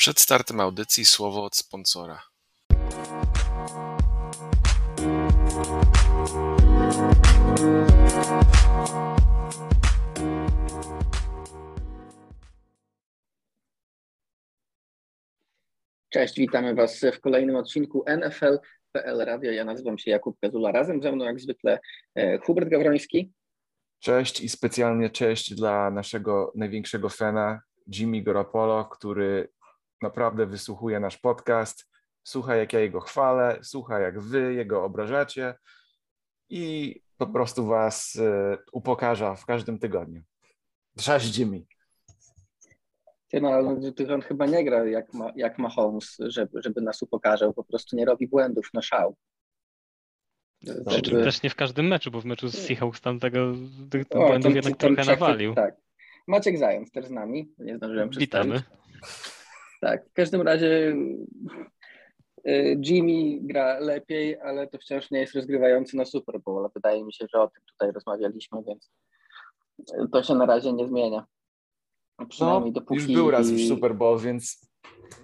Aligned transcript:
Przed 0.00 0.20
startem 0.20 0.60
audycji 0.60 1.04
słowo 1.04 1.44
od 1.44 1.56
sponsora. 1.56 2.22
Cześć, 16.08 16.36
witamy 16.36 16.74
Was 16.74 17.00
w 17.12 17.20
kolejnym 17.20 17.56
odcinku 17.56 18.04
NFL.pl 18.16 19.18
Radio. 19.18 19.52
Ja 19.52 19.64
nazywam 19.64 19.98
się 19.98 20.10
Jakub 20.10 20.38
Kazula. 20.40 20.72
Razem 20.72 21.02
ze 21.02 21.12
mną 21.12 21.24
jak 21.24 21.40
zwykle 21.40 21.78
e, 22.14 22.38
Hubert 22.38 22.68
Gawroński. 22.68 23.32
Cześć 23.98 24.40
i 24.40 24.48
specjalnie 24.48 25.10
cześć 25.10 25.54
dla 25.54 25.90
naszego 25.90 26.52
największego 26.54 27.08
fana 27.08 27.60
Jimmy 27.86 28.22
Garoppolo, 28.22 28.84
który 28.84 29.48
naprawdę 30.02 30.46
wysłuchuje 30.46 31.00
nasz 31.00 31.18
podcast, 31.18 31.86
słucha 32.24 32.56
jak 32.56 32.72
ja 32.72 32.80
jego 32.80 33.00
chwalę, 33.00 33.58
słucha 33.62 34.00
jak 34.00 34.20
wy 34.20 34.54
jego 34.54 34.84
obrażacie 34.84 35.54
i 36.48 36.94
po 37.16 37.26
prostu 37.26 37.66
was 37.66 38.16
y, 38.16 38.58
upokarza 38.72 39.34
w 39.34 39.46
każdym 39.46 39.78
tygodniu. 39.78 40.22
Cześć 40.98 41.38
Jimmy. 41.38 41.62
Ty, 43.28 43.40
no, 43.40 43.48
ale 43.48 43.80
on 44.14 44.22
chyba 44.22 44.46
nie 44.46 44.64
gra 44.64 44.84
jak 44.84 45.14
ma, 45.14 45.32
jak 45.36 45.58
ma 45.58 45.68
Holmes, 45.68 46.16
żeby, 46.18 46.62
żeby 46.62 46.80
nas 46.80 47.02
upokarzał, 47.02 47.54
po 47.54 47.64
prostu 47.64 47.96
nie 47.96 48.04
robi 48.04 48.28
błędów, 48.28 48.70
no 48.74 48.82
szał. 48.82 49.16
Przy 50.86 51.02
czym 51.02 51.24
też 51.24 51.42
nie 51.42 51.50
w 51.50 51.54
każdym 51.54 51.86
meczu, 51.86 52.10
bo 52.10 52.20
w 52.20 52.24
meczu 52.24 52.48
z 52.48 52.54
Seahawks 52.54 53.00
tam 53.00 53.20
tego, 53.20 53.52
tych 53.90 54.06
o, 54.10 54.26
błędów 54.26 54.54
jednak 54.54 54.76
trochę 54.76 55.04
nawalił. 55.04 55.54
Tak. 55.54 55.76
Maciek 56.26 56.58
Zając 56.58 56.90
też 56.90 57.06
z 57.06 57.10
nami, 57.10 57.54
nie 57.58 57.76
zdążyłem 57.76 58.08
przedstawić. 58.08 58.62
Tak, 59.80 60.08
w 60.08 60.12
każdym 60.12 60.42
razie 60.42 60.96
y, 62.48 62.80
Jimmy 62.84 63.38
gra 63.42 63.78
lepiej, 63.78 64.40
ale 64.40 64.66
to 64.66 64.78
wciąż 64.78 65.10
nie 65.10 65.18
jest 65.18 65.34
rozgrywający 65.34 65.96
na 65.96 66.04
Super 66.04 66.40
Bowl. 66.40 66.70
Wydaje 66.74 67.04
mi 67.04 67.12
się, 67.12 67.26
że 67.34 67.40
o 67.40 67.48
tym 67.48 67.62
tutaj 67.66 67.92
rozmawialiśmy, 67.92 68.58
więc 68.66 68.90
to 70.12 70.22
się 70.22 70.34
na 70.34 70.46
razie 70.46 70.72
nie 70.72 70.88
zmienia. 70.88 71.26
Przynajmniej 72.28 72.72
no, 72.72 72.80
dopóki... 72.80 73.00
Już 73.00 73.12
był 73.12 73.30
raz 73.30 73.50
w 73.50 73.68
Super 73.68 73.94
Bowl, 73.94 74.20
więc 74.20 74.70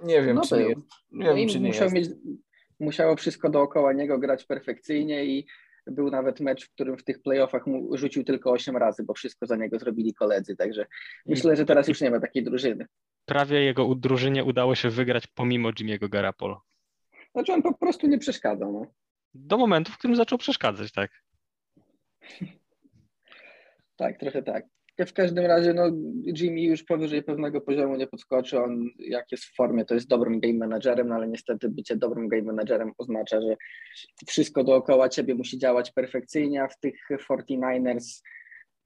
nie 0.02 0.22
wiem, 0.22 0.36
no 0.36 0.42
czy, 0.42 0.56
nie, 0.56 0.74
nie, 1.10 1.34
wiem, 1.34 1.48
czy 1.48 1.60
nie 1.60 1.68
musiał 1.68 1.88
jest. 1.88 1.94
Mieć, 1.94 2.36
musiało 2.80 3.16
wszystko 3.16 3.50
dookoła 3.50 3.92
niego 3.92 4.18
grać 4.18 4.44
perfekcyjnie 4.44 5.24
i 5.24 5.46
był 5.86 6.10
nawet 6.10 6.40
mecz, 6.40 6.66
w 6.66 6.70
którym 6.70 6.98
w 6.98 7.04
tych 7.04 7.22
playoffach 7.22 7.66
mu 7.66 7.96
rzucił 7.96 8.24
tylko 8.24 8.50
8 8.50 8.76
razy, 8.76 9.04
bo 9.04 9.14
wszystko 9.14 9.46
za 9.46 9.56
niego 9.56 9.78
zrobili 9.78 10.14
koledzy, 10.14 10.56
także 10.56 10.86
myślę, 11.26 11.56
że 11.56 11.64
teraz 11.64 11.88
już 11.88 12.00
nie 12.00 12.10
ma 12.10 12.20
takiej 12.20 12.44
drużyny 12.44 12.86
prawie 13.26 13.64
jego 13.64 13.94
drużynie 13.94 14.44
udało 14.44 14.74
się 14.74 14.90
wygrać 14.90 15.26
pomimo 15.26 15.70
Jimmy'ego 15.70 16.08
Garapolo. 16.08 16.62
Znaczy 17.32 17.52
on 17.52 17.62
po 17.62 17.74
prostu 17.74 18.06
nie 18.06 18.18
przeszkadzał. 18.18 18.72
No. 18.72 18.86
Do 19.34 19.58
momentu, 19.58 19.92
w 19.92 19.98
którym 19.98 20.16
zaczął 20.16 20.38
przeszkadzać, 20.38 20.92
tak. 20.92 21.22
tak, 23.96 24.20
trochę 24.20 24.42
tak. 24.42 24.64
W 24.98 25.12
każdym 25.12 25.46
razie 25.46 25.74
no, 25.74 25.82
Jimmy 26.24 26.62
już 26.62 26.82
powyżej 26.82 27.22
pewnego 27.22 27.60
poziomu 27.60 27.96
nie 27.96 28.06
podskoczy. 28.06 28.60
On 28.62 28.84
jak 28.98 29.32
jest 29.32 29.44
w 29.44 29.54
formie, 29.54 29.84
to 29.84 29.94
jest 29.94 30.08
dobrym 30.08 30.40
game 30.40 30.54
managerem, 30.54 31.08
no, 31.08 31.14
ale 31.14 31.28
niestety 31.28 31.68
bycie 31.68 31.96
dobrym 31.96 32.28
game 32.28 32.42
managerem 32.42 32.92
oznacza, 32.98 33.40
że 33.40 33.56
wszystko 34.26 34.64
dookoła 34.64 35.08
ciebie 35.08 35.34
musi 35.34 35.58
działać 35.58 35.92
perfekcyjnie, 35.92 36.62
a 36.62 36.68
w 36.68 36.78
tych 36.78 36.94
49ers 37.30 38.22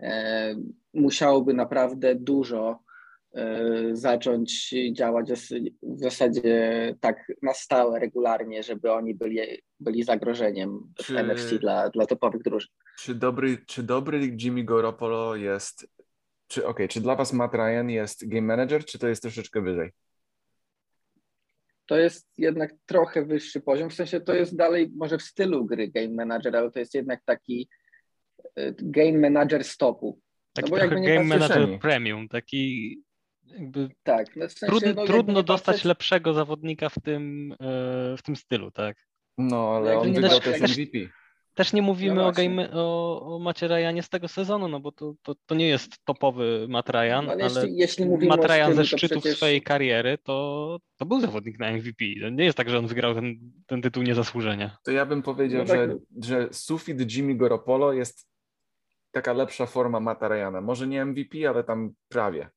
e, 0.00 0.54
musiałoby 0.94 1.54
naprawdę 1.54 2.14
dużo 2.14 2.80
E, 3.34 3.70
zacząć 3.92 4.74
działać 4.92 5.32
w 5.82 6.00
zasadzie 6.00 6.94
tak 7.00 7.32
na 7.42 7.54
stałe, 7.54 7.98
regularnie, 7.98 8.62
żeby 8.62 8.92
oni 8.92 9.14
byli, 9.14 9.38
byli 9.80 10.02
zagrożeniem 10.02 10.92
czy, 10.96 11.14
w 11.14 11.16
NFC 11.16 11.58
dla, 11.58 11.90
dla 11.90 12.06
topowych 12.06 12.42
drużyn. 12.42 12.70
Czy 12.98 13.14
dobry, 13.14 13.58
czy 13.66 13.82
dobry 13.82 14.36
Jimmy 14.40 14.64
Garoppolo 14.64 15.36
jest, 15.36 15.86
czy 16.50 16.66
okay, 16.66 16.88
czy 16.88 17.00
dla 17.00 17.16
was 17.16 17.32
Matt 17.32 17.54
Ryan 17.54 17.90
jest 17.90 18.28
game 18.28 18.46
manager, 18.46 18.84
czy 18.84 18.98
to 18.98 19.08
jest 19.08 19.22
troszeczkę 19.22 19.60
wyżej? 19.60 19.90
To 21.86 21.98
jest 21.98 22.28
jednak 22.38 22.72
trochę 22.86 23.24
wyższy 23.24 23.60
poziom, 23.60 23.90
w 23.90 23.94
sensie 23.94 24.20
to 24.20 24.34
jest 24.34 24.56
dalej 24.56 24.90
może 24.96 25.18
w 25.18 25.22
stylu 25.22 25.66
gry 25.66 25.88
game 25.88 26.08
manager, 26.08 26.56
ale 26.56 26.70
to 26.70 26.78
jest 26.78 26.94
jednak 26.94 27.20
taki 27.24 27.68
e, 28.56 28.74
game 28.78 29.18
manager 29.18 29.64
stopu. 29.64 30.20
Taki 30.52 30.70
no 30.70 30.76
bo 30.76 30.82
trochę 30.82 31.00
game 31.00 31.24
manager 31.24 31.78
premium, 31.78 32.28
taki 32.28 32.96
jakby 33.44 33.88
tak, 34.02 34.36
no 34.36 34.48
w 34.48 34.52
sensie, 34.52 34.80
trud, 34.80 34.96
no, 34.96 35.06
trudno 35.06 35.42
dostać 35.42 35.66
patrzeć... 35.66 35.84
lepszego 35.84 36.32
zawodnika 36.32 36.88
w 36.88 37.00
tym, 37.04 37.52
e, 37.60 38.16
w 38.16 38.22
tym 38.22 38.36
stylu, 38.36 38.70
tak? 38.70 38.96
No, 39.38 39.76
ale 39.76 39.98
on 39.98 40.12
wygrał 40.12 40.40
też 40.40 40.60
MVP. 40.60 40.98
Też 41.60 41.72
nie 41.72 41.82
mówimy 41.82 42.14
no 42.14 42.26
o, 42.26 42.32
game, 42.32 42.70
o, 42.72 43.22
o 43.22 43.38
Macie 43.38 43.68
Ryanie 43.68 44.02
z 44.02 44.08
tego 44.08 44.28
sezonu, 44.28 44.68
no 44.68 44.80
bo 44.80 44.92
to, 44.92 45.14
to, 45.22 45.34
to 45.46 45.54
nie 45.54 45.68
jest 45.68 46.04
topowy 46.04 46.66
Matt 46.68 46.88
Ryan, 46.88 47.26
no, 47.26 47.32
ale, 47.32 47.44
ale 47.44 47.44
jeśli, 47.44 47.76
jeśli 47.76 48.28
Matt 48.28 48.44
Ryan 48.44 48.74
ze 48.74 48.84
szczytów 48.84 49.18
przecież... 49.22 49.36
swojej 49.36 49.62
kariery, 49.62 50.18
to, 50.18 50.78
to 50.96 51.06
był 51.06 51.20
zawodnik 51.20 51.58
na 51.58 51.72
MVP. 51.72 52.04
To 52.22 52.28
nie 52.28 52.44
jest 52.44 52.56
tak, 52.56 52.70
że 52.70 52.78
on 52.78 52.86
wygrał 52.86 53.14
ten, 53.14 53.52
ten 53.66 53.82
tytuł 53.82 54.02
niezasłużenia. 54.02 54.76
To 54.84 54.90
ja 54.90 55.06
bym 55.06 55.22
powiedział, 55.22 55.60
no 55.60 55.66
tak. 55.66 55.76
że, 55.76 55.96
że 56.22 56.48
sufit 56.52 57.16
Jimmy 57.16 57.34
Garoppolo 57.34 57.92
jest 57.92 58.28
taka 59.10 59.32
lepsza 59.32 59.66
forma 59.66 60.00
Matta 60.00 60.28
Ryana. 60.28 60.60
Może 60.60 60.86
nie 60.86 61.04
MVP, 61.04 61.48
ale 61.48 61.64
tam 61.64 61.90
prawie 62.08 62.50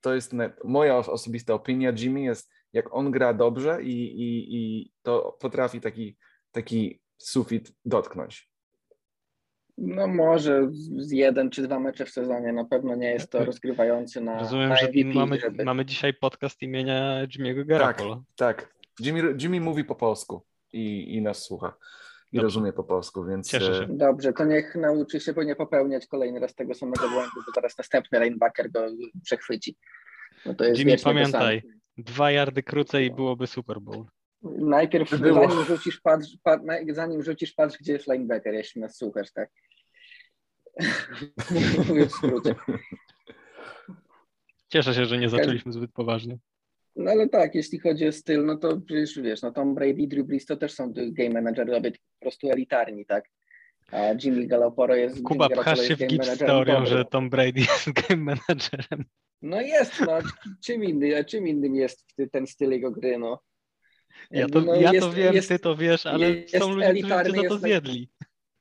to 0.00 0.14
jest 0.14 0.32
moja 0.64 0.96
osobista 0.96 1.54
opinia. 1.54 1.92
Jimmy 1.98 2.20
jest, 2.20 2.50
jak 2.72 2.94
on 2.94 3.10
gra 3.10 3.34
dobrze 3.34 3.82
i, 3.82 4.20
i, 4.20 4.56
i 4.56 4.92
to 5.02 5.36
potrafi 5.40 5.80
taki, 5.80 6.16
taki 6.52 7.03
sufit 7.28 7.72
dotknąć. 7.84 8.50
No 9.78 10.06
może 10.06 10.70
z 10.96 11.10
jeden 11.10 11.50
czy 11.50 11.62
dwa 11.62 11.80
mecze 11.80 12.06
w 12.06 12.10
sezonie, 12.10 12.52
na 12.52 12.64
pewno 12.64 12.94
nie 12.94 13.10
jest 13.10 13.30
to 13.30 13.44
rozgrywający 13.44 14.20
na 14.20 14.38
Rozumiem, 14.38 14.68
na 14.68 14.76
że 14.76 14.88
mamy, 15.14 15.38
żeby... 15.40 15.64
mamy 15.64 15.84
dzisiaj 15.84 16.14
podcast 16.14 16.62
imienia 16.62 17.26
Jimmy'ego 17.26 17.66
Garoppolo. 17.66 18.24
Tak, 18.36 18.62
tak. 18.62 18.74
Jimmy, 19.00 19.36
Jimmy 19.40 19.60
mówi 19.60 19.84
po 19.84 19.94
polsku 19.94 20.42
i, 20.72 21.14
i 21.14 21.22
nas 21.22 21.42
słucha 21.42 21.76
i 22.32 22.36
Dobrze. 22.36 22.44
rozumie 22.44 22.72
po 22.72 22.84
polsku, 22.84 23.24
więc... 23.24 23.50
Cieszę 23.50 23.74
się. 23.74 23.82
E, 23.82 23.88
Dobrze, 23.90 24.32
to 24.32 24.44
niech 24.44 24.74
nauczy 24.74 25.20
się, 25.20 25.32
bo 25.32 25.42
nie 25.42 25.56
popełniać 25.56 26.06
kolejny 26.06 26.40
raz 26.40 26.54
tego 26.54 26.74
samego 26.74 27.08
błędu, 27.08 27.36
bo 27.46 27.52
teraz 27.54 27.78
następny 27.78 28.20
linebacker 28.20 28.70
go 28.70 28.86
przechwyci. 29.22 29.76
No 30.46 30.54
to 30.54 30.64
jest 30.64 30.78
Jimmy, 30.78 30.96
pamiętaj, 31.04 31.62
dwa 31.98 32.30
yardy 32.30 32.62
krócej 32.62 33.06
i 33.06 33.10
byłoby 33.10 33.46
Super 33.46 33.80
Bowl. 33.80 34.04
Najpierw 34.44 35.10
zanim 35.10 35.64
rzucisz, 35.64 36.00
patrz, 36.00 36.28
patrz, 36.42 36.64
zanim 36.88 37.22
rzucisz, 37.22 37.52
patrz, 37.52 37.78
gdzie 37.78 37.92
jest 37.92 38.06
linebacker, 38.12 38.54
jeśli 38.54 38.80
nas 38.80 38.96
słuchasz, 38.96 39.32
tak? 39.32 39.50
Mówię 41.88 42.06
w 42.06 42.12
skrócie. 42.12 42.54
Cieszę 44.68 44.94
się, 44.94 45.06
że 45.06 45.18
nie 45.18 45.28
zaczęliśmy 45.28 45.72
zbyt 45.72 45.92
poważnie. 45.92 46.38
No 46.96 47.10
ale 47.10 47.28
tak, 47.28 47.54
jeśli 47.54 47.78
chodzi 47.78 48.08
o 48.08 48.12
styl, 48.12 48.44
no 48.44 48.56
to 48.56 48.80
przecież 48.80 49.20
wiesz, 49.20 49.42
no 49.42 49.52
Tom 49.52 49.74
Brady, 49.74 50.06
Drew 50.06 50.26
Brees 50.26 50.46
to 50.46 50.56
też 50.56 50.72
są 50.72 50.92
game 50.94 51.30
managerowie 51.30 51.90
po 51.90 52.20
prostu 52.20 52.50
elitarni, 52.50 53.06
tak? 53.06 53.30
A 53.92 53.98
Jimmy 54.24 54.46
Garoppolo 54.46 54.94
jest... 54.94 55.22
Kuba, 55.22 55.48
pchasz 55.48 55.80
się 55.80 55.96
w 55.96 56.06
gip 56.06 56.24
z 56.24 56.38
teorią, 56.38 56.86
że 56.86 57.04
Tom 57.04 57.30
Brady 57.30 57.60
jest 57.70 57.92
game 57.92 58.22
managerem. 58.22 59.04
No 59.42 59.60
jest, 59.60 60.00
no. 60.00 60.18
Czym, 60.64 60.84
inny, 60.84 61.24
czym 61.24 61.48
innym 61.48 61.74
jest 61.74 62.06
ten 62.32 62.46
styl 62.46 62.70
jego 62.70 62.90
gry, 62.90 63.18
no. 63.18 63.42
Ja 64.30 64.48
to, 64.48 64.60
no, 64.60 64.74
ja 64.74 64.92
jest, 64.92 65.06
to 65.06 65.12
wiem, 65.12 65.34
jest, 65.34 65.48
ty 65.48 65.58
to 65.58 65.76
wiesz, 65.76 66.06
ale 66.06 66.48
są 66.48 66.74
ludzie, 66.74 67.02
którzy 67.24 67.48
to 67.48 67.58
zjedli. 67.58 68.08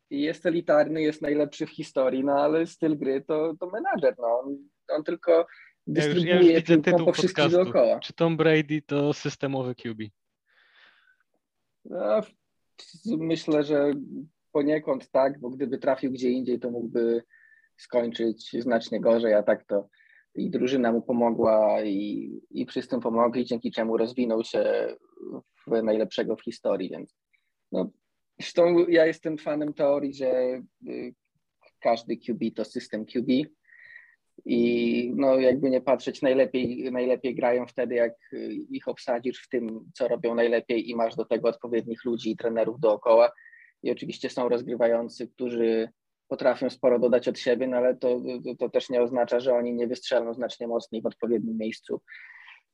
Jest 0.09 0.45
elitarny, 0.45 1.01
jest 1.01 1.21
najlepszy 1.21 1.65
w 1.65 1.69
historii, 1.69 2.23
no 2.23 2.33
ale 2.33 2.65
styl 2.67 2.97
gry 2.97 3.21
to, 3.21 3.53
to 3.59 3.69
menadżer, 3.69 4.15
no. 4.17 4.39
On, 4.39 4.57
on 4.89 5.03
tylko 5.03 5.47
dystrybuuje 5.87 6.29
ja 6.29 6.35
już, 6.35 6.45
ja 6.45 6.53
już 6.53 6.61
widzę 6.61 6.81
tytuł 6.81 7.05
po 7.05 7.13
wszystkich 7.13 7.49
dookoła. 7.49 7.99
Czy 7.99 8.13
Tom 8.13 8.37
Brady 8.37 8.81
to 8.81 9.13
systemowy 9.13 9.75
QB? 9.75 9.99
No, 11.85 12.21
myślę, 13.05 13.63
że 13.63 13.91
poniekąd 14.51 15.11
tak, 15.11 15.39
bo 15.39 15.49
gdyby 15.49 15.77
trafił 15.77 16.11
gdzie 16.11 16.29
indziej, 16.29 16.59
to 16.59 16.71
mógłby 16.71 17.23
skończyć 17.77 18.51
znacznie 18.59 19.01
gorzej, 19.01 19.33
a 19.33 19.43
tak 19.43 19.63
to 19.63 19.89
i 20.35 20.49
drużyna 20.49 20.91
mu 20.91 21.01
pomogła 21.01 21.83
i, 21.83 22.31
i 22.51 22.65
wszyscy 22.65 22.99
pomogli, 22.99 23.45
dzięki 23.45 23.71
czemu 23.71 23.97
rozwinął 23.97 24.43
się 24.43 24.87
w 25.67 25.83
najlepszego 25.83 26.35
w 26.35 26.43
historii, 26.43 26.89
więc 26.89 27.15
no, 27.71 27.91
zresztą 28.39 28.87
ja 28.87 29.05
jestem 29.05 29.37
fanem 29.37 29.73
teorii, 29.73 30.13
że 30.13 30.61
y, 30.87 31.13
każdy 31.79 32.17
QB 32.17 32.55
to 32.55 32.65
system 32.65 33.05
QB 33.05 33.29
i 34.45 35.11
no 35.15 35.39
jakby 35.39 35.69
nie 35.69 35.81
patrzeć, 35.81 36.21
najlepiej, 36.21 36.91
najlepiej 36.91 37.35
grają 37.35 37.67
wtedy, 37.67 37.95
jak 37.95 38.13
ich 38.69 38.87
obsadzisz 38.87 39.43
w 39.43 39.49
tym, 39.49 39.91
co 39.93 40.07
robią 40.07 40.35
najlepiej 40.35 40.89
i 40.89 40.95
masz 40.95 41.15
do 41.15 41.25
tego 41.25 41.49
odpowiednich 41.49 42.05
ludzi 42.05 42.31
i 42.31 42.37
trenerów 42.37 42.79
dookoła 42.79 43.31
i 43.83 43.91
oczywiście 43.91 44.29
są 44.29 44.49
rozgrywający, 44.49 45.27
którzy 45.27 45.89
potrafią 46.33 46.69
sporo 46.69 46.99
dodać 46.99 47.27
od 47.27 47.39
siebie, 47.39 47.67
no 47.67 47.77
ale 47.77 47.95
to, 47.95 48.21
to, 48.59 48.69
też 48.69 48.89
nie 48.89 49.01
oznacza, 49.01 49.39
że 49.39 49.53
oni 49.53 49.73
nie 49.73 49.87
wystrzelą 49.87 50.33
znacznie 50.33 50.67
mocniej 50.67 51.01
w 51.01 51.05
odpowiednim 51.05 51.57
miejscu 51.57 52.01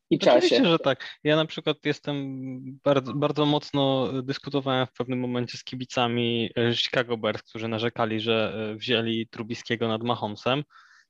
i 0.10 0.20
czasie. 0.20 0.38
Oczywiście, 0.38 0.66
że 0.66 0.80
tak. 0.80 1.20
Ja 1.24 1.36
na 1.36 1.46
przykład 1.46 1.78
jestem 1.86 2.42
bardzo, 2.84 3.14
bardzo 3.14 3.46
mocno 3.46 4.14
dyskutowałem 4.24 4.88
w 4.88 4.94
pewnym 4.94 5.20
momencie 5.20 5.58
z 5.58 5.64
kibicami 5.64 6.50
e, 6.58 6.76
Chicago 6.76 7.18
Bears, 7.18 7.44
którzy 7.44 7.68
narzekali, 7.68 8.20
że 8.20 8.54
e, 8.72 8.76
wzięli 8.76 9.28
Trubiskiego 9.28 9.88
nad 9.88 10.04
Mahomesem. 10.04 10.64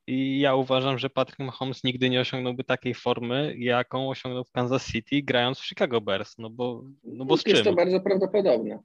I 0.08 0.40
ja 0.40 0.56
uważam, 0.56 0.98
że 0.98 1.10
Patrick 1.10 1.40
Mahomes 1.40 1.84
nigdy 1.84 2.10
nie 2.10 2.22
osiągnąłby 2.22 2.64
takiej 2.64 2.94
formy, 2.94 3.56
jaką 3.58 4.10
osiągnął 4.10 4.44
w 4.44 4.52
Kansas 4.52 4.92
City, 4.92 5.22
grając 5.24 5.60
w 5.60 5.66
Chicago 5.66 6.02
Bears. 6.02 6.38
No 6.38 6.50
bo, 6.50 6.84
no 7.04 7.26
bo 7.26 7.38
z 7.38 7.46
Jest 7.46 7.64
czym? 7.64 7.66
to 7.66 7.74
bardzo 7.74 8.00
prawdopodobne. 8.02 8.80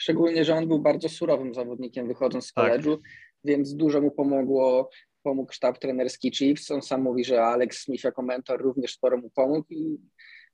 Szczególnie, 0.00 0.44
że 0.44 0.54
on 0.54 0.68
był 0.68 0.78
bardzo 0.78 1.08
surowym 1.08 1.54
zawodnikiem 1.54 2.08
wychodząc 2.08 2.46
z 2.46 2.52
tak. 2.52 2.72
college'u, 2.72 2.98
więc 3.44 3.74
dużo 3.74 4.00
mu 4.00 4.10
pomogło 4.10 4.90
pomógł 5.22 5.52
sztab 5.52 5.78
trenerski 5.78 6.30
Chiefs. 6.30 6.70
On 6.70 6.82
sam 6.82 7.02
mówi, 7.02 7.24
że 7.24 7.42
Alex 7.42 7.82
Smith 7.82 8.04
jako 8.04 8.22
mentor 8.22 8.62
również 8.62 8.92
sporo 8.92 9.16
mu 9.16 9.30
pomógł 9.30 9.66
i 9.70 9.98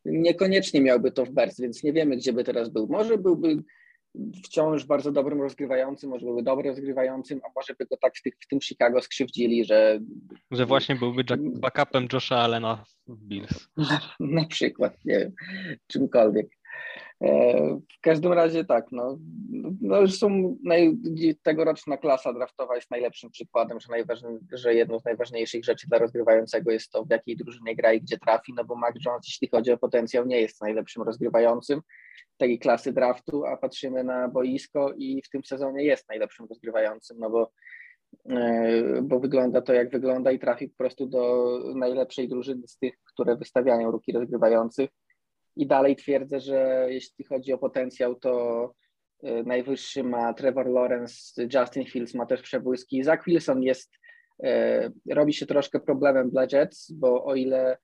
niekoniecznie 0.05 0.81
miałby 0.81 1.13
to 1.13 1.25
w 1.25 1.31
Bears, 1.31 1.61
więc 1.61 1.83
nie 1.83 1.93
wiemy, 1.93 2.17
gdzie 2.17 2.33
by 2.33 2.45
teraz 2.45 2.69
był. 2.69 2.87
Może 2.91 3.19
byłby 3.19 3.63
wciąż 4.45 4.85
bardzo 4.85 5.13
dobrym 5.13 5.43
rozgrywającym, 5.43 6.11
może 6.11 6.27
byłby 6.27 6.43
dobrym 6.43 6.67
rozgrywającym, 6.67 7.41
a 7.45 7.49
może 7.57 7.75
by 7.79 7.87
go 7.87 7.97
tak 7.97 8.17
w, 8.17 8.23
tych, 8.23 8.35
w 8.41 8.47
tym 8.47 8.61
Chicago 8.61 9.03
skrzywdzili, 9.03 9.65
że... 9.65 10.01
Że 10.51 10.67
właśnie 10.67 10.97
byłby 10.97 11.25
backupem 11.39 12.09
Josha 12.13 12.37
Allena 12.37 12.85
w 13.07 13.25
Bills. 13.25 13.69
Na, 13.77 14.01
na 14.41 14.45
przykład, 14.45 15.05
nie 15.05 15.19
wiem, 15.19 15.33
czymkolwiek. 15.87 16.47
E, 17.23 17.81
w 17.99 18.01
każdym 18.01 18.33
razie 18.33 18.65
tak, 18.65 18.87
no, 18.93 19.19
no 19.81 20.09
są 20.09 20.57
naj, 20.65 20.97
tegoroczna 21.43 21.97
klasa 21.97 22.33
draftowa 22.33 22.77
jest 22.77 22.91
najlepszym 22.91 23.31
przykładem, 23.31 23.79
że, 23.81 23.89
że 24.53 24.75
jedną 24.75 25.01
z 25.01 25.05
najważniejszych 25.05 25.65
rzeczy 25.65 25.87
dla 25.89 25.99
rozgrywającego 25.99 26.71
jest 26.71 26.91
to, 26.91 27.05
w 27.05 27.11
jakiej 27.11 27.37
drużynie 27.37 27.77
gra 27.77 27.93
i 27.93 28.01
gdzie 28.01 28.19
trafi, 28.19 28.53
no 28.57 28.65
bo 28.65 28.77
Mac 28.77 28.95
Jones, 29.07 29.27
jeśli 29.27 29.49
chodzi 29.49 29.73
o 29.73 29.79
potencjał, 29.79 30.27
nie 30.27 30.41
jest 30.41 30.61
najlepszym 30.61 31.03
rozgrywającym 31.03 31.81
tej 32.37 32.59
klasy 32.59 32.93
draftu, 32.93 33.45
a 33.45 33.57
patrzymy 33.57 34.05
na 34.05 34.29
boisko 34.29 34.93
i 34.97 35.23
w 35.23 35.31
tym 35.31 35.45
sezonie 35.45 35.85
jest 35.85 36.09
najlepszym 36.09 36.47
rozgrywającym, 36.49 37.19
no 37.21 37.31
bo 37.31 37.53
e, 38.31 39.03
bo 39.03 39.21
wygląda 39.21 39.63
to 39.63 39.73
jak 39.73 39.91
wygląda 39.91 40.33
i 40.33 40.39
trafi 40.39 40.69
po 40.69 40.77
prostu 40.77 41.07
do 41.07 41.47
najlepszej 41.75 42.29
drużyny 42.29 42.69
z 42.69 42.79
tych, 42.79 42.95
które 43.05 43.37
wystawiają 43.37 43.91
ruki 43.91 44.13
rozgrywających 44.13 44.91
i 45.57 45.67
dalej 45.67 45.97
twierdzę, 45.97 46.41
że 46.41 46.87
jeśli 46.89 47.25
chodzi 47.25 47.53
o 47.53 47.59
potencjał, 47.59 48.15
to 48.15 48.73
y, 49.25 49.43
najwyższy 49.47 50.05
ma 50.05 50.35
Trevor 50.35 50.67
Lawrence, 50.67 51.43
Justin 51.55 51.87
Fields 51.87 52.15
ma 52.15 52.27
też 52.27 52.43
przebłyski. 52.43 53.05
Zach 53.05 53.25
Wilson 53.27 53.63
jest, 53.63 53.95
y, 54.45 55.15
robi 55.15 55.33
się 55.35 55.47
troszkę 55.47 55.81
problemem 55.81 56.31
dla 56.31 56.47
Jets, 56.53 56.93
bo 56.93 57.25
o 57.25 57.35
ile 57.35 57.79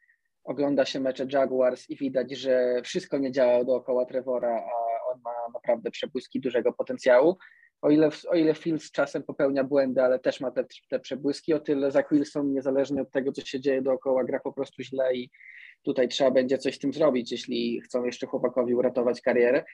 ogląda 0.44 0.84
się 0.84 1.00
mecze 1.00 1.26
Jaguars 1.32 1.90
i 1.90 1.96
widać, 1.96 2.32
że 2.32 2.82
wszystko 2.84 3.18
nie 3.18 3.32
działa 3.32 3.64
dookoła 3.64 4.06
Trevora, 4.06 4.56
a 4.56 5.12
on 5.12 5.20
ma 5.24 5.30
naprawdę 5.54 5.90
przebłyski 5.90 6.40
dużego 6.40 6.72
potencjału, 6.72 7.36
o 7.82 7.90
ile, 7.90 8.10
o 8.28 8.34
ile 8.34 8.54
Fields 8.54 8.90
czasem 8.90 9.22
popełnia 9.22 9.64
błędy, 9.64 10.02
ale 10.02 10.18
też 10.18 10.40
ma 10.40 10.50
te, 10.50 10.64
te 10.90 11.00
przebłyski, 11.00 11.54
o 11.54 11.60
tyle 11.60 11.90
Zach 11.90 12.12
Wilson, 12.12 12.52
niezależnie 12.52 13.02
od 13.02 13.10
tego, 13.10 13.32
co 13.32 13.44
się 13.44 13.60
dzieje 13.60 13.82
dookoła, 13.82 14.24
gra 14.24 14.40
po 14.40 14.52
prostu 14.52 14.82
źle 14.82 15.14
i 15.14 15.30
tutaj 15.82 16.08
trzeba 16.08 16.30
będzie 16.30 16.58
coś 16.58 16.74
z 16.74 16.78
tym 16.78 16.92
zrobić, 16.92 17.32
jeśli 17.32 17.80
chcą 17.80 18.04
jeszcze 18.04 18.26
chłopakowi 18.26 18.74
uratować 18.74 19.20
karierę. 19.20 19.64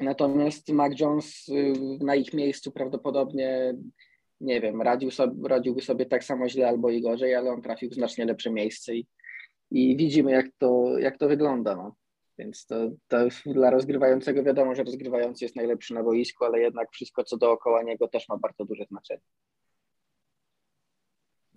Natomiast 0.00 0.68
Mac 0.68 1.00
Jones 1.00 1.48
y, 1.48 1.72
na 2.00 2.14
ich 2.14 2.34
miejscu 2.34 2.72
prawdopodobnie, 2.72 3.74
nie 4.40 4.60
wiem, 4.60 4.82
radził 4.82 5.10
sobie, 5.10 5.48
radziłby 5.48 5.82
sobie 5.82 6.06
tak 6.06 6.24
samo 6.24 6.48
źle 6.48 6.68
albo 6.68 6.90
i 6.90 7.02
gorzej, 7.02 7.34
ale 7.34 7.50
on 7.50 7.62
trafił 7.62 7.90
w 7.90 7.94
znacznie 7.94 8.24
lepsze 8.24 8.50
miejsce 8.50 8.94
i, 8.94 9.06
i 9.70 9.96
widzimy, 9.96 10.32
jak 10.32 10.46
to, 10.58 10.98
jak 10.98 11.18
to 11.18 11.28
wygląda. 11.28 11.76
No. 11.76 11.94
Więc 12.38 12.66
to, 12.66 12.90
to 13.08 13.18
dla 13.46 13.70
rozgrywającego 13.70 14.42
wiadomo, 14.42 14.74
że 14.74 14.84
rozgrywający 14.84 15.44
jest 15.44 15.56
najlepszy 15.56 15.94
na 15.94 16.02
boisku, 16.02 16.44
ale 16.44 16.60
jednak 16.60 16.90
wszystko, 16.92 17.24
co 17.24 17.36
dookoła 17.36 17.82
niego 17.82 18.08
też 18.08 18.28
ma 18.28 18.36
bardzo 18.36 18.64
duże 18.64 18.84
znaczenie. 18.84 19.22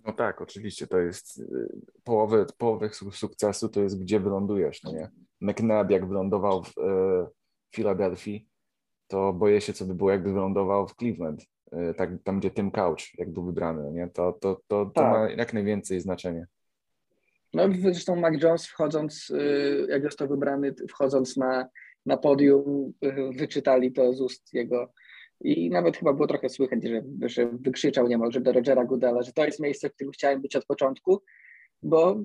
No 0.04 0.12
tak, 0.12 0.42
oczywiście, 0.42 0.86
to 0.86 0.98
jest 0.98 1.38
y, 1.38 1.68
połowę, 2.04 2.46
połowę 2.58 2.90
sukcesu 3.12 3.68
to 3.68 3.82
jest 3.82 4.00
gdzie 4.00 4.20
wylądujesz, 4.20 4.82
no 4.82 4.92
nie? 4.92 5.10
McNabb 5.40 5.90
jak 5.90 6.08
wylądował 6.08 6.64
w 6.64 6.74
Filadelfii, 7.74 8.48
to 9.06 9.32
boję 9.32 9.60
się, 9.60 9.72
co 9.72 9.84
by 9.84 9.94
było, 9.94 10.10
jakby 10.10 10.32
wylądował 10.32 10.88
w 10.88 10.94
Cleveland, 10.94 11.42
y, 11.72 11.94
tak, 11.96 12.10
tam 12.24 12.40
gdzie 12.40 12.50
Tim 12.50 12.70
Couch, 12.70 13.14
jak 13.18 13.32
był 13.32 13.44
wybrany, 13.44 13.82
no 13.82 13.90
nie? 13.90 14.10
To, 14.10 14.32
to, 14.32 14.54
to, 14.54 14.86
to 14.86 14.90
tak. 14.90 15.12
ma 15.12 15.30
jak 15.30 15.52
najwięcej 15.52 16.00
znaczenia. 16.00 16.46
No 17.54 17.68
zresztą 17.78 18.16
Mac 18.16 18.42
Jones 18.42 18.66
wchodząc, 18.66 19.30
y, 19.30 19.86
jak 19.88 20.02
został 20.02 20.28
wybrany, 20.28 20.74
wchodząc 20.90 21.36
na, 21.36 21.68
na 22.06 22.16
podium, 22.16 22.92
wyczytali 23.36 23.92
to 23.92 24.12
z 24.12 24.20
ust 24.20 24.54
jego 24.54 24.92
i 25.40 25.70
nawet 25.70 25.96
chyba 25.96 26.12
było 26.12 26.26
trochę 26.26 26.48
słychać, 26.48 26.84
że, 26.84 27.02
że 27.28 27.46
wykrzyczał 27.46 28.08
niemalże 28.08 28.40
do 28.40 28.52
Rogera 28.52 28.84
Goodella, 28.84 29.22
że 29.22 29.32
to 29.32 29.44
jest 29.44 29.60
miejsce, 29.60 29.88
w 29.88 29.94
którym 29.94 30.12
chciałem 30.12 30.40
być 30.40 30.56
od 30.56 30.66
początku, 30.66 31.22
bo, 31.82 32.24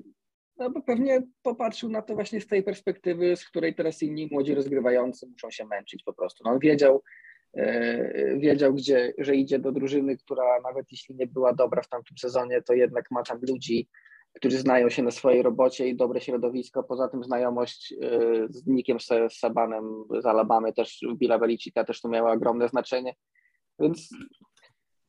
no 0.56 0.70
bo 0.70 0.82
pewnie 0.82 1.22
popatrzył 1.42 1.90
na 1.90 2.02
to 2.02 2.14
właśnie 2.14 2.40
z 2.40 2.46
tej 2.46 2.62
perspektywy, 2.62 3.36
z 3.36 3.44
której 3.44 3.74
teraz 3.74 4.02
inni 4.02 4.28
młodzi 4.32 4.54
rozgrywający 4.54 5.26
muszą 5.26 5.50
się 5.50 5.66
męczyć 5.66 6.02
po 6.02 6.12
prostu. 6.12 6.44
No, 6.44 6.50
on 6.50 6.58
wiedział, 6.58 7.02
e, 7.56 8.38
wiedział 8.38 8.74
gdzie, 8.74 9.14
że 9.18 9.36
idzie 9.36 9.58
do 9.58 9.72
drużyny, 9.72 10.16
która 10.16 10.60
nawet 10.60 10.86
jeśli 10.92 11.14
nie 11.14 11.26
była 11.26 11.52
dobra 11.52 11.82
w 11.82 11.88
tamtym 11.88 12.18
sezonie, 12.18 12.62
to 12.62 12.74
jednak 12.74 13.10
ma 13.10 13.22
tam 13.22 13.38
ludzi, 13.48 13.88
którzy 14.34 14.58
znają 14.58 14.90
się 14.90 15.02
na 15.02 15.10
swojej 15.10 15.42
robocie 15.42 15.88
i 15.88 15.96
dobre 15.96 16.20
środowisko. 16.20 16.82
Poza 16.82 17.08
tym 17.08 17.24
znajomość 17.24 17.92
y, 17.92 18.46
z 18.50 18.66
Nikiem 18.66 18.98
Sabanem 19.30 20.04
z 20.22 20.26
Alabamy, 20.26 20.72
też 20.72 21.00
Billa 21.16 21.38
Belicika 21.38 21.84
też 21.84 22.00
to 22.00 22.08
miała 22.08 22.32
ogromne 22.32 22.68
znaczenie. 22.68 23.14
Więc 23.78 24.08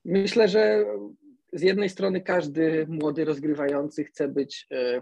myślę, 0.06 0.48
że 0.48 0.86
z 1.54 1.62
jednej 1.62 1.90
strony 1.90 2.22
każdy 2.22 2.88
młody 2.90 3.26
rozgrywający 3.26 4.04
chce 4.04 4.28
być, 4.28 4.68
y, 4.74 5.02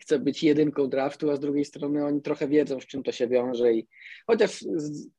chce 0.00 0.18
być 0.18 0.42
jedynką 0.42 0.88
draftu, 0.88 1.30
a 1.30 1.36
z 1.36 1.40
drugiej 1.40 1.64
strony 1.64 2.04
oni 2.04 2.22
trochę 2.22 2.48
wiedzą, 2.48 2.80
z 2.80 2.86
czym 2.86 3.02
to 3.02 3.12
się 3.12 3.28
wiąże. 3.28 3.72
I 3.72 3.88
chociaż, 4.26 4.64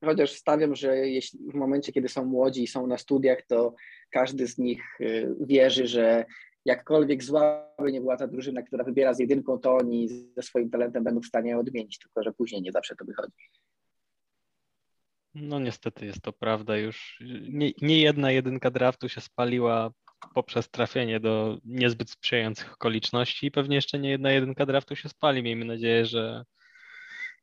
chociaż 0.05 0.31
stawiam, 0.31 0.75
że 0.75 0.97
jeśli 0.97 1.39
w 1.39 1.53
momencie, 1.53 1.91
kiedy 1.91 2.09
są 2.09 2.25
młodzi 2.25 2.63
i 2.63 2.67
są 2.67 2.87
na 2.87 2.97
studiach, 2.97 3.41
to 3.47 3.75
każdy 4.11 4.47
z 4.47 4.57
nich 4.57 4.81
y, 5.01 5.35
wierzy, 5.39 5.87
że 5.87 6.25
jakkolwiek 6.67 7.23
zła 7.23 7.73
by 7.79 7.91
nie 7.91 8.01
była 8.01 8.17
ta 8.17 8.27
drużyna, 8.27 8.61
która 8.61 8.83
wybiera 8.83 9.13
z 9.13 9.19
jedynką, 9.19 9.59
to 9.59 9.75
oni 9.75 10.09
ze 10.35 10.41
swoim 10.41 10.69
talentem 10.69 11.03
będą 11.03 11.21
w 11.21 11.25
stanie 11.25 11.57
odmienić, 11.57 11.99
tylko 11.99 12.23
że 12.23 12.33
później 12.33 12.61
nie 12.61 12.71
zawsze 12.71 12.95
to 12.95 13.05
wychodzi. 13.05 13.33
No 15.35 15.59
niestety 15.59 16.05
jest 16.05 16.21
to 16.21 16.33
prawda. 16.33 16.77
Już 16.77 17.19
nie, 17.49 17.71
nie 17.81 18.01
jedna 18.01 18.31
jedynka 18.31 18.71
draftu 18.71 19.09
się 19.09 19.21
spaliła 19.21 19.91
poprzez 20.33 20.69
trafienie 20.69 21.19
do 21.19 21.57
niezbyt 21.65 22.09
sprzyjających 22.09 22.73
okoliczności 22.73 23.47
i 23.47 23.51
pewnie 23.51 23.75
jeszcze 23.75 23.99
nie 23.99 24.09
jedna 24.09 24.31
jedynka 24.31 24.65
draftu 24.65 24.95
się 24.95 25.09
spali. 25.09 25.43
Miejmy 25.43 25.65
nadzieję, 25.65 26.05
że, 26.05 26.43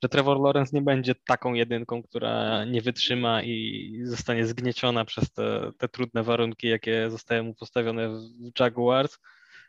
że 0.05 0.09
Trevor 0.09 0.41
Lawrence 0.41 0.77
nie 0.77 0.83
będzie 0.83 1.15
taką 1.15 1.55
jedynką, 1.55 2.03
która 2.03 2.65
nie 2.65 2.83
wytrzyma 2.83 3.43
i 3.43 4.01
zostanie 4.05 4.47
zgnieciona 4.47 5.05
przez 5.05 5.33
te, 5.33 5.71
te 5.79 5.89
trudne 5.89 6.23
warunki, 6.23 6.69
jakie 6.69 7.11
zostały 7.11 7.43
mu 7.43 7.55
postawione 7.55 8.09
w 8.09 8.61
Jaguars. 8.61 9.19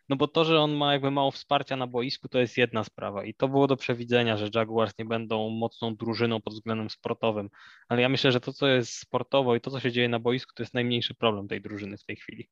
No 0.09 0.15
bo 0.15 0.27
to, 0.27 0.45
że 0.45 0.59
on 0.59 0.71
ma 0.71 0.93
jakby 0.93 1.11
mało 1.11 1.31
wsparcia 1.31 1.75
na 1.75 1.87
boisku, 1.87 2.27
to 2.27 2.39
jest 2.39 2.57
jedna 2.57 2.83
sprawa 2.83 3.23
i 3.23 3.33
to 3.33 3.47
było 3.47 3.67
do 3.67 3.77
przewidzenia, 3.77 4.37
że 4.37 4.49
Jaguars 4.55 4.93
nie 4.99 5.05
będą 5.05 5.49
mocną 5.49 5.95
drużyną 5.95 6.41
pod 6.41 6.53
względem 6.53 6.89
sportowym, 6.89 7.49
ale 7.87 8.01
ja 8.01 8.09
myślę, 8.09 8.31
że 8.31 8.39
to, 8.39 8.53
co 8.53 8.67
jest 8.67 8.93
sportowo 8.93 9.55
i 9.55 9.61
to, 9.61 9.71
co 9.71 9.79
się 9.79 9.91
dzieje 9.91 10.09
na 10.09 10.19
boisku, 10.19 10.51
to 10.55 10.63
jest 10.63 10.73
najmniejszy 10.73 11.15
problem 11.15 11.47
tej 11.47 11.61
drużyny 11.61 11.97
w 11.97 12.03
tej 12.03 12.15
chwili. 12.15 12.49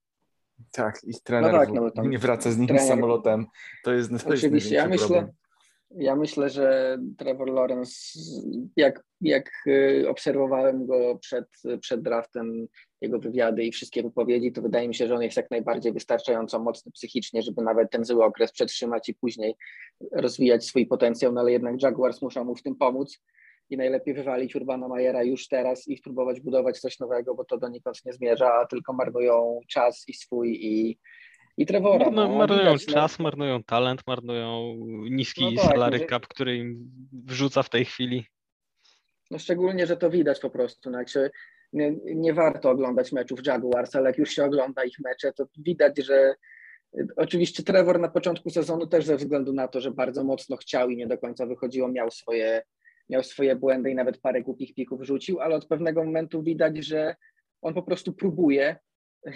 Tak, 0.72 1.00
ich 1.04 1.24
trener 1.24 1.52
no 1.52 1.60
tak, 1.60 1.70
no, 1.96 2.04
nie 2.04 2.20
wraca 2.20 2.52
z 2.52 2.58
nim 2.58 2.68
trener... 2.68 2.88
samolotem. 2.88 3.46
To 3.84 3.94
jest, 3.94 4.12
to 4.24 4.30
Oczywiście, 4.30 4.76
ja 4.76 4.88
myślę, 4.88 5.08
problem. 5.08 5.43
Ja 5.98 6.16
myślę, 6.16 6.50
że 6.50 6.98
Trevor 7.18 7.50
Lawrence, 7.50 8.20
jak, 8.78 9.04
jak 9.22 9.52
y, 9.68 10.06
obserwowałem 10.10 10.86
go 10.86 11.18
przed, 11.22 11.46
przed 11.82 12.02
draftem, 12.02 12.68
jego 13.02 13.20
wywiady 13.20 13.64
i 13.64 13.72
wszystkie 13.72 14.04
wypowiedzi, 14.04 14.52
to 14.52 14.62
wydaje 14.62 14.88
mi 14.88 14.96
się, 14.96 15.08
że 15.08 15.16
on 15.16 15.22
jest 15.22 15.38
jak 15.38 15.52
najbardziej 15.52 15.94
wystarczająco 15.94 16.60
mocny 16.60 16.92
psychicznie, 16.92 17.42
żeby 17.42 17.62
nawet 17.62 17.92
ten 17.92 18.06
zły 18.06 18.24
okres 18.24 18.52
przetrzymać 18.52 19.10
i 19.10 19.14
później 19.14 19.56
rozwijać 20.12 20.66
swój 20.66 20.88
potencjał, 20.88 21.34
no 21.34 21.42
ale 21.42 21.52
jednak 21.52 21.82
Jaguars 21.82 22.22
muszą 22.22 22.44
mu 22.44 22.56
w 22.56 22.64
tym 22.64 22.76
pomóc 22.76 23.20
i 23.70 23.78
najlepiej 23.78 24.14
wywalić 24.14 24.56
Urbana 24.56 24.88
Majera 24.88 25.24
już 25.24 25.48
teraz 25.48 25.88
i 25.88 25.98
spróbować 25.98 26.42
budować 26.42 26.80
coś 26.80 27.00
nowego, 27.00 27.36
bo 27.36 27.46
to 27.46 27.58
donikąd 27.58 28.06
nie 28.06 28.14
zmierza, 28.14 28.54
a 28.54 28.66
tylko 28.66 28.94
marnują 28.94 29.60
czas 29.68 30.04
i 30.08 30.14
swój 30.14 30.60
i, 30.62 31.00
i 31.58 31.66
Trevora. 31.66 32.06
No, 32.06 32.12
no, 32.12 32.36
marnują 32.36 32.72
no. 32.72 32.94
czas, 32.94 33.20
no. 33.20 33.24
marnują 33.24 33.64
talent, 33.64 34.02
marnują 34.08 34.76
niski 35.10 35.46
no 35.46 35.62
tak, 35.62 35.72
salary 35.72 35.98
że... 35.98 36.06
cap, 36.06 36.28
który 36.28 36.58
im 36.58 36.92
wrzuca 37.26 37.64
w 37.64 37.70
tej 37.70 37.86
chwili. 37.86 38.26
No 39.32 39.40
szczególnie, 39.40 39.88
że 39.88 39.98
to 39.98 40.10
widać 40.10 40.40
po 40.40 40.50
prostu. 40.50 40.90
No 40.90 41.00
jak 41.00 41.10
się, 41.10 41.30
nie, 41.74 41.96
nie 42.06 42.34
warto 42.34 42.70
oglądać 42.70 43.12
meczów 43.12 43.46
Jaguars, 43.48 43.96
ale 43.96 44.10
jak 44.10 44.18
już 44.18 44.30
się 44.30 44.46
ogląda 44.46 44.84
ich 44.84 45.00
mecze, 45.00 45.34
to 45.34 45.46
widać, 45.58 45.98
że 45.98 46.36
Oczywiście 47.16 47.64
Trevor 47.64 48.00
na 48.00 48.10
początku 48.10 48.50
sezonu 48.50 48.88
też 48.88 49.06
ze 49.06 49.18
względu 49.18 49.54
na 49.54 49.68
to, 49.68 49.82
że 49.82 49.92
bardzo 49.92 50.24
mocno 50.24 50.58
chciał 50.58 50.90
i 50.90 50.98
nie 50.98 51.08
do 51.08 51.18
końca 51.18 51.46
wychodziło, 51.46 51.88
miał 51.88 52.12
swoje, 52.12 52.62
miał 53.10 53.24
swoje 53.24 53.56
błędy 53.56 53.92
i 53.92 53.96
nawet 53.96 54.18
parę 54.18 54.42
głupich 54.42 54.74
pików 54.74 55.04
rzucił, 55.04 55.40
ale 55.40 55.56
od 55.56 55.68
pewnego 55.68 56.04
momentu 56.04 56.44
widać, 56.44 56.78
że 56.78 57.16
on 57.62 57.74
po 57.74 57.84
prostu 57.84 58.14
próbuje 58.14 58.76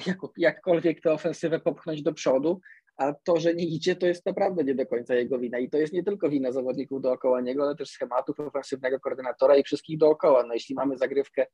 jak, 0.07 0.17
jakkolwiek 0.37 1.01
tę 1.01 1.11
ofensywę 1.11 1.59
popchnąć 1.59 2.01
do 2.03 2.13
przodu, 2.13 2.61
a 2.97 3.13
to, 3.13 3.39
że 3.39 3.53
nie 3.53 3.65
idzie, 3.65 3.95
to 3.95 4.07
jest 4.07 4.25
naprawdę 4.25 4.63
nie 4.63 4.75
do 4.75 4.85
końca 4.85 5.15
jego 5.15 5.39
wina. 5.39 5.59
I 5.59 5.69
to 5.69 5.77
jest 5.77 5.93
nie 5.93 6.03
tylko 6.03 6.29
wina 6.29 6.51
zawodników 6.51 7.01
dookoła 7.01 7.41
niego, 7.41 7.63
ale 7.63 7.75
też 7.75 7.89
schematów 7.89 8.39
ofensywnego 8.39 8.99
koordynatora 8.99 9.55
i 9.55 9.63
wszystkich 9.63 9.97
dookoła. 9.97 10.43
No 10.43 10.53
jeśli 10.53 10.75
mamy 10.75 10.97
zagrywkę, 10.97 11.47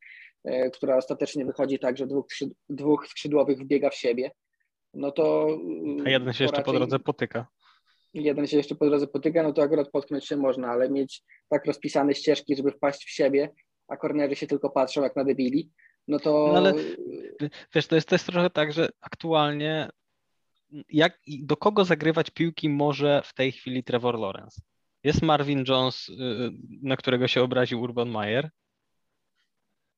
e, 0.43 0.69
która 0.69 0.97
ostatecznie 0.97 1.45
wychodzi 1.45 1.79
tak, 1.79 1.97
że 1.97 2.07
dwóch, 2.07 2.25
dwóch 2.69 3.07
skrzydłowych 3.07 3.59
wbiega 3.59 3.89
w 3.89 3.95
siebie, 3.95 4.31
no 4.93 5.11
to... 5.11 5.47
A 6.05 6.09
jeden 6.09 6.33
się 6.33 6.43
jeszcze 6.43 6.61
po 6.61 6.73
drodze 6.73 6.99
potyka. 6.99 7.47
Jeden 8.13 8.47
się 8.47 8.57
jeszcze 8.57 8.75
po 8.75 8.85
drodze 8.85 9.07
potyka, 9.07 9.43
no 9.43 9.53
to 9.53 9.61
akurat 9.61 9.89
potknąć 9.89 10.27
się 10.27 10.37
można, 10.37 10.67
ale 10.67 10.89
mieć 10.89 11.23
tak 11.49 11.65
rozpisane 11.65 12.15
ścieżki, 12.15 12.55
żeby 12.55 12.71
wpaść 12.71 13.05
w 13.05 13.09
siebie, 13.09 13.49
a 13.87 13.97
kornerzy 13.97 14.35
się 14.35 14.47
tylko 14.47 14.69
patrzą 14.69 15.01
jak 15.01 15.15
na 15.15 15.23
debili, 15.23 15.71
no 16.07 16.19
to... 16.19 16.49
No 16.51 16.57
ale 16.57 16.73
wiesz, 17.75 17.87
to 17.87 17.95
jest, 17.95 18.09
to 18.09 18.15
jest 18.15 18.25
trochę 18.25 18.49
tak, 18.49 18.73
że 18.73 18.89
aktualnie 19.01 19.89
jak, 20.89 21.19
do 21.27 21.57
kogo 21.57 21.85
zagrywać 21.85 22.29
piłki 22.29 22.69
może 22.69 23.21
w 23.25 23.33
tej 23.33 23.51
chwili 23.51 23.83
Trevor 23.83 24.19
Lawrence? 24.19 24.61
Jest 25.03 25.21
Marvin 25.21 25.63
Jones, 25.67 26.09
y, 26.09 26.13
na 26.81 26.97
którego 26.97 27.27
się 27.27 27.41
obraził 27.41 27.81
Urban 27.81 28.09
Meyer. 28.09 28.49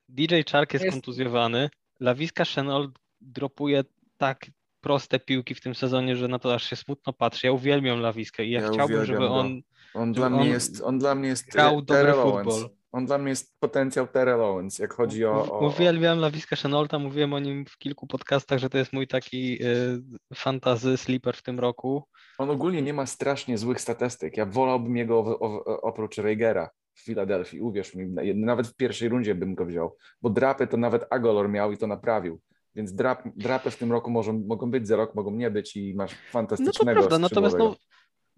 DJ 0.10 0.36
Chark 0.52 0.74
jest, 0.74 0.86
jest... 0.86 0.96
kontuzjowany. 0.96 1.70
Lawiska 2.00 2.46
Chenault 2.46 3.00
dropuje 3.22 3.84
tak 4.18 4.46
proste 4.82 5.20
piłki 5.20 5.56
w 5.56 5.62
tym 5.62 5.76
sezonie, 5.76 6.16
że 6.16 6.28
na 6.28 6.40
to 6.40 6.54
aż 6.54 6.70
się 6.70 6.76
smutno 6.76 7.14
patrzy. 7.14 7.48
Ja 7.48 7.54
uwielbiam 7.54 8.00
Lawiskę 8.00 8.46
i 8.46 8.52
ja, 8.52 8.62
ja 8.62 8.70
chciałbym, 8.70 9.06
żeby 9.06 9.28
on. 9.28 9.62
On 9.94 10.14
dla, 10.14 10.30
mnie 10.30 10.50
jest, 10.50 10.82
on 10.82 11.00
dla 11.00 11.16
mnie 11.16 11.30
jest 11.30 11.52
grał 11.52 11.82
dobry 11.82 12.14
futbol. 12.14 12.70
On 12.96 13.06
dla 13.06 13.18
mnie 13.18 13.30
jest 13.30 13.60
potencjał 13.60 14.08
Terrell 14.08 14.42
Owens, 14.42 14.80
jak 14.80 14.94
chodzi 14.94 15.26
o... 15.26 15.60
o... 15.60 15.68
Uwielbiam 15.68 16.20
Lawiska 16.20 16.56
Chenolta, 16.56 17.00
mówiłem 17.00 17.34
o 17.34 17.40
nim 17.40 17.66
w 17.66 17.78
kilku 17.78 18.08
podcastach, 18.08 18.60
że 18.60 18.70
to 18.70 18.78
jest 18.78 18.94
mój 18.94 19.08
taki 19.08 19.64
y, 19.64 20.36
fantazy 20.36 20.98
sleeper 20.98 21.36
w 21.36 21.44
tym 21.44 21.60
roku. 21.60 22.04
On 22.38 22.50
ogólnie 22.50 22.82
nie 22.82 22.94
ma 22.94 23.06
strasznie 23.06 23.58
złych 23.58 23.82
statystyk. 23.82 24.38
Ja 24.38 24.46
wolałbym 24.46 24.98
jego 24.98 25.20
o, 25.20 25.40
o, 25.40 25.82
oprócz 25.82 26.18
Reigera 26.18 26.70
w 26.94 27.00
Filadelfii, 27.04 27.62
uwierz 27.62 27.96
mi, 27.96 28.08
nawet 28.36 28.68
w 28.68 28.76
pierwszej 28.76 29.10
rundzie 29.10 29.36
bym 29.36 29.56
go 29.56 29.66
wziął, 29.66 29.96
bo 30.22 30.30
drapy 30.30 30.68
to 30.68 30.78
nawet 30.78 31.06
Agolor 31.10 31.50
miał 31.50 31.72
i 31.72 31.78
to 31.78 31.88
naprawił. 31.88 32.42
Więc 32.76 32.94
drap, 32.94 33.24
drapy 33.36 33.72
w 33.72 33.78
tym 33.78 33.92
roku 33.92 34.12
mogą, 34.12 34.44
mogą 34.48 34.72
być 34.72 34.88
za 34.88 34.96
rok, 34.96 35.16
mogą 35.16 35.32
nie 35.32 35.52
być 35.52 35.76
i 35.76 35.96
masz 35.96 36.12
fantastycznego 36.32 37.02
No 37.02 37.02
to 37.02 37.08
prawda, 37.08 37.20
natomiast 37.20 37.58
no, 37.58 37.76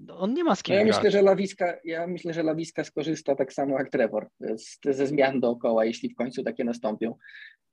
on 0.10 0.34
nie 0.34 0.44
ma 0.44 0.56
z 0.56 0.63
kim 0.63 0.75
no 0.75 0.80
ja 0.80 0.86
myślę, 0.86 1.12
że 1.12 1.22
Lawiska, 1.22 1.77
ja 1.84 2.08
myślę, 2.08 2.34
że 2.34 2.44
Lawiska 2.44 2.84
skorzysta 2.84 3.36
tak 3.36 3.54
samo 3.54 3.77
jak 3.77 3.89
Trevor 3.89 4.27
z, 4.39 4.80
ze 4.86 5.08
zmian 5.08 5.39
dookoła, 5.39 5.86
jeśli 5.86 6.10
w 6.10 6.16
końcu 6.16 6.44
takie 6.44 6.63
nastąpią 6.63 7.16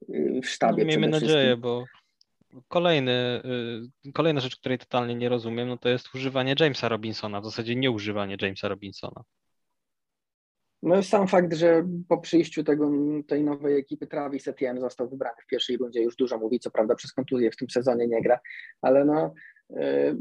y, 0.09 0.41
w 0.43 0.49
sztabie. 0.49 0.85
No, 0.85 0.89
miejmy 0.89 1.09
nadzieję, 1.09 1.57
bo 1.57 1.85
kolejny, 2.69 3.43
y, 4.07 4.13
kolejna 4.13 4.41
rzecz, 4.41 4.57
której 4.57 4.79
totalnie 4.79 5.15
nie 5.15 5.29
rozumiem, 5.29 5.69
no 5.69 5.79
to 5.79 5.89
jest 5.89 6.15
używanie 6.15 6.55
Jamesa 6.61 6.89
Robinsona, 6.89 7.41
w 7.41 7.45
zasadzie 7.45 7.77
nieużywanie 7.77 8.37
Jamesa 8.43 8.69
Robinsona. 8.69 9.23
No 10.83 11.03
sam 11.03 11.29
fakt, 11.29 11.55
że 11.55 11.89
po 12.09 12.19
przyjściu 12.19 12.65
tego, 12.65 12.91
tej 13.27 13.45
nowej 13.45 13.79
ekipy 13.79 14.07
Travis 14.07 14.49
Etienne 14.49 14.81
został 14.81 15.09
wybrany 15.09 15.37
w 15.45 15.47
pierwszej 15.47 15.77
rundzie 15.77 16.03
już 16.03 16.17
dużo 16.17 16.39
mówi, 16.39 16.61
co 16.61 16.71
prawda 16.71 16.95
przez 16.95 17.13
kontuzję 17.13 17.51
w 17.51 17.57
tym 17.57 17.71
sezonie 17.71 18.07
nie 18.07 18.23
gra, 18.23 18.41
ale 18.83 19.05
no 19.05 19.35
y, 19.71 20.17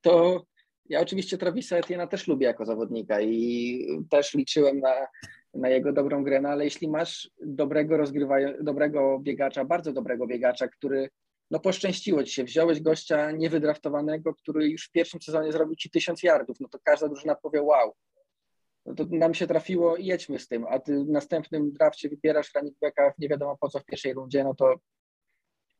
to 0.00 0.44
ja 0.88 1.00
oczywiście 1.00 1.38
Travisa 1.38 1.76
Etiena 1.76 2.06
też 2.06 2.28
lubię 2.28 2.46
jako 2.46 2.64
zawodnika 2.64 3.20
i 3.20 3.86
też 4.10 4.34
liczyłem 4.34 4.80
na, 4.80 5.06
na 5.54 5.68
jego 5.68 5.92
dobrą 5.92 6.24
grę, 6.24 6.40
no 6.40 6.48
ale 6.48 6.64
jeśli 6.64 6.88
masz 6.88 7.30
dobrego 7.46 7.96
rozgrywa, 7.96 8.36
dobrego 8.60 9.18
biegacza, 9.22 9.64
bardzo 9.64 9.92
dobrego 9.92 10.26
biegacza, 10.26 10.68
który 10.68 11.08
no 11.50 11.60
poszczęściło 11.60 12.24
ci 12.24 12.34
się, 12.34 12.44
wziąłeś 12.44 12.80
gościa 12.80 13.30
niewydraftowanego, 13.30 14.34
który 14.34 14.68
już 14.68 14.88
w 14.88 14.92
pierwszym 14.92 15.22
sezonie 15.22 15.52
zrobił 15.52 15.76
ci 15.76 15.90
tysiąc 15.90 16.22
yardów, 16.22 16.60
no 16.60 16.68
to 16.68 16.78
każda 16.84 17.08
drużyna 17.08 17.34
powie 17.34 17.62
wow, 17.62 17.94
no 18.86 18.94
to 18.94 19.04
nam 19.10 19.34
się 19.34 19.46
trafiło 19.46 19.96
i 19.96 20.06
jedźmy 20.06 20.38
z 20.38 20.48
tym, 20.48 20.66
a 20.68 20.78
ty 20.78 21.04
w 21.04 21.08
następnym 21.08 21.72
drafcie 21.72 22.08
wybierasz 22.08 22.54
running 22.54 22.78
backa 22.80 23.14
nie 23.18 23.28
wiadomo 23.28 23.56
po 23.60 23.68
co 23.68 23.78
w 23.78 23.84
pierwszej 23.84 24.14
rundzie, 24.14 24.44
no 24.44 24.54
to 24.54 24.74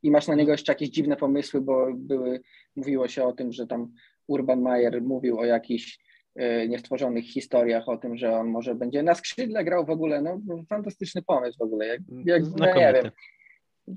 i 0.03 0.11
masz 0.11 0.29
na 0.29 0.35
niego 0.35 0.53
jeszcze 0.53 0.73
jakieś 0.73 0.89
dziwne 0.89 1.17
pomysły, 1.17 1.61
bo 1.61 1.87
były, 1.95 2.41
mówiło 2.77 3.09
się 3.09 3.25
o 3.25 3.33
tym, 3.33 3.53
że 3.53 3.67
tam 3.67 3.93
Urban 4.29 4.63
Meyer 4.63 5.03
mówił 5.03 5.39
o 5.39 5.45
jakichś 5.45 5.99
e, 6.35 6.69
niestworzonych 6.69 7.25
historiach, 7.25 7.89
o 7.89 7.97
tym, 7.97 8.17
że 8.17 8.33
on 8.33 8.49
może 8.49 8.75
będzie 8.75 9.03
na 9.03 9.15
skrzydle 9.15 9.65
grał 9.65 9.87
w 9.87 9.91
ogóle, 9.91 10.23
no 10.23 10.41
fantastyczny 10.69 11.23
pomysł 11.23 11.59
w 11.59 11.63
ogóle, 11.63 11.87
jak, 11.87 12.01
jak 12.25 12.43
no, 12.57 12.75
nie 12.75 12.93
wiem. 12.93 13.11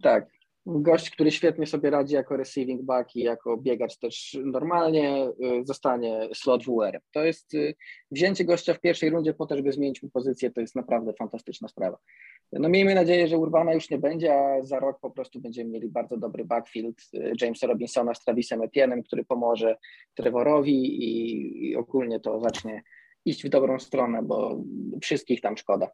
Tak, 0.01 0.27
gość, 0.69 1.09
który 1.09 1.31
świetnie 1.31 1.67
sobie 1.67 1.89
radzi 1.89 2.15
jako 2.15 2.37
receiving 2.37 2.81
back 2.81 3.15
i 3.15 3.19
jako 3.19 3.57
biegacz 3.57 3.97
też 3.97 4.37
normalnie, 4.43 5.27
y, 5.27 5.65
zostanie 5.65 6.29
slot 6.33 6.63
WR. 6.63 7.01
To 7.11 7.23
jest 7.23 7.53
y, 7.53 7.75
wzięcie 8.11 8.45
gościa 8.45 8.73
w 8.73 8.79
pierwszej 8.79 9.09
rundzie 9.09 9.33
po 9.33 9.45
to, 9.45 9.55
żeby 9.55 9.71
zmienić 9.71 10.03
mu 10.03 10.09
pozycję, 10.09 10.51
to 10.51 10.61
jest 10.61 10.75
naprawdę 10.75 11.13
fantastyczna 11.13 11.67
sprawa. 11.67 11.97
No 12.51 12.69
miejmy 12.69 12.95
nadzieję, 12.95 13.27
że 13.27 13.37
Urbana 13.37 13.73
już 13.73 13.89
nie 13.89 13.97
będzie, 13.97 14.33
a 14.33 14.63
za 14.63 14.79
rok 14.79 14.99
po 15.01 15.11
prostu 15.11 15.39
będziemy 15.39 15.69
mieli 15.69 15.87
bardzo 15.87 16.17
dobry 16.17 16.45
backfield 16.45 17.01
y, 17.13 17.33
Jamesa 17.41 17.67
Robinsona 17.67 18.13
z 18.13 18.23
Travisem 18.23 18.59
Etienne'em, 18.59 19.03
który 19.03 19.25
pomoże 19.25 19.77
Trevorowi 20.15 20.85
i, 20.85 21.69
i 21.69 21.75
ogólnie 21.75 22.19
to 22.19 22.39
zacznie 22.39 22.83
iść 23.25 23.43
w 23.45 23.49
dobrą 23.49 23.79
stronę, 23.79 24.23
bo 24.23 24.63
wszystkich 25.01 25.41
tam 25.41 25.57
szkoda 25.57 25.89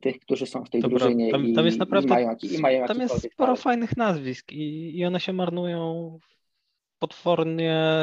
tych, 0.00 0.20
którzy 0.20 0.46
są 0.46 0.64
w 0.64 0.70
tej 0.70 0.80
Dobra, 0.80 0.98
drużynie 0.98 1.30
tam, 1.30 1.54
tam 1.54 1.66
jest 1.66 1.78
naprawdę, 1.78 2.08
i 2.08 2.12
mają, 2.12 2.36
i 2.42 2.58
mają 2.58 2.86
Tam 2.86 3.00
jest 3.00 3.32
sporo 3.32 3.56
fajnych 3.56 3.96
nazwisk 3.96 4.52
i, 4.52 4.98
i 4.98 5.04
one 5.04 5.20
się 5.20 5.32
marnują 5.32 6.18
w 6.22 6.98
potwornie 6.98 7.94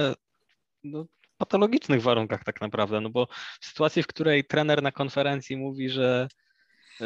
no, 0.84 1.06
patologicznych 1.38 2.02
warunkach 2.02 2.44
tak 2.44 2.62
naprawdę, 2.62 3.02
no 3.02 3.10
bo 3.10 3.28
w 3.62 3.66
sytuacji, 3.66 4.04
w 4.04 4.08
której 4.08 4.44
trener 4.44 4.84
na 4.84 4.92
konferencji 4.92 5.58
mówi, 5.58 5.90
że 5.90 6.28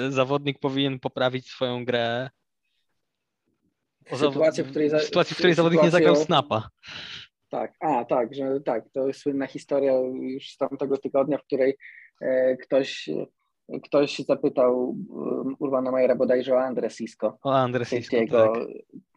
zawodnik 0.10 0.60
powinien 0.60 1.00
poprawić 1.00 1.50
swoją 1.50 1.86
grę, 1.86 2.30
sytuacji, 4.18 4.64
w 4.64 4.70
której, 4.70 4.90
w 4.90 5.02
sytuacji, 5.02 5.34
w 5.34 5.38
której 5.38 5.54
zawodnik 5.54 5.84
nie 5.84 5.92
zagrał 5.92 6.16
snapa. 6.16 6.70
Tak, 7.50 7.74
a 7.80 8.06
tak, 8.06 8.36
że 8.36 8.62
tak, 8.62 8.90
to 8.94 9.08
jest 9.08 9.20
słynna 9.20 9.48
historia 9.48 9.94
już 10.22 10.50
z 10.50 10.58
tamtego 10.58 10.98
tygodnia, 10.98 11.38
w 11.38 11.44
której 11.44 11.78
e, 12.22 12.58
ktoś 12.58 13.10
Ktoś 13.84 14.20
zapytał 14.20 14.96
um, 15.10 15.56
Urbana 15.60 15.92
Majera 15.92 16.16
bodajże 16.16 16.56
o 16.56 16.62
Andre 16.62 16.90
Sisko. 16.90 17.38
O 17.44 17.54
Andre 17.54 17.86
Sisko, 17.86 18.18
tak. 18.32 18.52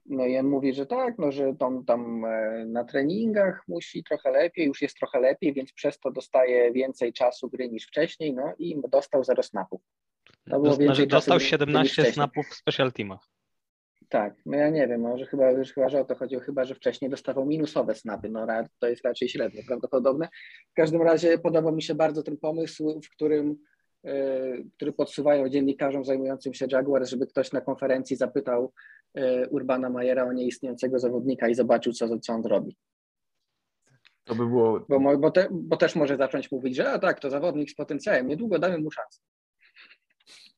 No 0.06 0.26
i 0.26 0.38
on 0.38 0.46
mówi, 0.46 0.74
że 0.74 0.86
tak, 0.86 1.18
no, 1.18 1.32
że 1.32 1.54
tam, 1.58 1.84
tam 1.84 2.24
e, 2.24 2.64
na 2.66 2.84
treningach 2.84 3.64
musi 3.68 4.04
trochę 4.04 4.30
lepiej, 4.30 4.66
już 4.66 4.82
jest 4.82 4.96
trochę 4.96 5.20
lepiej, 5.20 5.52
więc 5.52 5.72
przez 5.72 5.98
to 5.98 6.10
dostaje 6.10 6.72
więcej 6.72 7.12
czasu 7.12 7.50
gry 7.50 7.68
niż 7.68 7.86
wcześniej, 7.86 8.34
no 8.34 8.54
i 8.58 8.80
dostał 8.88 9.24
zero 9.24 9.42
snapów. 9.42 9.82
To 10.50 10.60
było 10.60 10.74
znaczy, 10.74 11.06
dostał 11.06 11.40
17 11.40 12.04
snapów 12.04 12.46
w 12.46 12.54
special 12.54 12.92
teamach. 12.92 13.28
Tak, 14.08 14.34
no 14.46 14.56
ja 14.56 14.70
nie 14.70 14.88
wiem, 14.88 15.00
może 15.00 15.26
chyba, 15.26 15.50
już 15.50 15.72
chyba, 15.72 15.88
że 15.88 16.00
o 16.00 16.04
to 16.04 16.14
chodziło, 16.14 16.42
chyba, 16.42 16.64
że 16.64 16.74
wcześniej 16.74 17.10
dostawał 17.10 17.46
minusowe 17.46 17.94
snapy, 17.94 18.28
no 18.28 18.46
to 18.78 18.88
jest 18.88 19.04
raczej 19.04 19.28
średnio 19.28 19.62
prawdopodobne. 19.66 20.28
W 20.70 20.74
każdym 20.74 21.02
razie 21.02 21.38
podoba 21.38 21.72
mi 21.72 21.82
się 21.82 21.94
bardzo 21.94 22.22
ten 22.22 22.36
pomysł, 22.36 23.00
w 23.04 23.10
którym 23.10 23.56
który 24.76 24.92
podsuwają 24.92 25.48
dziennikarzom 25.48 26.04
zajmującym 26.04 26.54
się 26.54 26.66
Jaguar, 26.72 27.08
żeby 27.08 27.26
ktoś 27.26 27.52
na 27.52 27.60
konferencji 27.60 28.16
zapytał 28.16 28.72
e, 29.14 29.48
Urbana 29.48 29.90
Majera 29.90 30.24
o 30.24 30.32
nieistniejącego 30.32 30.98
zawodnika 30.98 31.48
i 31.48 31.54
zobaczył, 31.54 31.92
co, 31.92 32.18
co 32.18 32.32
on 32.32 32.42
robi. 32.44 32.76
To 34.24 34.34
by 34.34 34.46
było. 34.46 34.86
Bo, 34.88 35.18
bo, 35.18 35.30
te, 35.30 35.48
bo, 35.50 35.76
też 35.76 35.94
może 35.94 36.16
zacząć 36.16 36.52
mówić, 36.52 36.76
że 36.76 36.92
a 36.92 36.98
tak, 36.98 37.20
to 37.20 37.30
zawodnik 37.30 37.70
z 37.70 37.74
potencjałem, 37.74 38.28
niedługo 38.28 38.58
damy 38.58 38.78
mu 38.78 38.90
szansę. 38.90 39.20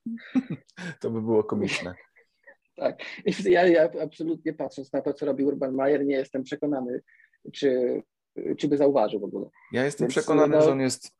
To 1.00 1.10
by 1.10 1.22
było 1.22 1.44
komiczne. 1.44 1.94
tak. 2.76 3.02
Ja, 3.44 3.66
ja 3.66 3.90
absolutnie 4.02 4.52
patrząc 4.52 4.92
na 4.92 5.00
to, 5.00 5.12
co 5.12 5.26
robi 5.26 5.44
Urban 5.44 5.74
Majer, 5.74 6.06
nie 6.06 6.16
jestem 6.16 6.42
przekonany, 6.42 7.00
czy, 7.52 8.02
czy 8.58 8.68
by 8.68 8.76
zauważył 8.76 9.20
w 9.20 9.24
ogóle. 9.24 9.46
Ja 9.72 9.84
jestem 9.84 10.04
Więc, 10.04 10.14
przekonany, 10.14 10.56
no, 10.56 10.62
że 10.62 10.72
on 10.72 10.80
jest 10.80 11.14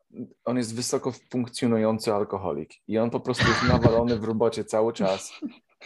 on 0.45 0.57
jest 0.57 0.75
wysoko 0.75 1.13
funkcjonujący 1.31 2.13
alkoholik 2.13 2.71
i 2.89 2.99
on 2.99 3.11
po 3.11 3.21
prostu 3.21 3.49
jest 3.49 3.63
nawalony 3.63 4.19
w 4.19 4.25
robocie 4.25 4.65
cały 4.65 4.93
czas 4.93 5.33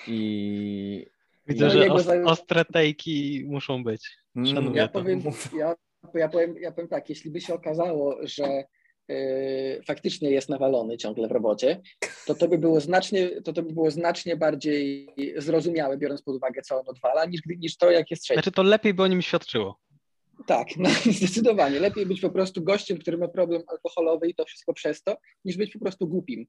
i... 0.07 1.07
Widzę, 1.47 1.65
no, 1.65 1.71
że 1.71 1.93
os 1.93 2.07
ostre 2.25 2.65
tejki 2.65 3.45
muszą 3.47 3.85
być. 3.85 4.17
Mm, 4.37 4.75
ja 4.75 4.89
powiem, 4.89 5.23
ja, 5.57 5.75
ja, 6.15 6.29
powiem, 6.29 6.55
ja 6.61 6.73
powiem 6.73 6.89
tak, 6.89 7.09
jeśli 7.09 7.31
by 7.31 7.41
się 7.41 7.55
okazało, 7.55 8.17
że 8.23 8.65
yy, 9.09 9.17
faktycznie 9.87 10.31
jest 10.31 10.49
nawalony 10.49 10.97
ciągle 10.97 11.29
w 11.29 11.33
robocie, 11.33 11.81
to 12.27 12.35
to 12.35 12.49
by 12.49 12.59
było 12.59 12.81
znacznie, 12.81 13.43
to, 13.43 13.53
to 13.53 13.63
by 13.63 13.73
było 13.73 13.91
znacznie 13.91 14.37
bardziej 14.37 15.09
zrozumiałe, 15.37 15.99
biorąc 15.99 16.23
pod 16.23 16.37
uwagę, 16.37 16.63
co 16.63 16.81
on 16.81 16.85
odwala, 16.87 17.25
niż, 17.25 17.41
niż 17.59 17.77
to, 17.77 17.91
jak 17.91 18.11
jest 18.11 18.23
trzeci. 18.23 18.37
Znaczy 18.37 18.53
to 18.53 18.63
lepiej 18.63 18.95
by 18.95 19.03
o 19.03 19.07
nim 19.07 19.23
świadczyło. 19.23 19.79
Tak, 20.49 20.77
no, 20.77 20.89
zdecydowanie. 21.19 21.81
Lepiej 21.81 22.07
być 22.07 22.21
po 22.21 22.31
prostu 22.31 22.65
gościem, 22.65 22.99
który 22.99 23.19
ma 23.19 23.29
problem 23.29 23.63
alkoholowy 23.67 24.29
i 24.29 24.35
to 24.35 24.45
wszystko 24.45 24.73
przez 24.73 25.03
to, 25.03 25.17
niż 25.45 25.57
być 25.57 25.73
po 25.73 25.79
prostu 25.79 26.09
głupim 26.09 26.47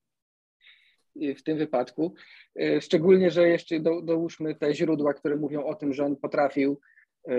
w 1.15 1.43
tym 1.43 1.57
wypadku. 1.57 2.13
E, 2.59 2.81
szczególnie, 2.81 3.31
że 3.31 3.47
jeszcze 3.47 3.79
do, 3.79 4.01
dołóżmy 4.01 4.55
te 4.55 4.75
źródła, 4.75 5.13
które 5.13 5.35
mówią 5.35 5.65
o 5.65 5.75
tym, 5.75 5.93
że 5.93 6.05
on 6.05 6.15
potrafił 6.15 6.79
e, 7.27 7.35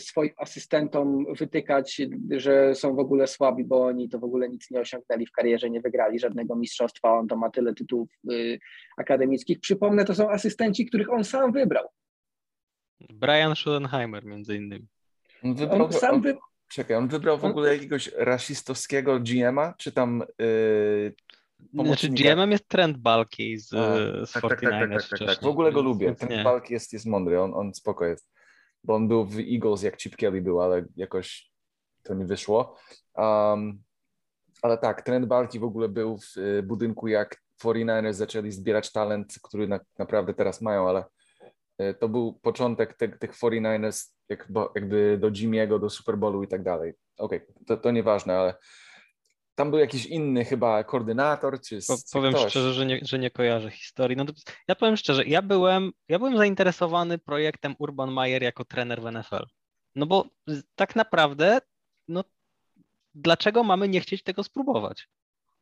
swoim 0.00 0.30
asystentom 0.36 1.34
wytykać, 1.34 2.02
że 2.30 2.74
są 2.74 2.94
w 2.94 2.98
ogóle 2.98 3.26
słabi, 3.26 3.64
bo 3.64 3.84
oni 3.84 4.08
to 4.08 4.18
w 4.18 4.24
ogóle 4.24 4.48
nic 4.48 4.70
nie 4.70 4.80
osiągnęli 4.80 5.26
w 5.26 5.32
karierze, 5.32 5.70
nie 5.70 5.80
wygrali 5.80 6.18
żadnego 6.18 6.56
mistrzostwa, 6.56 7.18
on 7.18 7.28
to 7.28 7.36
ma 7.36 7.50
tyle 7.50 7.74
tytułów 7.74 8.08
akademickich. 8.96 9.60
Przypomnę, 9.60 10.04
to 10.04 10.14
są 10.14 10.30
asystenci, 10.30 10.86
których 10.86 11.12
on 11.12 11.24
sam 11.24 11.52
wybrał. 11.52 11.88
Brian 13.00 13.54
Schoenheimer 13.54 14.24
między 14.24 14.56
innymi. 14.56 14.86
On 15.44 15.54
wybrał, 15.54 15.84
on 15.84 15.92
sam 15.92 16.20
wy... 16.20 16.36
Czekaj, 16.68 16.96
on 16.96 17.08
wybrał 17.08 17.38
w 17.38 17.44
ogóle 17.44 17.74
jakiegoś 17.74 18.10
rasistowskiego 18.16 19.20
GM-a, 19.20 19.74
czy 19.78 19.92
tam 19.92 20.22
yy, 20.38 21.14
znaczy 21.84 22.08
GM 22.08 22.50
jest 22.50 22.68
Trent 22.68 22.98
Balki 22.98 23.58
z, 23.58 23.74
A, 23.74 24.26
z 24.26 24.32
tak, 24.32 24.44
49ers 24.44 24.90
tak, 24.90 25.08
tak, 25.08 25.18
tak, 25.18 25.28
tak, 25.28 25.42
W 25.42 25.46
ogóle 25.46 25.72
go 25.72 25.82
lubię. 25.82 26.14
Trent 26.14 26.44
Balki 26.44 26.72
jest, 26.72 26.92
jest 26.92 27.06
mądry, 27.06 27.40
on, 27.40 27.54
on 27.54 27.74
spoko 27.74 28.04
jest. 28.04 28.30
Bo 28.84 28.94
on 28.94 29.08
był 29.08 29.24
w 29.24 29.38
Eagles 29.38 29.82
jak 29.82 29.96
Chip 29.96 30.16
Kelly 30.16 30.40
był, 30.40 30.60
ale 30.60 30.84
jakoś 30.96 31.50
to 32.02 32.14
nie 32.14 32.24
wyszło. 32.24 32.76
Um, 33.14 33.82
ale 34.62 34.78
tak, 34.78 35.02
Trent 35.02 35.26
Balki 35.26 35.58
w 35.58 35.64
ogóle 35.64 35.88
był 35.88 36.18
w 36.18 36.36
y, 36.36 36.62
budynku 36.62 37.08
jak 37.08 37.42
49ers 37.64 38.12
zaczęli 38.12 38.52
zbierać 38.52 38.92
talent, 38.92 39.34
który 39.42 39.68
na, 39.68 39.80
naprawdę 39.98 40.34
teraz 40.34 40.60
mają, 40.60 40.88
ale 40.88 41.00
y, 41.00 41.04
to 42.00 42.08
był 42.08 42.32
początek 42.32 42.94
te, 42.94 43.08
tych 43.08 43.32
49ers 43.32 44.14
jakby, 44.28 44.60
jakby 44.74 45.18
do 45.20 45.30
Jimmy'ego, 45.30 45.80
do 45.80 45.90
Super 45.90 46.18
Bowlu 46.18 46.42
i 46.42 46.48
tak 46.48 46.62
dalej. 46.62 46.94
Okej, 47.18 47.38
okay, 47.42 47.64
to, 47.66 47.76
to 47.76 47.90
nieważne, 47.90 48.36
ale 48.38 48.54
tam 49.54 49.70
był 49.70 49.78
jakiś 49.78 50.06
inny 50.06 50.44
chyba 50.44 50.84
koordynator, 50.84 51.60
czy, 51.60 51.78
po, 51.88 51.96
Powiem 52.12 52.34
ktoś. 52.34 52.50
szczerze, 52.50 52.72
że 52.72 52.86
nie, 52.86 53.00
że 53.02 53.18
nie 53.18 53.30
kojarzę 53.30 53.70
historii. 53.70 54.16
No 54.16 54.24
to, 54.24 54.32
ja 54.68 54.74
powiem 54.74 54.96
szczerze, 54.96 55.24
ja 55.24 55.42
byłem, 55.42 55.92
ja 56.08 56.18
byłem 56.18 56.38
zainteresowany 56.38 57.18
projektem 57.18 57.74
Urban 57.78 58.12
Meyer 58.12 58.42
jako 58.42 58.64
trener 58.64 59.02
w 59.02 59.12
NFL. 59.12 59.44
No 59.94 60.06
bo 60.06 60.24
tak 60.74 60.96
naprawdę, 60.96 61.60
no 62.08 62.24
dlaczego 63.14 63.64
mamy 63.64 63.88
nie 63.88 64.00
chcieć 64.00 64.22
tego 64.22 64.42
spróbować? 64.42 65.08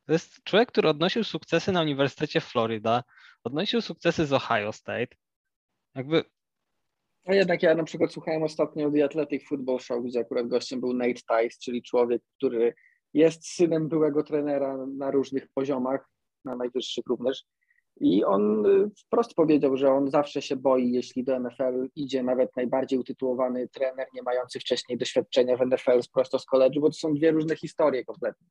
To 0.07 0.12
jest 0.12 0.45
człowiek, 0.45 0.69
który 0.69 0.88
odnosił 0.88 1.25
sukcesy 1.25 1.73
na 1.73 1.81
Uniwersytecie 1.81 2.40
Florida, 2.40 3.04
odnosił 3.45 3.81
sukcesy 3.81 4.26
z 4.26 4.33
Ohio 4.33 4.73
State. 4.73 5.16
Jakby 5.95 6.25
a 7.27 7.35
jednak 7.35 7.63
ja 7.63 7.75
na 7.75 7.85
przykład 7.85 8.13
słuchałem 8.13 8.43
ostatnio 8.43 8.91
The 8.91 9.05
Athletic 9.05 9.49
Football 9.49 9.79
Show, 9.79 10.05
gdzie 10.05 10.21
akurat 10.21 10.49
gościem 10.49 10.81
był 10.81 10.93
Nate 10.93 11.15
Tice, 11.15 11.59
czyli 11.61 11.83
człowiek, 11.83 12.23
który 12.37 12.75
jest 13.15 13.47
synem 13.47 13.89
byłego 13.89 14.23
trenera 14.23 14.87
na 14.87 15.11
różnych 15.11 15.49
poziomach, 15.55 16.09
na 16.45 16.57
najwyższych 16.57 17.05
również. 17.07 17.45
I 18.01 18.25
on 18.25 18.67
y, 18.67 18.91
wprost 19.07 19.35
powiedział, 19.35 19.77
że 19.77 19.93
on 19.93 20.11
zawsze 20.11 20.43
się 20.43 20.57
boi, 20.57 20.93
jeśli 20.93 21.25
do 21.25 21.41
NFL 21.41 21.89
idzie 21.97 22.23
nawet 22.23 22.57
najbardziej 22.57 22.99
utytułowany 22.99 23.69
trener, 23.69 24.07
nie 24.15 24.23
mający 24.23 24.61
wcześniej 24.61 24.99
doświadczenia 24.99 25.57
w 25.57 25.67
NFL 25.67 26.01
prosto 26.13 26.39
z 26.39 26.47
koledżu, 26.47 26.81
bo 26.81 26.89
to 26.89 26.95
są 26.95 27.15
dwie 27.15 27.31
różne 27.31 27.57
historie 27.57 28.05
kompletnie. 28.05 28.47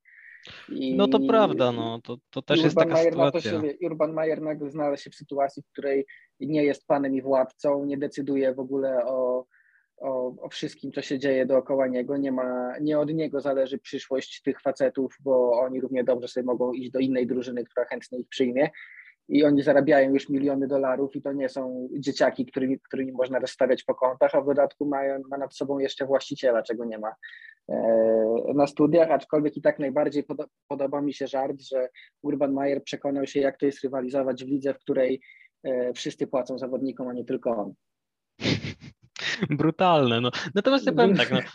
I 0.70 0.96
no 0.96 1.08
to 1.08 1.20
prawda, 1.20 1.72
no 1.72 2.02
to, 2.04 2.18
to 2.30 2.42
też 2.42 2.58
Urban 2.58 2.66
jest 2.66 2.78
taka 2.78 2.94
Mayer 2.94 3.14
sytuacja. 3.14 3.52
Się, 3.52 3.74
Urban 3.82 4.14
Mayer 4.14 4.42
nagle 4.42 4.70
znalazł 4.70 5.04
się 5.04 5.10
w 5.10 5.16
sytuacji, 5.16 5.64
w 5.64 5.72
której 5.72 6.06
nie 6.40 6.64
jest 6.64 6.88
panem 6.88 7.16
i 7.16 7.22
władcą, 7.22 7.86
nie 7.86 7.98
decyduje 7.98 8.54
w 8.54 8.60
ogóle 8.60 9.06
o 9.06 9.46
o, 10.02 10.36
o, 10.42 10.50
wszystkim, 10.50 10.92
co 10.92 11.02
się 11.02 11.20
dzieje 11.20 11.46
dookoła 11.46 11.88
niego. 11.88 12.18
Nie, 12.18 12.32
ma, 12.32 12.80
nie 12.82 13.00
od 13.00 13.14
niego 13.14 13.42
zależy 13.42 13.78
przyszłość 13.78 14.42
tych 14.42 14.62
facetów, 14.62 15.18
bo 15.20 15.60
oni 15.60 15.82
równie 15.82 16.04
dobrze 16.04 16.28
sobie 16.28 16.46
mogą 16.46 16.74
iść 16.74 16.92
do 16.92 17.00
innej 17.00 17.28
drużyny, 17.28 17.64
która 17.64 17.86
chętnie 17.86 18.20
ich 18.20 18.28
przyjmie. 18.28 18.70
I 19.30 19.44
oni 19.44 19.62
zarabiają 19.62 20.14
już 20.14 20.30
miliony 20.30 20.68
dolarów 20.68 21.16
i 21.16 21.22
to 21.22 21.34
nie 21.34 21.50
są 21.50 21.90
dzieciaki, 22.00 22.46
którymi, 22.46 22.80
którymi 22.80 23.12
można 23.12 23.40
rozstawiać 23.40 23.84
po 23.84 23.96
kątach, 23.96 24.36
a 24.36 24.42
w 24.42 24.46
dodatku 24.46 24.86
mają, 24.86 25.22
ma 25.30 25.38
nad 25.38 25.56
sobą 25.56 25.80
jeszcze 25.80 26.06
właściciela, 26.06 26.64
czego 26.64 26.86
nie 26.86 26.98
ma 26.98 27.16
e, 27.70 27.76
na 28.56 28.68
studiach, 28.68 29.12
aczkolwiek 29.12 29.58
i 29.58 29.62
tak 29.62 29.80
najbardziej 29.80 30.24
podo 30.24 30.46
podoba 30.68 31.02
mi 31.02 31.14
się 31.14 31.28
żart, 31.28 31.62
że 31.62 31.90
Urban 32.22 32.54
Meyer 32.54 32.84
przekonał 32.84 33.28
się, 33.28 33.40
jak 33.40 33.58
to 33.58 33.66
jest 33.66 33.84
rywalizować 33.84 34.46
w 34.46 34.48
lidze, 34.48 34.74
w 34.74 34.80
której 34.80 35.22
e, 35.64 35.94
wszyscy 35.94 36.28
płacą 36.28 36.58
zawodnikom, 36.58 37.08
a 37.08 37.14
nie 37.14 37.26
tylko 37.26 37.50
on. 37.52 37.74
brutalne. 39.50 40.22
No. 40.22 40.32
Natomiast 40.56 40.86
ja 40.86 40.92
powiem 40.92 41.16
tak, 41.16 41.32
no. 41.32 41.40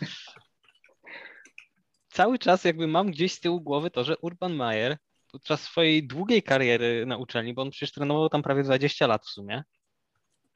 cały 2.17 2.39
czas 2.39 2.63
jakby 2.63 2.87
mam 2.87 3.11
gdzieś 3.11 3.33
z 3.33 3.39
tyłu 3.39 3.61
głowy 3.61 3.91
to, 3.91 4.03
że 4.03 4.17
Urban 4.17 4.55
Meyer 4.55 4.97
podczas 5.37 5.61
swojej 5.61 6.07
długiej 6.07 6.43
kariery 6.43 7.05
na 7.05 7.17
uczelni, 7.17 7.53
bo 7.53 7.61
on 7.61 7.69
przecież 7.69 7.91
trenował 7.91 8.29
tam 8.29 8.43
prawie 8.43 8.63
20 8.63 9.07
lat 9.07 9.25
w 9.25 9.29
sumie, 9.29 9.63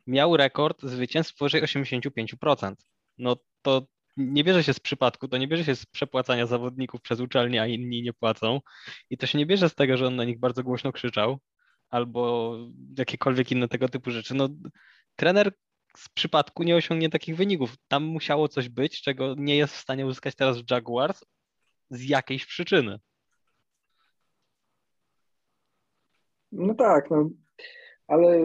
miał 0.08 0.38
rekord 0.38 0.84
zwycięstw 0.84 1.36
powyżej 1.36 1.64
85%. 1.64 2.76
No 3.18 3.36
to 3.62 3.88
nie 4.18 4.44
bierze 4.44 4.64
się 4.64 4.74
z 4.74 4.80
przypadku, 4.80 5.28
to 5.28 5.38
nie 5.38 5.48
bierze 5.48 5.64
się 5.64 5.76
z 5.76 5.86
przepłacania 5.86 6.46
zawodników 6.46 7.02
przez 7.02 7.20
uczelnię, 7.20 7.62
a 7.62 7.68
inni 7.68 8.02
nie 8.02 8.14
płacą. 8.14 8.62
I 9.10 9.18
to 9.18 9.28
się 9.28 9.38
nie 9.38 9.46
bierze 9.46 9.70
z 9.70 9.76
tego, 9.76 9.98
że 9.98 10.08
on 10.08 10.16
na 10.16 10.24
nich 10.24 10.40
bardzo 10.40 10.64
głośno 10.64 10.92
krzyczał 10.92 11.40
albo 11.90 12.56
jakiekolwiek 12.98 13.52
inne 13.52 13.68
tego 13.68 13.90
typu 13.90 14.12
rzeczy. 14.12 14.34
No, 14.34 14.50
trener 15.16 15.52
z 15.98 16.10
przypadku 16.10 16.64
nie 16.64 16.76
osiągnie 16.76 17.10
takich 17.10 17.36
wyników. 17.36 17.76
Tam 17.88 18.04
musiało 18.04 18.48
coś 18.48 18.70
być, 18.70 19.02
czego 19.02 19.36
nie 19.38 19.56
jest 19.56 19.74
w 19.74 19.80
stanie 19.80 20.06
uzyskać 20.06 20.36
teraz 20.36 20.58
Jaguars 20.72 21.22
z 21.90 22.04
jakiejś 22.04 22.46
przyczyny. 22.46 23.00
No 26.52 26.74
tak, 26.74 27.10
no, 27.10 27.30
ale 28.08 28.40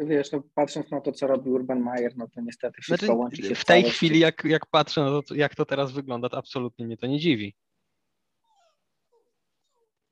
wiesz, 0.00 0.32
no, 0.32 0.42
patrząc 0.54 0.90
na 0.90 1.00
to, 1.00 1.12
co 1.12 1.26
robi 1.26 1.50
Urban 1.50 1.80
Meyer, 1.80 2.16
no 2.16 2.28
to 2.28 2.40
niestety 2.40 2.82
wszystko 2.82 3.06
znaczy, 3.06 3.18
łączy 3.18 3.42
się 3.42 3.54
w, 3.54 3.58
w 3.58 3.64
tej 3.64 3.82
chwili, 3.82 4.20
jak, 4.20 4.44
jak 4.44 4.66
patrzę 4.66 5.00
na 5.00 5.22
to, 5.22 5.34
jak 5.34 5.54
to 5.54 5.64
teraz 5.64 5.92
wygląda, 5.92 6.28
to 6.28 6.38
absolutnie 6.38 6.86
mnie 6.86 6.96
to 6.96 7.06
nie 7.06 7.18
dziwi. 7.18 7.54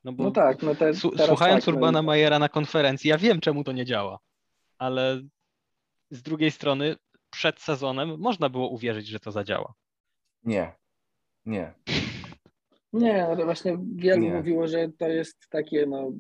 No, 0.04 0.12
bo 0.12 0.24
no 0.24 0.30
tak, 0.30 0.62
no 0.62 0.74
te, 0.74 0.94
słuchając 0.94 1.64
tak, 1.64 1.74
Urbana 1.74 2.02
no... 2.02 2.06
Mayera 2.06 2.38
na 2.38 2.48
konferencji, 2.48 3.10
ja 3.10 3.18
wiem, 3.18 3.40
czemu 3.40 3.64
to 3.64 3.72
nie 3.72 3.84
działa, 3.84 4.18
ale 4.78 5.22
z 6.10 6.22
drugiej 6.22 6.50
strony 6.50 6.96
przed 7.30 7.60
sezonem 7.60 8.18
można 8.18 8.48
było 8.48 8.68
uwierzyć, 8.68 9.06
że 9.06 9.20
to 9.20 9.32
zadziała. 9.32 9.74
Nie, 10.44 10.72
nie. 11.46 11.74
Nie, 12.92 13.26
ale 13.26 13.44
właśnie 13.44 13.78
wielu 13.94 14.22
nie. 14.22 14.34
mówiło, 14.34 14.68
że 14.68 14.88
to 14.98 15.08
jest 15.08 15.48
takie 15.50 15.86
no, 15.86 16.12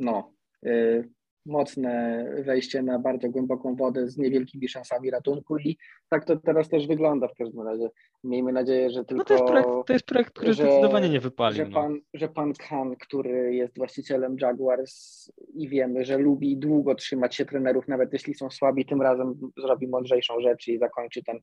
no 0.00 0.32
y, 0.66 1.08
mocne 1.46 2.24
wejście 2.44 2.82
na 2.82 2.98
bardzo 2.98 3.28
głęboką 3.28 3.76
wodę 3.76 4.08
z 4.08 4.18
niewielkimi 4.18 4.68
szansami 4.68 5.10
ratunku 5.10 5.58
i 5.58 5.76
tak 6.08 6.24
to 6.24 6.36
teraz 6.36 6.68
też 6.68 6.86
wygląda 6.86 7.28
w 7.28 7.34
każdym 7.34 7.66
razie. 7.66 7.90
Miejmy 8.24 8.52
nadzieję, 8.52 8.90
że 8.90 9.04
tylko... 9.04 9.14
No 9.14 9.24
to, 9.24 9.34
jest 9.34 9.46
projekt, 9.46 9.86
to 9.86 9.92
jest 9.92 10.06
projekt, 10.06 10.30
który 10.30 10.54
że, 10.54 10.62
zdecydowanie 10.62 11.08
nie 11.08 11.20
wypalił. 11.20 11.56
Że 11.56 11.72
pan, 11.72 11.92
no. 11.92 11.98
że 12.14 12.28
pan 12.28 12.52
Khan, 12.52 12.96
który 12.96 13.54
jest 13.54 13.78
właścicielem 13.78 14.36
Jaguars 14.40 15.26
i 15.54 15.68
wiemy, 15.68 16.04
że 16.04 16.18
lubi 16.18 16.56
długo 16.56 16.94
trzymać 16.94 17.34
się 17.34 17.44
trenerów, 17.44 17.88
nawet 17.88 18.12
jeśli 18.12 18.34
są 18.34 18.50
słabi, 18.50 18.86
tym 18.86 19.02
razem 19.02 19.40
zrobi 19.56 19.88
mądrzejszą 19.88 20.40
rzecz 20.40 20.68
i 20.68 20.78
zakończy 20.78 21.22
ten 21.22 21.40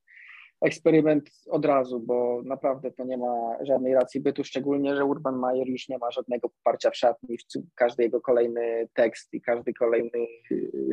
eksperyment 0.61 1.29
od 1.49 1.65
razu, 1.65 1.99
bo 1.99 2.41
naprawdę 2.45 2.91
to 2.91 3.03
nie 3.03 3.17
ma 3.17 3.57
żadnej 3.61 3.93
racji 3.93 4.21
bytu, 4.21 4.43
szczególnie, 4.43 4.95
że 4.95 5.05
Urban 5.05 5.39
Meyer 5.39 5.67
już 5.67 5.89
nie 5.89 5.97
ma 5.97 6.11
żadnego 6.11 6.49
poparcia 6.49 6.89
w 6.89 6.95
szatni, 6.95 7.37
każdy 7.75 8.03
jego 8.03 8.21
kolejny 8.21 8.87
tekst 8.93 9.33
i 9.33 9.41
każdy 9.41 9.73
kolejny 9.73 10.27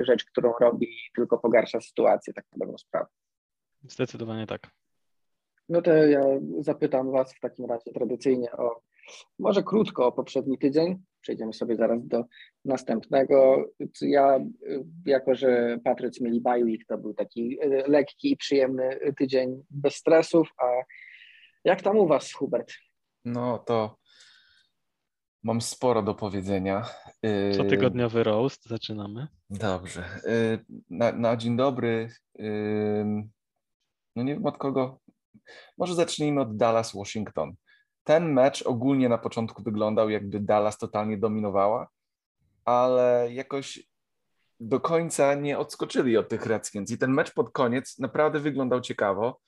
rzecz, 0.03 0.25
którą 0.25 0.53
robi, 0.61 0.89
tylko 1.17 1.39
pogarsza 1.39 1.81
sytuację, 1.81 2.33
tak 2.33 2.45
na 2.53 2.59
dobrą 2.59 2.79
sprawę. 2.79 3.07
Zdecydowanie 3.83 4.47
tak. 4.47 4.71
No 5.69 5.83
to 5.83 5.93
ja 5.93 6.23
zapytam 6.59 7.11
Was 7.11 7.35
w 7.35 7.41
takim 7.41 7.67
razie 7.67 7.93
tradycyjnie 7.93 8.53
o 8.53 8.81
może 9.39 9.63
krótko 9.63 10.07
o 10.07 10.13
poprzedni 10.13 10.59
tydzień, 10.59 11.03
przejdziemy 11.25 11.53
sobie 11.53 11.77
zaraz 11.77 12.07
do 12.07 12.25
następnego. 12.65 13.65
Ja, 14.01 14.41
jako 15.07 15.35
że 15.35 15.79
Patrycy 15.85 16.25
mieli 16.25 16.41
bajwik, 16.41 16.87
to 16.87 16.99
był 16.99 17.15
taki 17.15 17.59
e, 17.61 17.69
lekki 17.89 18.33
i 18.33 18.37
przyjemny 18.37 18.99
tydzień 19.19 19.63
bez 19.71 19.95
stresów, 19.95 20.49
a 20.59 20.65
jak 21.65 21.83
tam 21.83 21.97
u 21.97 22.07
Was, 22.07 22.33
Hubert? 22.33 22.73
No 23.25 23.59
to 23.59 23.99
mam 25.43 25.61
sporo 25.61 26.03
do 26.03 26.15
powiedzenia. 26.15 26.85
Cotygodniowy 27.57 28.23
roast, 28.25 28.69
zaczynamy. 28.69 29.27
Dobrze. 29.51 30.01
E, 30.01 30.59
na, 30.91 31.13
na 31.13 31.37
dzień 31.37 31.57
dobry. 31.57 32.09
No 34.17 34.23
nie 34.23 34.35
wiem 34.35 34.47
od 34.47 34.59
kogo. 34.59 35.01
Może 35.79 35.95
zacznijmy 35.95 36.41
od 36.41 36.57
Dallas, 36.57 36.95
Washington 36.95 37.55
ten 38.05 38.33
mecz 38.33 38.63
ogólnie 38.63 39.09
na 39.09 39.19
początku 39.19 39.63
wyglądał, 39.63 40.11
jakby 40.11 40.41
Dallas 40.41 40.79
totalnie 40.79 41.19
dominowała, 41.19 41.89
ale 42.65 43.29
jakoś 43.33 43.89
do 44.61 44.81
końca 44.81 45.35
nie 45.35 45.59
odskoczyli 45.59 46.17
od 46.17 46.29
tych 46.29 46.47
Redskins 46.47 46.91
i 46.91 46.99
ten 46.99 47.11
mecz 47.11 47.35
pod 47.35 47.51
koniec 47.51 47.99
naprawdę 47.99 48.41
wyglądał 48.41 48.81
ciekawo. 48.81 49.41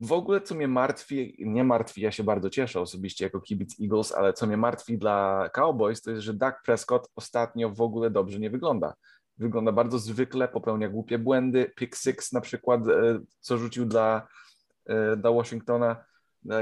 W 0.00 0.12
ogóle 0.12 0.40
co 0.40 0.54
mnie 0.54 0.68
martwi, 0.68 1.36
nie 1.38 1.64
martwi, 1.64 2.00
ja 2.00 2.12
się 2.12 2.24
bardzo 2.24 2.50
cieszę 2.50 2.80
osobiście 2.80 3.24
jako 3.24 3.40
kibic 3.40 3.80
Eagles, 3.80 4.12
ale 4.12 4.32
co 4.32 4.46
mnie 4.46 4.56
martwi 4.56 4.98
dla 4.98 5.48
Cowboys, 5.52 6.02
to 6.02 6.10
jest, 6.10 6.22
że 6.22 6.34
Dak 6.34 6.62
Prescott 6.62 7.08
ostatnio 7.16 7.70
w 7.70 7.80
ogóle 7.80 8.10
dobrze 8.10 8.38
nie 8.38 8.50
wygląda. 8.50 8.94
Wygląda 9.38 9.72
bardzo 9.72 9.98
zwykle, 9.98 10.48
popełnia 10.48 10.88
głupie 10.88 11.18
błędy. 11.18 11.72
Pick 11.76 11.96
six 11.96 12.32
na 12.32 12.40
przykład, 12.40 12.88
e, 12.88 13.18
co 13.40 13.58
rzucił 13.58 13.86
dla, 13.86 14.28
e, 14.86 15.16
dla 15.16 15.32
Washingtona. 15.32 16.04
No, 16.44 16.56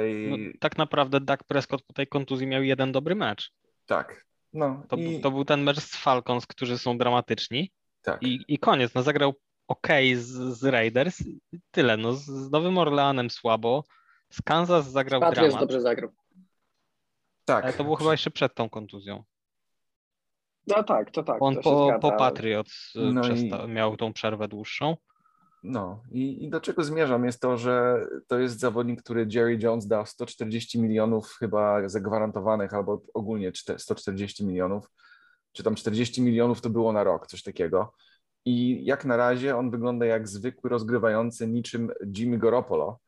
tak 0.61 0.79
naprawdę 0.79 1.21
Dak 1.21 1.45
Prescott 1.45 1.83
po 1.83 1.93
tej 1.93 2.07
kontuzji 2.07 2.47
miał 2.47 2.63
jeden 2.63 2.93
dobry 2.93 3.15
mecz. 3.15 3.53
Tak. 3.87 4.27
No, 4.53 4.83
to, 4.89 4.97
i... 4.97 5.21
to 5.21 5.31
był 5.31 5.45
ten 5.45 5.63
mecz 5.63 5.81
z 5.81 5.97
Falcons, 5.97 6.47
którzy 6.47 6.79
są 6.79 6.99
dramatyczni. 6.99 7.73
Tak. 8.03 8.23
I, 8.23 8.45
i 8.49 8.59
koniec. 8.59 8.95
No, 8.95 9.03
zagrał 9.03 9.35
ok 9.69 9.89
z, 10.15 10.59
z 10.59 10.65
Raiders. 10.65 11.23
Tyle. 11.71 11.97
No, 11.97 12.13
z 12.13 12.51
Nowym 12.51 12.79
Orleanem 12.79 13.31
słabo. 13.31 13.85
Z 14.31 14.43
Kansas 14.43 14.91
zagrał 14.91 15.21
Patriots 15.21 15.51
dramat. 15.51 15.61
dobrze 15.61 15.81
zagrał. 15.81 16.11
Tak. 17.45 17.65
Ale 17.65 17.73
to 17.73 17.85
było 17.85 17.97
chyba 17.97 18.13
jeszcze 18.13 18.31
przed 18.31 18.55
tą 18.55 18.71
kontuzją. 18.71 19.25
No 20.67 20.83
tak, 20.83 21.11
to 21.11 21.23
tak. 21.23 21.43
On 21.43 21.55
to 21.55 21.63
po, 21.63 21.99
po 22.01 22.13
Patriots 22.13 22.97
y, 22.97 22.99
no 22.99 23.29
i... 23.29 23.69
miał 23.69 23.97
tą 23.97 24.13
przerwę 24.13 24.49
dłuższą. 24.49 24.97
No 25.63 26.03
i, 26.11 26.45
i 26.45 26.51
do 26.51 26.61
czego 26.61 26.85
zmierzam 26.85 27.25
jest 27.25 27.41
to, 27.41 27.57
że 27.57 28.07
to 28.27 28.39
jest 28.39 28.59
zawodnik, 28.59 29.03
który 29.03 29.27
Jerry 29.31 29.59
Jones 29.63 29.87
dał 29.87 30.07
140 30.07 30.81
milionów 30.81 31.37
chyba 31.39 31.89
zagwarantowanych 31.89 32.75
albo 32.75 33.03
ogólnie 33.15 33.53
140 33.77 34.47
milionów, 34.47 34.91
czy 35.53 35.63
tam 35.63 35.75
40 35.75 36.23
milionów 36.23 36.61
to 36.61 36.71
było 36.71 36.93
na 36.93 37.05
rok, 37.05 37.27
coś 37.27 37.43
takiego. 37.43 37.95
I 38.45 38.85
jak 38.85 39.05
na 39.05 39.17
razie 39.17 39.57
on 39.57 39.71
wygląda 39.71 40.07
jak 40.07 40.29
zwykły 40.29 40.71
rozgrywający 40.71 41.49
niczym 41.49 41.91
Jimmy 42.17 42.39
Garoppolo, 42.39 42.99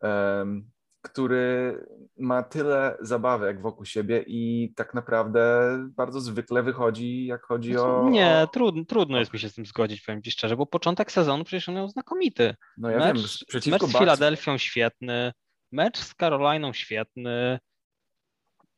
um, 0.00 0.70
który 1.04 1.78
ma 2.16 2.42
tyle 2.42 2.96
zabawek 3.00 3.60
wokół 3.60 3.84
siebie 3.84 4.24
i 4.26 4.72
tak 4.76 4.94
naprawdę 4.94 5.76
bardzo 5.96 6.20
zwykle 6.20 6.62
wychodzi, 6.62 7.26
jak 7.26 7.42
chodzi 7.42 7.72
znaczy, 7.72 7.88
o... 7.88 8.10
Nie, 8.10 8.46
trudno, 8.52 8.84
trudno 8.84 9.18
jest 9.18 9.32
mi 9.32 9.38
się 9.38 9.48
z 9.48 9.54
tym 9.54 9.66
zgodzić, 9.66 10.00
powiem 10.00 10.22
Ci 10.22 10.30
szczerze, 10.30 10.56
bo 10.56 10.66
początek 10.66 11.12
sezonu 11.12 11.44
przecież 11.44 11.68
on 11.68 11.74
miał 11.74 11.88
znakomity. 11.88 12.54
No 12.78 12.90
ja 12.90 12.98
mecz, 12.98 13.16
wiem, 13.16 13.26
przeciwko 13.48 13.86
mecz 13.86 13.96
z 13.96 13.98
Filadelfią 13.98 14.58
świetny, 14.58 15.32
mecz 15.72 15.98
z 15.98 16.14
Caroliną 16.14 16.72
świetny, 16.72 17.58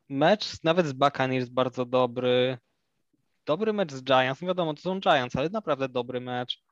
mecz 0.09 0.63
nawet 0.63 0.85
z 0.85 0.93
Buccaneers 0.93 1.49
bardzo 1.49 1.85
dobry, 1.85 2.57
dobry 3.45 3.73
mecz 3.73 3.93
z 3.93 4.03
Giants, 4.03 4.41
no 4.41 4.47
wiadomo, 4.47 4.73
to 4.73 4.81
są 4.81 4.99
Giants, 4.99 5.35
ale 5.35 5.49
naprawdę 5.49 5.89
dobry 5.89 6.21
mecz. 6.21 6.63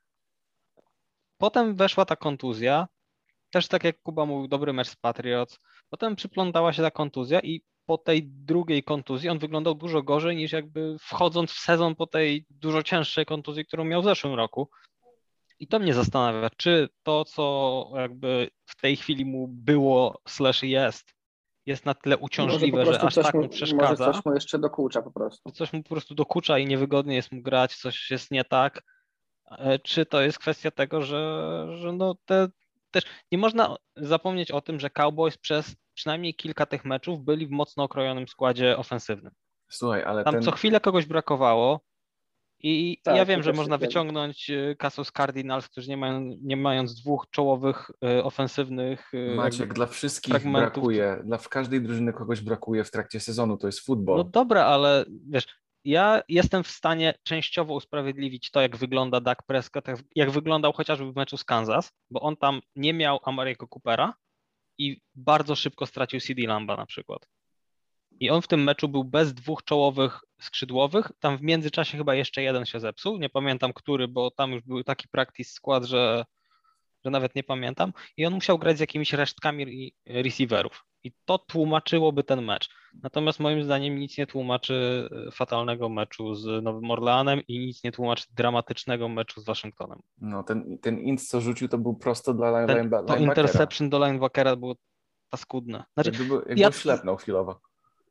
Potem 1.38 1.76
weszła 1.76 2.06
ta 2.06 2.16
kontuzja, 2.16 2.88
też 3.56 3.68
tak 3.68 3.84
jak 3.84 4.02
Kuba 4.02 4.26
mówił, 4.26 4.48
dobry 4.48 4.74
mecz 4.74 4.88
z 4.88 4.96
Patriots. 4.96 5.60
Potem 5.90 6.16
przyplątała 6.16 6.74
się 6.74 6.82
ta 6.82 6.92
kontuzja 6.92 7.40
i 7.40 7.62
po 7.86 7.98
tej 7.98 8.24
drugiej 8.28 8.84
kontuzji 8.84 9.30
on 9.30 9.40
wyglądał 9.40 9.76
dużo 9.76 10.04
gorzej 10.04 10.36
niż 10.36 10.52
jakby 10.52 10.96
wchodząc 11.00 11.52
w 11.52 11.60
sezon 11.60 11.96
po 11.96 12.08
tej 12.08 12.46
dużo 12.50 12.84
cięższej 12.84 13.26
kontuzji, 13.26 13.66
którą 13.66 13.84
miał 13.84 14.02
w 14.02 14.06
zeszłym 14.06 14.34
roku. 14.34 14.70
I 15.60 15.68
to 15.68 15.80
mnie 15.80 15.94
zastanawia, 15.94 16.50
czy 16.58 16.90
to, 17.04 17.26
co 17.26 17.92
jakby 17.96 18.50
w 18.66 18.82
tej 18.82 18.96
chwili 18.96 19.26
mu 19.26 19.48
było 19.48 20.22
slash 20.28 20.64
jest, 20.64 21.14
jest 21.66 21.86
na 21.86 21.94
tyle 21.94 22.18
uciążliwe, 22.18 22.86
że 22.86 23.02
aż 23.02 23.16
tak 23.16 23.34
mu 23.34 23.50
przeszkadza. 23.50 24.06
Może 24.06 24.14
coś 24.14 24.26
mu 24.26 24.34
jeszcze 24.34 24.60
dokucza 24.60 25.02
po 25.02 25.12
prostu. 25.12 25.52
Coś 25.52 25.74
mu 25.74 25.84
po 25.84 25.90
prostu 25.90 26.16
dokucza 26.16 26.60
i 26.60 26.66
niewygodnie 26.66 27.16
jest 27.16 27.32
mu 27.32 27.42
grać, 27.42 27.76
coś 27.76 28.12
jest 28.12 28.32
nie 28.32 28.44
tak. 28.44 28.84
E, 29.52 29.80
czy 29.80 30.06
to 30.06 30.22
jest 30.22 30.40
kwestia 30.40 30.72
tego, 30.72 31.02
że, 31.02 31.66
że 31.78 31.94
no 31.94 32.16
te 32.26 32.48
też 32.96 33.04
nie 33.32 33.38
można 33.38 33.76
zapomnieć 33.96 34.52
o 34.52 34.62
tym, 34.62 34.80
że 34.80 34.90
Cowboys 34.90 35.38
przez 35.38 35.76
przynajmniej 35.94 36.36
kilka 36.36 36.66
tych 36.66 36.86
meczów 36.86 37.24
byli 37.24 37.48
w 37.48 37.52
mocno 37.52 37.84
okrojonym 37.84 38.28
składzie 38.28 38.78
ofensywnym. 38.78 39.32
Słuchaj, 39.70 40.04
ale 40.04 40.24
Tam 40.24 40.34
ten... 40.34 40.44
co 40.44 40.52
chwilę 40.52 40.80
kogoś 40.80 41.06
brakowało 41.06 41.80
i 42.60 43.02
tak, 43.04 43.16
ja 43.16 43.26
wiem, 43.26 43.44
że 43.44 43.54
można 43.54 43.78
wyciągnąć 43.78 44.52
Casus 44.78 45.10
y, 45.10 45.12
Cardinals, 45.12 45.68
którzy 45.68 45.90
nie, 45.90 45.98
mają, 45.98 46.38
nie 46.42 46.58
mając 46.58 47.02
dwóch 47.02 47.26
czołowych 47.32 47.92
y, 48.20 48.24
ofensywnych 48.24 49.14
y, 49.14 49.36
Maciek, 49.36 49.74
dla 49.74 49.86
wszystkich 49.86 50.32
fragmentów. 50.32 50.74
brakuje, 50.74 51.22
dla 51.26 51.38
każdej 51.38 51.82
drużyny 51.82 52.14
kogoś 52.14 52.42
brakuje 52.42 52.84
w 52.84 52.92
trakcie 52.92 53.20
sezonu, 53.20 53.58
to 53.58 53.68
jest 53.68 53.80
futbol. 53.80 54.18
No 54.18 54.24
dobra, 54.24 54.66
ale 54.66 55.06
wiesz, 55.30 55.46
ja 55.86 56.22
jestem 56.30 56.64
w 56.64 56.68
stanie 56.68 57.14
częściowo 57.24 57.74
usprawiedliwić 57.74 58.52
to, 58.52 58.62
jak 58.62 58.78
wygląda 58.78 59.22
Dak 59.22 59.44
Prescott, 59.44 59.86
jak 60.16 60.32
wyglądał 60.32 60.74
chociażby 60.74 61.12
w 61.12 61.16
meczu 61.16 61.38
z 61.38 61.44
Kansas, 61.44 61.92
bo 62.10 62.20
on 62.20 62.38
tam 62.38 62.62
nie 62.76 62.94
miał 62.94 63.20
Amariego 63.24 63.68
Coopera 63.68 64.14
i 64.78 65.02
bardzo 65.16 65.56
szybko 65.56 65.86
stracił 65.86 66.20
CD 66.20 66.48
Lamba 66.48 66.78
na 66.78 66.86
przykład. 66.86 67.28
I 68.20 68.30
on 68.30 68.42
w 68.42 68.48
tym 68.48 68.64
meczu 68.64 68.88
był 68.88 69.04
bez 69.04 69.34
dwóch 69.34 69.64
czołowych 69.64 70.20
skrzydłowych. 70.42 71.12
Tam 71.20 71.38
w 71.38 71.42
międzyczasie 71.42 71.98
chyba 71.98 72.16
jeszcze 72.16 72.44
jeden 72.44 72.66
się 72.66 72.80
zepsuł. 72.80 73.18
Nie 73.18 73.30
pamiętam 73.30 73.74
który, 73.74 74.08
bo 74.08 74.32
tam 74.32 74.52
już 74.52 74.64
był 74.64 74.84
taki 74.84 75.08
practice 75.08 75.52
skład, 75.52 75.84
że, 75.84 76.26
że 77.06 77.12
nawet 77.12 77.36
nie 77.36 77.44
pamiętam. 77.44 77.94
I 78.18 78.26
on 78.26 78.34
musiał 78.34 78.60
grać 78.60 78.78
z 78.78 78.80
jakimiś 78.80 79.14
resztkami 79.14 79.94
receiverów. 80.06 80.86
I 81.06 81.12
to 81.26 81.38
tłumaczyłoby 81.38 82.24
ten 82.24 82.42
mecz. 82.42 82.70
Natomiast 83.04 83.40
moim 83.40 83.64
zdaniem 83.64 84.00
nic 84.00 84.18
nie 84.18 84.28
tłumaczy 84.28 85.10
e, 85.28 85.32
fatalnego 85.32 85.90
meczu 85.90 86.36
z 86.36 86.64
Nowym 86.64 86.92
Orleanem 86.92 87.42
i 87.48 87.60
nic 87.60 87.84
nie 87.84 87.92
tłumaczy 87.92 88.26
dramatycznego 88.32 89.10
meczu 89.10 89.42
z 89.42 89.46
Waszyngtonem. 89.46 90.00
No 90.22 90.44
ten, 90.44 90.78
ten 90.78 91.00
int, 91.00 91.28
co 91.28 91.42
rzucił, 91.42 91.68
to 91.68 91.78
był 91.78 91.96
prosto 91.96 92.34
dla 92.34 92.68
ten, 92.68 92.78
linebackera. 92.78 93.18
To 93.18 93.24
interception 93.24 93.90
do 93.90 94.06
linebackera 94.06 94.56
było 94.56 94.76
paskudne. 95.30 95.84
Znaczy, 95.94 96.10
jakby, 96.10 96.26
był, 96.26 96.38
jakby 96.38 96.56
ja, 96.56 96.72
ślepnął 96.72 97.18
chwilowo. 97.18 97.60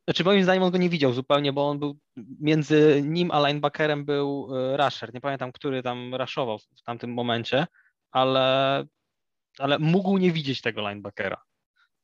Znaczy 0.04 0.24
moim 0.24 0.42
zdaniem 0.42 0.62
on 0.62 0.70
go 0.70 0.78
nie 0.78 0.88
widział 0.88 1.12
zupełnie, 1.12 1.52
bo 1.52 1.68
on 1.68 1.78
był 1.78 1.98
między 2.40 3.02
nim 3.04 3.30
a 3.30 3.48
linebackerem 3.48 4.04
był 4.04 4.48
e, 4.56 4.76
rusher. 4.76 5.14
Nie 5.14 5.20
pamiętam, 5.20 5.52
który 5.52 5.82
tam 5.82 6.14
rushował 6.14 6.58
w 6.58 6.82
tamtym 6.82 7.14
momencie, 7.14 7.66
ale, 8.10 8.84
ale 9.58 9.78
mógł 9.78 10.18
nie 10.18 10.32
widzieć 10.32 10.60
tego 10.60 10.80
linebackera. 10.80 11.43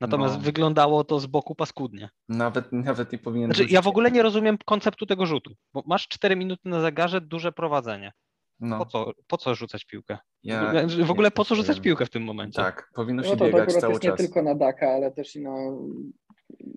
Natomiast 0.01 0.35
no. 0.35 0.41
wyglądało 0.41 1.05
to 1.05 1.21
z 1.21 1.27
boku 1.27 1.55
paskudnie. 1.55 2.09
Nawet, 2.29 2.73
nawet 2.73 3.13
nie 3.13 3.19
powinien 3.19 3.53
znaczy, 3.55 3.73
Ja 3.73 3.83
w 3.83 3.89
ogóle 3.89 4.11
nie 4.11 4.23
rozumiem 4.23 4.59
konceptu 4.65 5.07
tego 5.07 5.27
rzutu, 5.27 5.55
bo 5.73 5.83
masz 5.87 6.09
4 6.09 6.37
minuty 6.37 6.69
na 6.69 6.81
zegarze, 6.81 7.21
duże 7.21 7.53
prowadzenie. 7.53 8.13
No. 8.61 8.79
Po, 8.79 8.87
co, 8.87 9.13
po 9.27 9.39
co 9.39 9.55
rzucać 9.55 9.85
piłkę? 9.85 10.19
Ja, 10.43 10.73
w 11.05 11.11
ogóle 11.11 11.31
po 11.31 11.45
co 11.45 11.55
rzucać 11.55 11.81
piłkę 11.81 12.07
w 12.07 12.11
tym 12.11 12.23
momencie? 12.23 12.63
Tak, 12.63 12.91
powinno 12.95 13.23
się 13.23 13.31
no 13.31 13.37
to 13.37 13.45
biegać 13.45 13.73
cały 13.73 13.93
jest 13.93 14.03
czas. 14.03 14.21
nie 14.21 14.27
tylko 14.27 14.43
na 14.43 14.55
Daka, 14.55 14.91
ale 14.91 15.11
też 15.11 15.37
i 15.37 15.41
na 15.41 15.57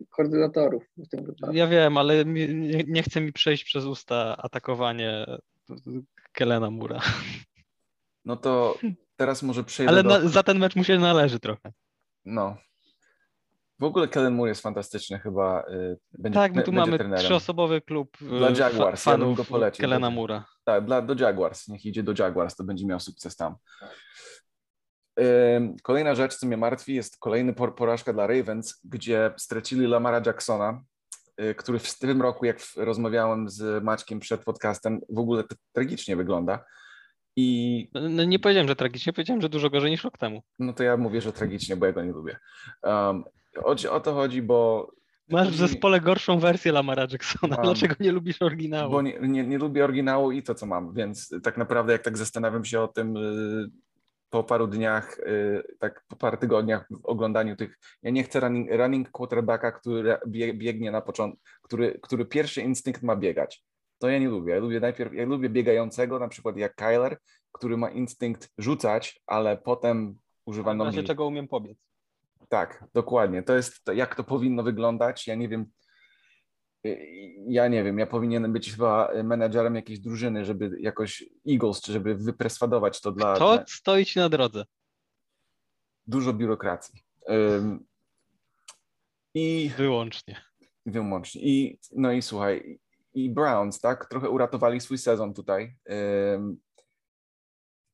koordynatorów 0.09 0.83
w 0.97 1.07
tym 1.09 1.25
wypadku. 1.25 1.55
Ja 1.55 1.67
wiem, 1.67 1.97
ale 1.97 2.25
nie, 2.25 2.83
nie 2.87 3.03
chce 3.03 3.21
mi 3.21 3.33
przejść 3.33 3.63
przez 3.63 3.85
usta 3.85 4.37
atakowanie 4.37 5.25
Kelena 6.31 6.69
Mura. 6.69 6.99
No 8.25 8.35
to 8.35 8.77
teraz 9.15 9.43
może 9.43 9.63
przejdę 9.63 9.91
Ale 9.91 10.03
do... 10.03 10.09
na, 10.09 10.29
za 10.29 10.43
ten 10.43 10.59
mecz 10.59 10.75
mu 10.75 10.83
się 10.83 10.99
należy 10.99 11.39
trochę. 11.39 11.73
No, 12.25 12.57
w 13.83 13.85
ogóle 13.85 14.07
Kellen 14.07 14.33
Moore 14.33 14.49
jest 14.49 14.61
fantastyczny, 14.61 15.19
chyba 15.19 15.61
y, 15.61 15.97
będzie 16.13 16.39
Tak, 16.39 16.55
my 16.55 16.63
tu 16.63 16.71
mamy 16.71 16.97
trenerem. 16.97 17.25
trzyosobowy 17.25 17.81
klub 17.81 18.17
y, 18.21 18.25
dla 18.25 18.49
Jaguars, 18.49 19.03
fanów 19.03 19.29
ja 19.29 19.35
go 19.35 19.45
polecił. 19.45 19.81
Kellena 19.81 20.09
Mura. 20.09 20.45
Tak, 20.63 20.85
dla, 20.85 21.01
do 21.01 21.25
Jaguars, 21.25 21.67
niech 21.67 21.85
idzie 21.85 22.03
do 22.03 22.13
Jaguars, 22.23 22.55
to 22.55 22.63
będzie 22.63 22.85
miał 22.85 22.99
sukces 22.99 23.35
tam. 23.35 23.55
Kolejna 25.83 26.15
rzecz, 26.15 26.35
co 26.35 26.47
mnie 26.47 26.57
martwi, 26.57 26.95
jest 26.95 27.17
kolejny 27.19 27.53
porażka 27.53 28.13
dla 28.13 28.27
Ravens, 28.27 28.79
gdzie 28.83 29.33
stracili 29.37 29.87
Lamara 29.87 30.21
Jacksona, 30.25 30.81
y, 31.41 31.55
który 31.55 31.79
w 31.79 31.99
tym 31.99 32.21
roku, 32.21 32.45
jak 32.45 32.57
rozmawiałem 32.77 33.49
z 33.49 33.83
Maćkiem 33.83 34.19
przed 34.19 34.43
podcastem, 34.43 34.99
w 35.09 35.19
ogóle 35.19 35.43
tragicznie 35.73 36.15
wygląda. 36.15 36.65
I... 37.35 37.89
No, 37.93 38.23
nie 38.23 38.39
powiedziałem, 38.39 38.67
że 38.67 38.75
tragicznie, 38.75 39.13
powiedziałem, 39.13 39.41
że 39.41 39.49
dużo 39.49 39.69
gorzej 39.69 39.91
niż 39.91 40.03
rok 40.03 40.17
temu. 40.17 40.43
No 40.59 40.73
to 40.73 40.83
ja 40.83 40.97
mówię, 40.97 41.21
że 41.21 41.33
tragicznie, 41.33 41.75
bo 41.75 41.85
ja 41.85 41.91
go 41.91 42.03
nie 42.03 42.11
lubię. 42.11 42.37
Um, 42.83 43.23
o, 43.55 43.75
o 43.91 43.99
to 43.99 44.13
chodzi, 44.13 44.41
bo 44.41 44.91
Masz 45.29 45.49
w 45.49 45.55
zespole 45.55 46.01
gorszą 46.01 46.39
wersję 46.39 46.71
Lamara 46.71 47.07
Jacksona. 47.11 47.55
Mam, 47.55 47.65
Dlaczego 47.65 47.95
nie 47.99 48.11
lubisz 48.11 48.41
oryginału? 48.41 48.91
Bo 48.91 49.01
nie, 49.01 49.19
nie, 49.19 49.43
nie, 49.43 49.57
lubię 49.57 49.83
oryginału 49.83 50.31
i 50.31 50.43
to, 50.43 50.55
co 50.55 50.65
mam, 50.65 50.93
więc 50.93 51.35
tak 51.43 51.57
naprawdę 51.57 51.93
jak 51.93 52.01
tak 52.01 52.17
zastanawiam 52.17 52.65
się 52.65 52.81
o 52.81 52.87
tym 52.87 53.17
y, 53.17 53.69
po 54.29 54.43
paru 54.43 54.67
dniach, 54.67 55.19
y, 55.19 55.63
tak 55.79 56.03
po 56.07 56.15
paru 56.15 56.37
tygodniach 56.37 56.87
w 56.89 57.05
oglądaniu 57.05 57.55
tych, 57.55 57.79
ja 58.01 58.11
nie 58.11 58.23
chcę 58.23 58.39
running, 58.39 58.71
running 58.71 59.11
quarterbacka, 59.11 59.71
który 59.71 60.17
biegnie 60.53 60.91
na 60.91 61.01
początku, 61.01 61.41
który, 61.61 61.99
który 62.01 62.25
pierwszy 62.25 62.61
instynkt 62.61 63.03
ma 63.03 63.15
biegać. 63.15 63.63
To 63.99 64.09
ja 64.09 64.19
nie 64.19 64.29
lubię. 64.29 64.53
Ja 64.53 64.59
lubię 64.59 64.79
najpierw, 64.79 65.13
ja 65.13 65.25
lubię 65.25 65.49
biegającego, 65.49 66.19
na 66.19 66.27
przykład 66.27 66.57
jak 66.57 66.75
Kyler, 66.75 67.17
który 67.51 67.77
ma 67.77 67.89
instynkt 67.89 68.49
rzucać, 68.57 69.21
ale 69.27 69.57
potem 69.57 70.17
używa 70.45 70.73
nogi. 70.73 71.01
W 71.01 71.05
czego 71.05 71.27
umiem 71.27 71.47
pobiec. 71.47 71.77
Tak, 72.53 72.85
dokładnie. 72.93 73.43
To 73.43 73.55
jest 73.55 73.83
to, 73.83 73.93
jak 73.93 74.15
to 74.15 74.23
powinno 74.23 74.63
wyglądać. 74.63 75.27
Ja 75.27 75.35
nie 75.35 75.49
wiem. 75.49 75.65
Ja 77.47 77.67
nie 77.67 77.83
wiem, 77.83 77.99
ja 77.99 78.07
powinienem 78.07 78.53
być 78.53 78.71
chyba 78.71 79.11
menedżerem 79.23 79.75
jakiejś 79.75 79.99
drużyny, 79.99 80.45
żeby 80.45 80.71
jakoś 80.79 81.23
Eagles, 81.49 81.81
czy 81.81 81.91
żeby 81.91 82.15
wypreswadować 82.15 83.01
to 83.01 83.11
dla. 83.11 83.35
To 83.35 83.53
dla... 83.53 83.65
stoi 83.67 84.05
ci 84.05 84.19
na 84.19 84.29
drodze. 84.29 84.65
Dużo 86.07 86.33
biurokracji. 86.33 87.03
I 89.33 89.71
wyłącznie. 89.77 90.41
Wyłącznie. 90.85 91.41
I, 91.41 91.79
no 91.95 92.11
i 92.11 92.21
słuchaj, 92.21 92.79
i 93.13 93.29
Browns, 93.29 93.79
tak, 93.79 94.09
trochę 94.09 94.29
uratowali 94.29 94.81
swój 94.81 94.97
sezon 94.97 95.33
tutaj. 95.33 95.75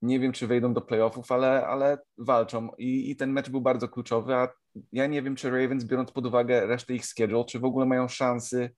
Nie 0.01 0.19
wiem, 0.19 0.31
czy 0.31 0.47
wejdą 0.47 0.73
do 0.73 0.81
playoffów, 0.81 1.31
ale, 1.31 1.67
ale 1.67 1.97
walczą 2.17 2.69
I, 2.77 3.11
i 3.11 3.15
ten 3.15 3.31
mecz 3.31 3.49
był 3.49 3.61
bardzo 3.61 3.89
kluczowy, 3.89 4.35
a 4.35 4.47
ja 4.91 5.07
nie 5.07 5.21
wiem, 5.21 5.35
czy 5.35 5.49
Ravens, 5.49 5.83
biorąc 5.83 6.11
pod 6.11 6.25
uwagę 6.25 6.65
resztę 6.65 6.93
ich 6.93 7.05
schedule, 7.05 7.45
czy 7.45 7.59
w 7.59 7.65
ogóle 7.65 7.85
mają 7.85 8.07
szansy 8.07 8.75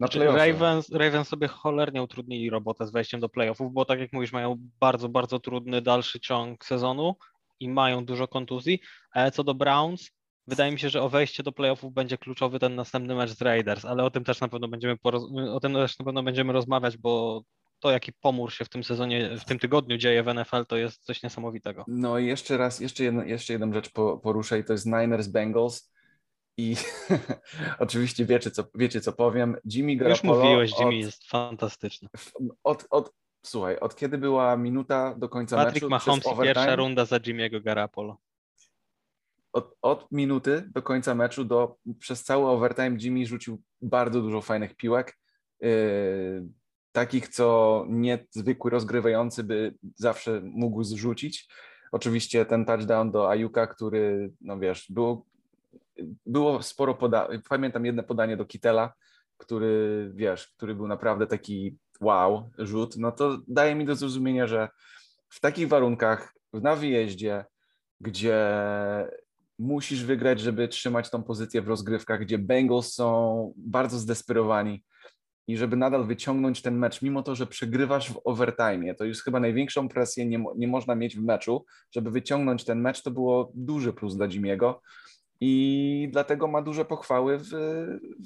na 0.00 0.06
znaczy, 0.06 0.24
Ravens, 0.24 0.90
Ravens 0.92 1.28
sobie 1.28 1.48
cholernie 1.48 2.02
utrudnili 2.02 2.50
robotę 2.50 2.86
z 2.86 2.90
wejściem 2.90 3.20
do 3.20 3.28
playoffów, 3.28 3.72
bo 3.72 3.84
tak 3.84 4.00
jak 4.00 4.12
mówisz, 4.12 4.32
mają 4.32 4.56
bardzo, 4.80 5.08
bardzo 5.08 5.40
trudny 5.40 5.82
dalszy 5.82 6.20
ciąg 6.20 6.64
sezonu 6.64 7.14
i 7.60 7.68
mają 7.68 8.04
dużo 8.04 8.28
kontuzji. 8.28 8.80
Ale 9.10 9.30
co 9.30 9.44
do 9.44 9.54
Browns, 9.54 10.10
wydaje 10.46 10.72
mi 10.72 10.78
się, 10.78 10.90
że 10.90 11.02
o 11.02 11.08
wejście 11.08 11.42
do 11.42 11.52
playoffów 11.52 11.92
będzie 11.92 12.18
kluczowy 12.18 12.58
ten 12.58 12.74
następny 12.74 13.14
mecz 13.14 13.30
z 13.30 13.42
Raiders, 13.42 13.84
ale 13.84 14.04
o 14.04 14.10
tym 14.10 14.24
też 14.24 14.40
na 14.40 14.48
pewno 14.48 14.68
będziemy 14.68 14.96
o 15.52 15.60
tym 15.60 15.74
też 15.74 15.98
na 15.98 16.04
pewno 16.04 16.22
będziemy 16.22 16.52
rozmawiać, 16.52 16.96
bo 16.96 17.42
to, 17.80 17.90
jaki 17.90 18.12
pomór 18.12 18.52
się 18.52 18.64
w 18.64 18.68
tym 18.68 18.84
sezonie, 18.84 19.36
w 19.36 19.44
tym 19.44 19.58
tygodniu 19.58 19.96
dzieje 19.96 20.22
w 20.22 20.34
NFL, 20.34 20.66
to 20.66 20.76
jest 20.76 21.04
coś 21.04 21.22
niesamowitego. 21.22 21.84
No 21.88 22.18
i 22.18 22.26
jeszcze 22.26 22.56
raz, 22.56 22.80
jeszcze, 22.80 23.04
jedno, 23.04 23.24
jeszcze 23.24 23.52
jedną 23.52 23.72
rzecz 23.72 23.90
poruszę 24.22 24.58
i 24.58 24.64
to 24.64 24.72
jest 24.72 24.86
Niners 24.86 25.26
Bengals. 25.26 25.92
I 26.56 26.76
oczywiście 27.78 28.24
wiecie 28.24 28.50
co, 28.50 28.64
wiecie, 28.74 29.00
co 29.00 29.12
powiem. 29.12 29.56
Jimmy 29.64 29.96
Garoppolo... 29.96 30.34
Już 30.34 30.42
mówiłeś, 30.42 30.70
Jimmy 30.78 30.94
od, 30.94 31.04
jest 31.04 31.28
fantastyczny. 31.28 32.08
Od, 32.64 32.86
od, 32.90 33.12
słuchaj, 33.42 33.78
od 33.78 33.96
kiedy 33.96 34.18
była 34.18 34.56
minuta 34.56 35.14
do 35.14 35.28
końca 35.28 35.56
Patrick 35.56 35.88
meczu... 35.88 36.06
Patrick 36.06 36.26
Mahomes 36.26 36.46
pierwsza 36.46 36.76
runda 36.76 37.04
za 37.04 37.16
Jimmy'ego 37.18 37.62
Garoppolo. 37.62 38.16
Od, 39.52 39.76
od, 39.82 40.12
minuty 40.12 40.70
do 40.74 40.82
końca 40.82 41.14
meczu, 41.14 41.44
do, 41.44 41.76
przez 41.98 42.24
cały 42.24 42.46
overtime 42.46 42.96
Jimmy 43.00 43.26
rzucił 43.26 43.62
bardzo 43.82 44.22
dużo 44.22 44.40
fajnych 44.40 44.76
piłek. 44.76 45.18
Yy, 45.60 46.48
takich, 46.98 47.28
co 47.28 47.84
niezwykły 47.88 48.70
rozgrywający 48.70 49.44
by 49.44 49.74
zawsze 49.94 50.40
mógł 50.44 50.84
zrzucić. 50.84 51.48
Oczywiście 51.92 52.46
ten 52.46 52.64
touchdown 52.64 53.10
do 53.10 53.30
Ajuka, 53.30 53.66
który, 53.66 54.32
no 54.40 54.58
wiesz, 54.58 54.86
było, 54.90 55.26
było 56.26 56.62
sporo 56.62 56.94
podań. 56.94 57.42
Pamiętam 57.48 57.86
jedno 57.86 58.02
podanie 58.02 58.36
do 58.36 58.44
Kitela, 58.44 58.92
który, 59.36 60.10
wiesz, 60.14 60.48
który 60.56 60.74
był 60.74 60.86
naprawdę 60.86 61.26
taki 61.26 61.76
wow, 62.00 62.50
rzut. 62.58 62.96
No 62.96 63.12
to 63.12 63.38
daje 63.48 63.74
mi 63.74 63.84
do 63.84 63.94
zrozumienia, 63.94 64.46
że 64.46 64.68
w 65.28 65.40
takich 65.40 65.68
warunkach, 65.68 66.34
na 66.52 66.76
wyjeździe, 66.76 67.44
gdzie 68.00 68.38
musisz 69.58 70.04
wygrać, 70.04 70.40
żeby 70.40 70.68
trzymać 70.68 71.10
tą 71.10 71.22
pozycję 71.22 71.62
w 71.62 71.68
rozgrywkach, 71.68 72.20
gdzie 72.20 72.38
Bengals 72.38 72.92
są 72.94 73.52
bardzo 73.56 73.98
zdesperowani, 73.98 74.84
i 75.48 75.56
żeby 75.56 75.76
nadal 75.76 76.04
wyciągnąć 76.06 76.62
ten 76.62 76.78
mecz, 76.78 77.02
mimo 77.02 77.22
to, 77.22 77.34
że 77.34 77.46
przegrywasz 77.46 78.12
w 78.12 78.20
overtime, 78.24 78.94
to 78.94 79.04
już 79.04 79.22
chyba 79.22 79.40
największą 79.40 79.88
presję 79.88 80.26
nie, 80.26 80.44
nie 80.56 80.68
można 80.68 80.94
mieć 80.94 81.16
w 81.16 81.24
meczu, 81.24 81.64
żeby 81.90 82.10
wyciągnąć 82.10 82.64
ten 82.64 82.80
mecz, 82.80 83.02
to 83.02 83.10
było 83.10 83.52
duży 83.54 83.92
plus 83.92 84.16
dla 84.16 84.28
Jimiego 84.28 84.82
i 85.40 86.08
dlatego 86.12 86.48
ma 86.48 86.62
duże 86.62 86.84
pochwały 86.84 87.38
w 87.38 87.50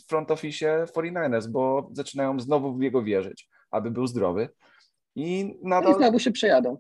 front 0.09 0.31
office 0.31 0.87
49ers, 0.97 1.47
bo 1.47 1.91
zaczynają 1.93 2.41
znowu 2.41 2.75
w 2.75 2.83
jego 2.83 3.03
wierzyć, 3.03 3.49
aby 3.71 3.91
był 3.91 4.07
zdrowy 4.07 4.49
i 5.15 5.55
nadal... 5.63 5.91
No 5.91 5.99
I 5.99 6.01
znowu 6.01 6.19
się 6.19 6.31
przejadą. 6.31 6.77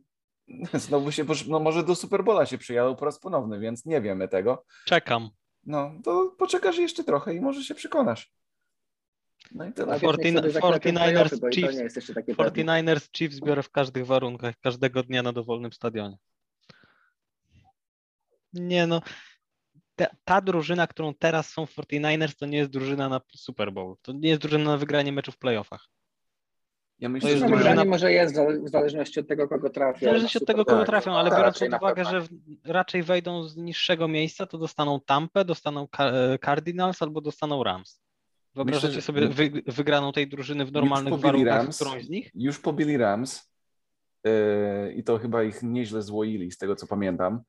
Znowu 0.75 1.13
się, 1.13 1.25
no 1.49 1.61
może 1.61 1.83
do 1.83 1.95
Superbola 1.95 2.47
się 2.47 2.59
przyjadą 2.59 2.97
po 2.97 3.05
raz 3.05 3.19
ponowny, 3.21 3.61
więc 3.61 3.87
nie 3.87 4.01
wiemy 4.01 4.29
tego. 4.29 4.65
Czekam. 4.85 5.31
No, 5.67 5.93
to 6.05 6.35
poczekasz 6.39 6.79
jeszcze 6.79 7.05
trochę 7.05 7.35
i 7.35 7.41
może 7.41 7.63
się 7.65 7.75
przekonasz. 7.75 8.33
No 9.55 9.67
i 9.67 9.73
tyle. 9.73 9.99
49ers, 9.99 11.55
Chiefs, 11.55 12.09
49ers 12.29 13.09
Chiefs 13.17 13.41
biorę 13.41 13.63
w 13.63 13.71
każdych 13.71 14.07
warunkach, 14.07 14.55
każdego 14.61 15.03
dnia 15.03 15.23
na 15.23 15.33
dowolnym 15.33 15.73
stadionie. 15.73 16.19
Nie 18.53 18.87
no, 18.87 19.03
ta, 19.97 20.07
ta, 20.25 20.41
drużyna, 20.41 20.87
którą 20.87 21.15
teraz 21.15 21.51
są 21.51 21.65
49ers, 21.65 22.35
to 22.35 22.47
nie 22.47 22.59
jest 22.59 22.71
drużyna 22.71 23.09
na 23.09 23.21
Super 23.37 23.73
Bowl. 23.73 23.97
To 24.03 24.13
nie 24.13 24.29
jest 24.29 24.43
drużyna 24.43 24.65
na 24.65 24.77
wygranie 24.77 25.13
meczu 25.13 25.33
w 25.33 25.39
playoffach. 25.39 25.89
Ja 26.99 27.09
myślę, 27.09 27.29
to 27.29 27.31
jest 27.31 27.43
że 27.43 27.49
drużyna... 27.49 27.85
może 27.85 28.13
jest 28.13 28.37
w 28.65 28.69
zależności 28.69 29.21
od 29.21 29.29
tego, 29.29 29.49
kogo 29.49 29.71
trafią. 29.71 29.99
W 29.99 30.05
zależności 30.05 30.39
od 30.39 30.47
tego, 30.47 30.65
kogo 30.65 30.79
tak. 30.79 30.87
trafią, 30.87 31.17
ale 31.17 31.31
tak, 31.31 31.39
biorąc 31.39 31.59
pod 31.59 31.75
uwagę, 31.75 32.05
że 32.05 32.23
raczej 32.65 33.03
wejdą 33.03 33.45
z 33.45 33.57
niższego 33.57 34.09
miejsca, 34.09 34.47
to 34.47 34.59
dostaną 34.59 35.01
Tampę, 35.01 35.45
dostaną 35.45 35.89
Cardinals 36.45 37.03
albo 37.03 37.21
dostaną 37.21 37.65
Rams. 37.65 38.02
Wyobrażacie 38.55 38.87
Myślę, 38.87 39.03
sobie 39.03 39.29
wy, 39.29 39.63
wygraną 39.67 40.13
tej 40.13 40.29
drużyny 40.29 40.65
w 40.65 40.73
normalnych 40.73 41.15
warunkach 41.15 41.55
Rams, 41.55 41.77
którąś 41.77 42.05
z 42.05 42.11
nich? 42.11 42.31
Już 42.35 42.59
pobili 42.59 42.97
Rams 42.97 43.53
yy, 44.25 44.33
i 44.93 45.05
to 45.05 45.19
chyba 45.19 45.43
ich 45.43 45.63
nieźle 45.63 46.03
złoili, 46.03 46.51
z 46.51 46.59
tego 46.59 46.77
co 46.77 46.87
pamiętam. 46.87 47.41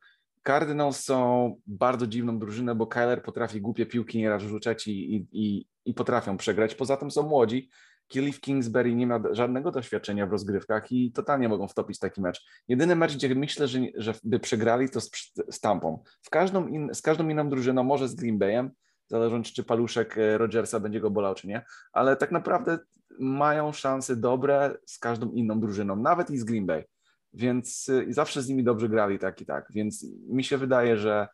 Cardinals 0.48 1.00
są 1.00 1.56
bardzo 1.68 2.08
dziwną 2.08 2.40
drużyną, 2.40 2.76
bo 2.76 2.88
Kyler 2.88 3.24
potrafi 3.24 3.62
głupie 3.62 3.86
piłki 3.86 4.18
nieraz 4.18 4.44
rzucać 4.44 4.88
i, 4.88 5.16
i, 5.16 5.28
i, 5.32 5.66
i 5.86 5.94
potrafią 5.94 6.38
przegrać. 6.38 6.76
Poza 6.76 6.98
tym 6.98 7.12
są 7.12 7.24
młodzi. 7.24 7.70
Cliff 8.12 8.40
Kingsbury 8.40 8.96
nie 8.96 9.08
ma 9.08 9.20
żadnego 9.32 9.72
doświadczenia 9.72 10.28
w 10.28 10.32
rozgrywkach 10.32 10.92
i 10.92 11.12
totalnie 11.12 11.50
mogą 11.50 11.68
wtopić 11.68 12.00
taki 12.00 12.22
mecz. 12.22 12.46
Jedyny 12.68 12.96
mecz, 12.96 13.16
gdzie 13.16 13.36
myślę, 13.36 13.68
że, 13.68 13.80
że 13.96 14.14
by 14.24 14.40
przegrali, 14.40 14.90
to 14.90 15.02
z, 15.02 15.12
z 15.52 15.60
Tampą. 15.60 16.04
W 16.22 16.30
każdą 16.30 16.68
in, 16.68 16.90
z 16.94 17.02
każdą 17.02 17.30
inną 17.30 17.50
drużyną, 17.50 17.84
może 17.84 18.08
z 18.08 18.16
Green 18.16 18.38
Bayem, 18.38 18.72
zależąc 19.08 19.54
czy 19.54 19.64
paluszek 19.64 20.18
e, 20.18 20.38
Rodgersa 20.38 20.80
będzie 20.80 21.00
go 21.00 21.12
bolał, 21.12 21.36
czy 21.36 21.48
nie, 21.48 21.66
ale 21.94 22.16
tak 22.16 22.32
naprawdę 22.32 22.80
mają 23.20 23.72
szanse 23.72 24.16
dobre 24.16 24.78
z 24.86 25.00
każdą 25.00 25.32
inną 25.32 25.60
drużyną, 25.60 25.96
nawet 25.96 26.30
i 26.30 26.38
z 26.38 26.44
Green 26.44 26.66
Bay, 26.66 26.86
więc 27.34 27.90
e, 27.90 28.14
zawsze 28.14 28.42
z 28.42 28.50
nimi 28.50 28.64
dobrze 28.64 28.90
grali 28.90 29.20
tak 29.20 29.42
i 29.42 29.46
tak, 29.46 29.68
więc 29.70 30.06
mi 30.30 30.44
się 30.44 30.58
wydaje, 30.58 30.98
że 30.98 31.28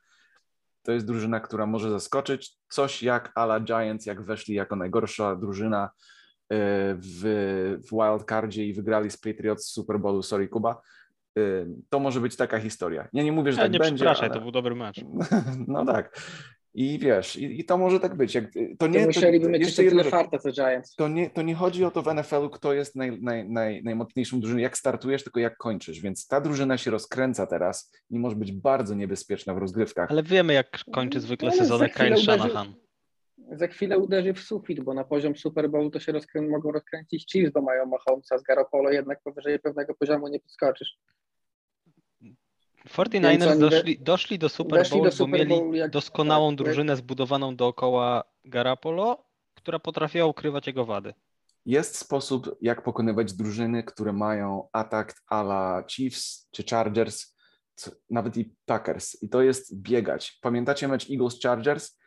to 0.83 0.91
jest 0.91 1.05
drużyna, 1.05 1.39
która 1.39 1.65
może 1.65 1.89
zaskoczyć, 1.89 2.57
coś 2.69 3.03
jak 3.03 3.31
ala 3.35 3.59
Giants, 3.59 4.05
jak 4.05 4.21
weszli 4.21 4.55
jako 4.55 4.75
najgorsza 4.75 5.35
drużyna 5.35 5.89
e, 6.49 6.59
w, 6.95 7.21
w 7.83 7.91
wildcardzie 7.91 8.65
i 8.65 8.73
wygrali 8.73 9.11
z 9.11 9.17
Patriots 9.17 9.65
Super 9.65 9.99
Bowlu, 9.99 10.23
sorry 10.23 10.47
Kuba, 10.47 10.81
to 11.89 11.99
może 11.99 12.21
być 12.21 12.35
taka 12.35 12.59
historia. 12.59 13.07
Ja 13.13 13.23
nie 13.23 13.31
mówię, 13.31 13.51
że 13.51 13.57
ja 13.57 13.65
tak 13.65 13.73
nie 13.73 13.79
będzie. 13.79 14.09
Ale... 14.09 14.29
to 14.29 14.41
był 14.41 14.51
dobry 14.51 14.75
mecz. 14.75 15.01
No 15.67 15.85
tak. 15.85 16.21
I 16.73 16.99
wiesz, 16.99 17.35
i, 17.35 17.59
i, 17.59 17.65
to 17.65 17.77
może 17.77 17.99
tak 17.99 18.15
być. 18.15 18.35
Jak, 18.35 18.45
to 18.79 18.87
nie, 18.87 18.99
to 18.99 19.05
musieliby 19.05 19.45
to, 19.45 19.51
mieć 19.51 19.61
jeszcze 19.61 19.83
tyle 19.83 20.03
farta 20.03 20.37
co 20.37 20.51
Giants. 20.51 20.95
To 20.95 21.07
nie, 21.07 21.29
to 21.29 21.41
nie 21.41 21.55
chodzi 21.55 21.85
o 21.85 21.91
to 21.91 22.01
w 22.01 22.13
NFL-u, 22.13 22.49
kto 22.49 22.73
jest 22.73 22.95
naj, 22.95 23.21
naj, 23.21 23.49
naj, 23.49 23.83
najmocniejszą 23.83 24.39
drużyną, 24.39 24.59
jak 24.59 24.77
startujesz, 24.77 25.23
tylko 25.23 25.39
jak 25.39 25.57
kończysz. 25.57 26.01
Więc 26.01 26.27
ta 26.27 26.41
drużyna 26.41 26.77
się 26.77 26.91
rozkręca 26.91 27.47
teraz 27.47 27.91
i 28.09 28.19
może 28.19 28.35
być 28.35 28.51
bardzo 28.51 28.95
niebezpieczna 28.95 29.53
w 29.53 29.57
rozgrywkach. 29.57 30.11
Ale 30.11 30.23
wiemy, 30.23 30.53
jak 30.53 30.79
kończy 30.91 31.19
zwykle 31.19 31.51
sezony 31.51 31.89
Kyle 31.89 32.17
Shanahan. 32.17 32.73
Za 33.51 33.67
chwilę 33.67 33.97
uderzy 33.97 34.33
w 34.33 34.39
sufit, 34.39 34.81
bo 34.81 34.93
na 34.93 35.03
poziom 35.03 35.35
Super 35.35 35.69
Bowl 35.69 35.91
to 35.91 35.99
się 35.99 36.11
rozkrę 36.11 36.41
mogą 36.41 36.71
rozkręcić 36.71 37.31
Chiefs, 37.31 37.51
bo 37.53 37.61
mają 37.61 37.85
Mahomesa 37.85 38.37
z 38.37 38.43
Garoppolo, 38.43 38.91
jednak 38.91 39.21
powyżej 39.23 39.59
pewnego 39.59 39.93
poziomu 39.93 40.27
nie 40.27 40.39
podskoczysz. 40.39 40.97
49ers 42.97 43.59
doszli, 43.59 43.99
doszli, 43.99 44.39
do 44.39 44.49
Super 44.49 44.89
Bowl, 44.89 45.03
do 45.03 45.11
Super 45.11 45.47
bo 45.47 45.55
mieli 45.55 45.77
jak, 45.77 45.91
doskonałą 45.91 46.55
tak, 46.55 46.65
drużynę 46.65 46.95
zbudowaną 46.95 47.55
dookoła 47.55 48.23
Garapolo, 48.45 49.25
która 49.55 49.79
potrafiła 49.79 50.25
ukrywać 50.25 50.67
jego 50.67 50.85
wady. 50.85 51.13
Jest 51.65 51.97
sposób, 51.97 52.57
jak 52.61 52.83
pokonywać 52.83 53.33
drużyny, 53.33 53.83
które 53.83 54.13
mają 54.13 54.67
atak 54.71 55.15
ala 55.27 55.83
Chiefs 55.87 56.47
czy 56.51 56.63
Chargers, 56.63 57.35
nawet 58.09 58.37
i 58.37 58.55
Packers. 58.65 59.23
I 59.23 59.29
to 59.29 59.41
jest 59.41 59.81
biegać. 59.81 60.39
Pamiętacie 60.41 60.87
mecz 60.87 61.09
Eagles-Chargers, 61.09 61.97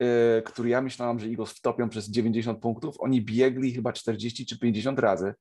yy, 0.00 0.42
który 0.42 0.68
ja 0.68 0.80
myślałam, 0.80 1.18
że 1.18 1.26
Eagles 1.26 1.50
wtopią 1.50 1.88
przez 1.88 2.10
90 2.10 2.60
punktów? 2.60 2.96
Oni 2.98 3.24
biegli 3.24 3.74
chyba 3.74 3.92
40 3.92 4.46
czy 4.46 4.58
50 4.58 4.98
razy. 4.98 5.34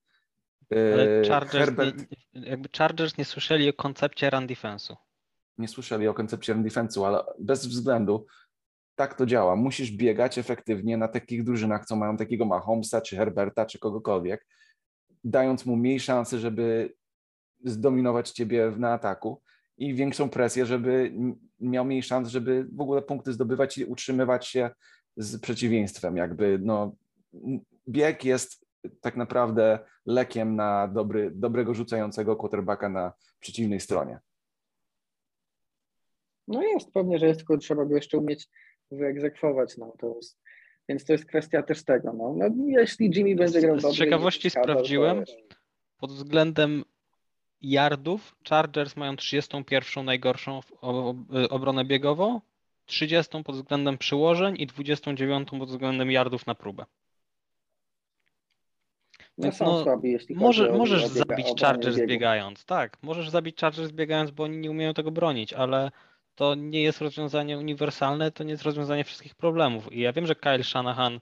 Ale 0.72 1.06
yy, 1.06 1.28
Chargers, 1.28 1.66
Herbert... 1.66 2.06
nie, 2.34 2.48
jakby 2.50 2.70
Chargers 2.78 3.18
nie 3.18 3.26
słyszeli 3.26 3.70
o 3.70 3.74
koncepcie 3.74 4.30
run 4.30 4.48
defense'u. 4.48 4.96
Nie 5.58 5.68
słyszeli 5.68 6.08
o 6.08 6.14
koncepcie 6.14 6.54
run 6.54 6.64
defense'u, 6.64 7.06
ale 7.06 7.24
bez 7.40 7.68
względu 7.68 8.26
tak 8.96 9.14
to 9.14 9.26
działa. 9.26 9.56
Musisz 9.56 9.92
biegać 9.92 10.38
efektywnie 10.38 10.98
na 10.98 11.08
takich 11.08 11.44
drużynach, 11.44 11.86
co 11.86 11.96
mają 11.96 12.18
takiego 12.18 12.46
Mahomesa, 12.46 13.02
czy 13.02 13.18
Herberta, 13.18 13.66
czy 13.66 13.80
kogokolwiek, 13.80 14.48
dając 15.24 15.66
mu 15.66 15.76
mniej 15.76 16.00
szansy, 16.00 16.40
żeby 16.40 16.94
zdominować 17.66 18.32
ciebie 18.32 18.74
na 18.78 18.94
ataku 18.94 19.42
i 19.78 19.96
większą 19.96 20.30
presję, 20.30 20.66
żeby 20.66 21.14
miał 21.60 21.86
mniej 21.86 22.04
szans, 22.04 22.30
żeby 22.30 22.68
w 22.72 22.82
ogóle 22.82 23.02
punkty 23.02 23.34
zdobywać 23.34 23.78
i 23.78 23.86
utrzymywać 23.86 24.48
się 24.48 24.70
z 25.18 25.42
przeciwieństwem. 25.42 26.18
Jakby 26.18 26.60
no, 26.62 26.96
bieg 27.88 28.26
jest 28.26 28.66
tak 29.02 29.18
naprawdę 29.18 29.80
lekiem 30.06 30.56
na 30.56 30.88
dobry, 30.88 31.32
dobrego 31.32 31.74
rzucającego 31.74 32.36
quarterbacka 32.36 32.90
na 32.90 33.14
przeciwnej 33.40 33.80
stronie. 33.80 34.20
No 36.48 36.64
jest, 36.64 36.92
pewnie, 36.94 37.20
że 37.20 37.28
jest, 37.28 37.40
tylko 37.40 37.58
trzeba 37.58 37.86
go 37.86 37.96
jeszcze 37.96 38.18
umieć 38.18 38.50
wyegzekwować. 38.92 39.78
No, 39.78 39.94
to 40.00 40.16
jest, 40.16 40.40
więc 40.90 41.06
to 41.06 41.14
jest 41.14 41.26
kwestia 41.26 41.64
też 41.64 41.84
tego. 41.84 42.14
No, 42.14 42.34
no 42.38 42.50
jeśli 42.68 43.12
Jimmy 43.16 43.36
będzie 43.36 43.62
grał 43.62 43.76
dobrze... 43.76 43.96
Z 43.96 43.98
ciekawości 43.98 44.50
sprawdziłem, 44.50 45.26
to... 45.26 45.32
pod 46.00 46.12
względem 46.12 46.84
yardów 47.62 48.36
Chargers 48.50 48.96
mają 48.96 49.16
31 49.16 50.06
najgorszą 50.06 50.60
obronę 51.50 51.86
biegową, 51.86 52.42
30 52.86 53.44
pod 53.44 53.56
względem 53.56 53.98
przyłożeń 53.98 54.56
i 54.60 54.68
29 54.68 55.50
pod 55.50 55.70
względem 55.70 56.12
yardów 56.12 56.48
na 56.48 56.56
próbę. 56.56 56.86
No, 59.40 59.50
no, 59.60 59.84
słabi, 59.84 60.18
może, 60.36 60.72
możesz 60.72 61.06
zabić 61.06 61.48
Chargers 61.62 61.96
biegu. 61.96 62.08
biegając, 62.08 62.66
tak, 62.66 62.98
możesz 63.02 63.30
zabić 63.30 63.60
Chargers 63.60 63.92
biegając, 63.92 64.32
bo 64.32 64.44
oni 64.44 64.58
nie 64.58 64.72
umieją 64.72 64.94
tego 64.94 65.12
bronić, 65.12 65.54
ale 65.54 65.92
to 66.36 66.56
nie 66.56 66.84
jest 66.84 67.02
rozwiązanie 67.02 67.58
uniwersalne, 67.58 68.32
to 68.32 68.44
nie 68.44 68.52
jest 68.52 68.64
rozwiązanie 68.64 69.04
wszystkich 69.04 69.36
problemów. 69.36 69.94
I 69.94 70.00
ja 70.00 70.14
wiem, 70.14 70.28
że 70.28 70.36
Kyle 70.36 70.64
Shanahan 70.64 71.20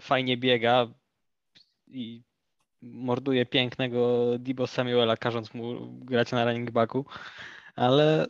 fajnie 0.00 0.36
biega 0.36 0.86
i 1.86 2.22
morduje 2.82 3.46
pięknego 3.46 4.24
Debo 4.38 4.66
Samuela, 4.66 5.16
każąc 5.16 5.54
mu 5.54 5.92
grać 5.92 6.32
na 6.32 6.44
running 6.44 6.70
backu, 6.70 7.04
ale 7.74 8.26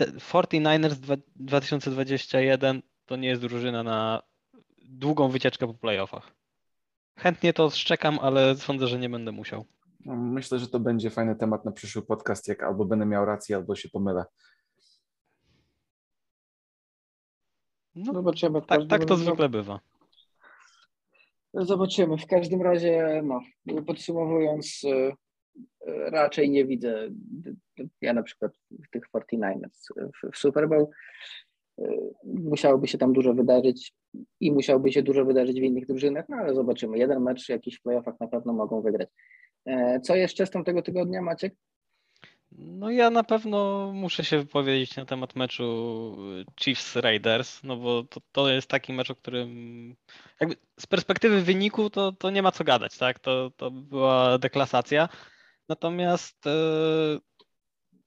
49ers 0.00 1.18
2021 1.36 2.82
to 3.06 3.16
nie 3.16 3.28
jest 3.28 3.42
drużyna 3.42 3.82
na 3.82 4.22
długą 4.82 5.28
wycieczkę 5.28 5.66
po 5.66 5.74
playoffach. 5.74 6.39
Chętnie 7.16 7.52
to 7.52 7.70
szczekam, 7.70 8.18
ale 8.22 8.56
sądzę, 8.56 8.86
że 8.86 8.98
nie 8.98 9.08
będę 9.10 9.32
musiał. 9.32 9.64
Myślę, 10.06 10.58
że 10.58 10.68
to 10.68 10.80
będzie 10.80 11.10
fajny 11.10 11.36
temat 11.36 11.64
na 11.64 11.72
przyszły 11.72 12.02
podcast, 12.02 12.48
jak 12.48 12.62
albo 12.62 12.84
będę 12.84 13.06
miał 13.06 13.24
rację, 13.24 13.56
albo 13.56 13.74
się 13.74 13.88
pomylę. 13.88 14.24
No, 17.94 18.12
Zobaczymy. 18.12 18.62
Tak, 18.62 18.80
tak 18.88 19.04
to 19.04 19.16
zwykle 19.16 19.48
bywa. 19.48 19.80
Zobaczymy. 21.54 22.18
W 22.18 22.26
każdym 22.26 22.62
razie, 22.62 23.22
no, 23.24 23.40
podsumowując, 23.86 24.84
y, 24.84 24.88
y, 24.88 26.10
raczej 26.10 26.50
nie 26.50 26.64
widzę, 26.64 27.08
ja 28.00 28.12
na 28.12 28.22
przykład 28.22 28.52
w 28.70 28.90
tych 28.90 29.02
49ers 29.14 29.88
w, 30.22 30.32
w 30.32 30.38
Super 30.38 30.68
Bowl, 30.68 30.82
y, 30.82 30.86
musiałoby 32.24 32.88
się 32.88 32.98
tam 32.98 33.12
dużo 33.12 33.34
wydarzyć 33.34 33.92
i 34.40 34.52
musiałoby 34.52 34.92
się 34.92 35.02
dużo 35.02 35.24
wydarzyć 35.24 35.60
w 35.60 35.62
innych 35.62 35.86
drużynach, 35.86 36.24
no 36.28 36.36
ale 36.36 36.54
zobaczymy. 36.54 36.98
Jeden 36.98 37.22
mecz 37.22 37.48
jakiś 37.48 37.78
w 37.78 37.82
playoffach 37.82 38.20
na 38.20 38.28
pewno 38.28 38.52
mogą 38.52 38.82
wygrać. 38.82 39.08
E, 39.66 40.00
co 40.00 40.16
jeszcze 40.16 40.46
z 40.46 40.50
tamtego 40.50 40.82
tygodnia, 40.82 41.22
Maciek? 41.22 41.54
No 42.52 42.90
ja 42.90 43.10
na 43.10 43.24
pewno 43.24 43.90
muszę 43.94 44.24
się 44.24 44.38
wypowiedzieć 44.38 44.96
na 44.96 45.04
temat 45.04 45.36
meczu 45.36 46.16
Chiefs 46.60 46.96
Raiders, 46.96 47.62
no 47.62 47.76
bo 47.76 48.04
to, 48.04 48.20
to 48.32 48.50
jest 48.50 48.68
taki 48.68 48.92
mecz, 48.92 49.10
o 49.10 49.14
którym 49.14 49.50
jakby 50.40 50.56
z 50.80 50.86
perspektywy 50.86 51.42
wyniku 51.42 51.90
to, 51.90 52.12
to 52.12 52.30
nie 52.30 52.42
ma 52.42 52.52
co 52.52 52.64
gadać, 52.64 52.98
tak? 52.98 53.18
To, 53.18 53.50
to 53.56 53.70
była 53.70 54.38
deklasacja. 54.38 55.08
Natomiast 55.68 56.46
e, 56.46 56.50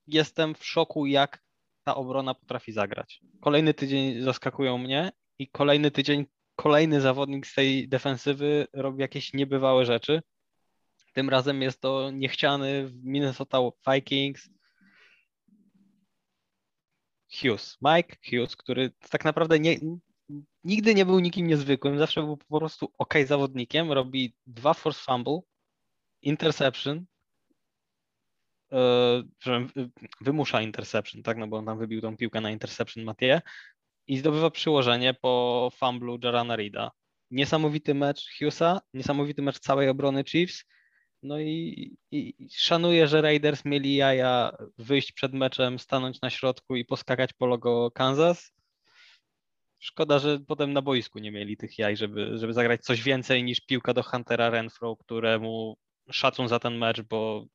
jestem 0.07 0.55
w 0.55 0.65
szoku, 0.65 1.05
jak 1.05 1.43
ta 1.83 1.95
obrona 1.95 2.33
potrafi 2.33 2.71
zagrać. 2.71 3.21
Kolejny 3.41 3.73
tydzień 3.73 4.21
zaskakują 4.21 4.77
mnie 4.77 5.11
i 5.39 5.47
kolejny 5.47 5.91
tydzień 5.91 6.25
kolejny 6.55 7.01
zawodnik 7.01 7.47
z 7.47 7.53
tej 7.53 7.89
defensywy 7.89 8.67
robi 8.73 9.01
jakieś 9.01 9.33
niebywałe 9.33 9.85
rzeczy. 9.85 10.21
Tym 11.13 11.29
razem 11.29 11.61
jest 11.61 11.81
to 11.81 12.11
niechciany 12.11 12.87
w 12.87 13.03
Minnesota 13.03 13.59
Vikings 13.93 14.49
Hughes. 17.41 17.77
Mike 17.81 18.15
Hughes, 18.29 18.55
który 18.55 18.91
tak 19.09 19.25
naprawdę 19.25 19.59
nie, 19.59 19.77
nigdy 20.63 20.95
nie 20.95 21.05
był 21.05 21.19
nikim 21.19 21.47
niezwykłym, 21.47 21.99
zawsze 21.99 22.21
był 22.21 22.37
po 22.37 22.59
prostu 22.59 22.93
ok 22.97 23.13
zawodnikiem, 23.27 23.91
robi 23.91 24.35
dwa 24.47 24.73
force 24.73 25.01
fumble, 25.05 25.39
interception, 26.21 27.05
wymusza 30.21 30.61
interception, 30.61 31.23
tak, 31.23 31.37
no 31.37 31.47
bo 31.47 31.57
on 31.57 31.65
tam 31.65 31.79
wybił 31.79 32.01
tą 32.01 32.17
piłkę 32.17 32.41
na 32.41 32.51
interception 32.51 33.03
Mattie 33.03 33.41
i 34.07 34.17
zdobywa 34.17 34.51
przyłożenie 34.51 35.13
po 35.13 35.71
fumblu 35.75 36.19
Jarana 36.23 36.55
Rida. 36.55 36.91
Niesamowity 37.31 37.93
mecz 37.93 38.37
Hughesa, 38.37 38.81
niesamowity 38.93 39.41
mecz 39.41 39.59
całej 39.59 39.89
obrony 39.89 40.23
Chiefs, 40.23 40.65
no 41.23 41.39
i, 41.39 41.97
i, 42.11 42.47
szanuję, 42.51 43.07
że 43.07 43.21
Raiders 43.21 43.65
mieli 43.65 43.95
jaja 43.95 44.57
wyjść 44.77 45.11
przed 45.11 45.33
meczem, 45.33 45.79
stanąć 45.79 46.21
na 46.21 46.29
środku 46.29 46.75
i 46.75 46.85
poskakać 46.85 47.33
po 47.33 47.45
logo 47.45 47.91
Kansas. 47.91 48.53
Szkoda, 49.79 50.19
że 50.19 50.39
potem 50.39 50.73
na 50.73 50.81
boisku 50.81 51.19
nie 51.19 51.31
mieli 51.31 51.57
tych 51.57 51.79
jaj, 51.79 51.97
żeby, 51.97 52.37
żeby 52.37 52.53
zagrać 52.53 52.81
coś 52.81 53.01
więcej 53.01 53.43
niż 53.43 53.61
piłka 53.61 53.93
do 53.93 54.03
Huntera 54.03 54.49
Renfro, 54.49 54.95
któremu 54.95 55.77
szacun 56.11 56.47
za 56.47 56.59
ten 56.59 56.77
mecz, 56.77 57.01
bo 57.01 57.45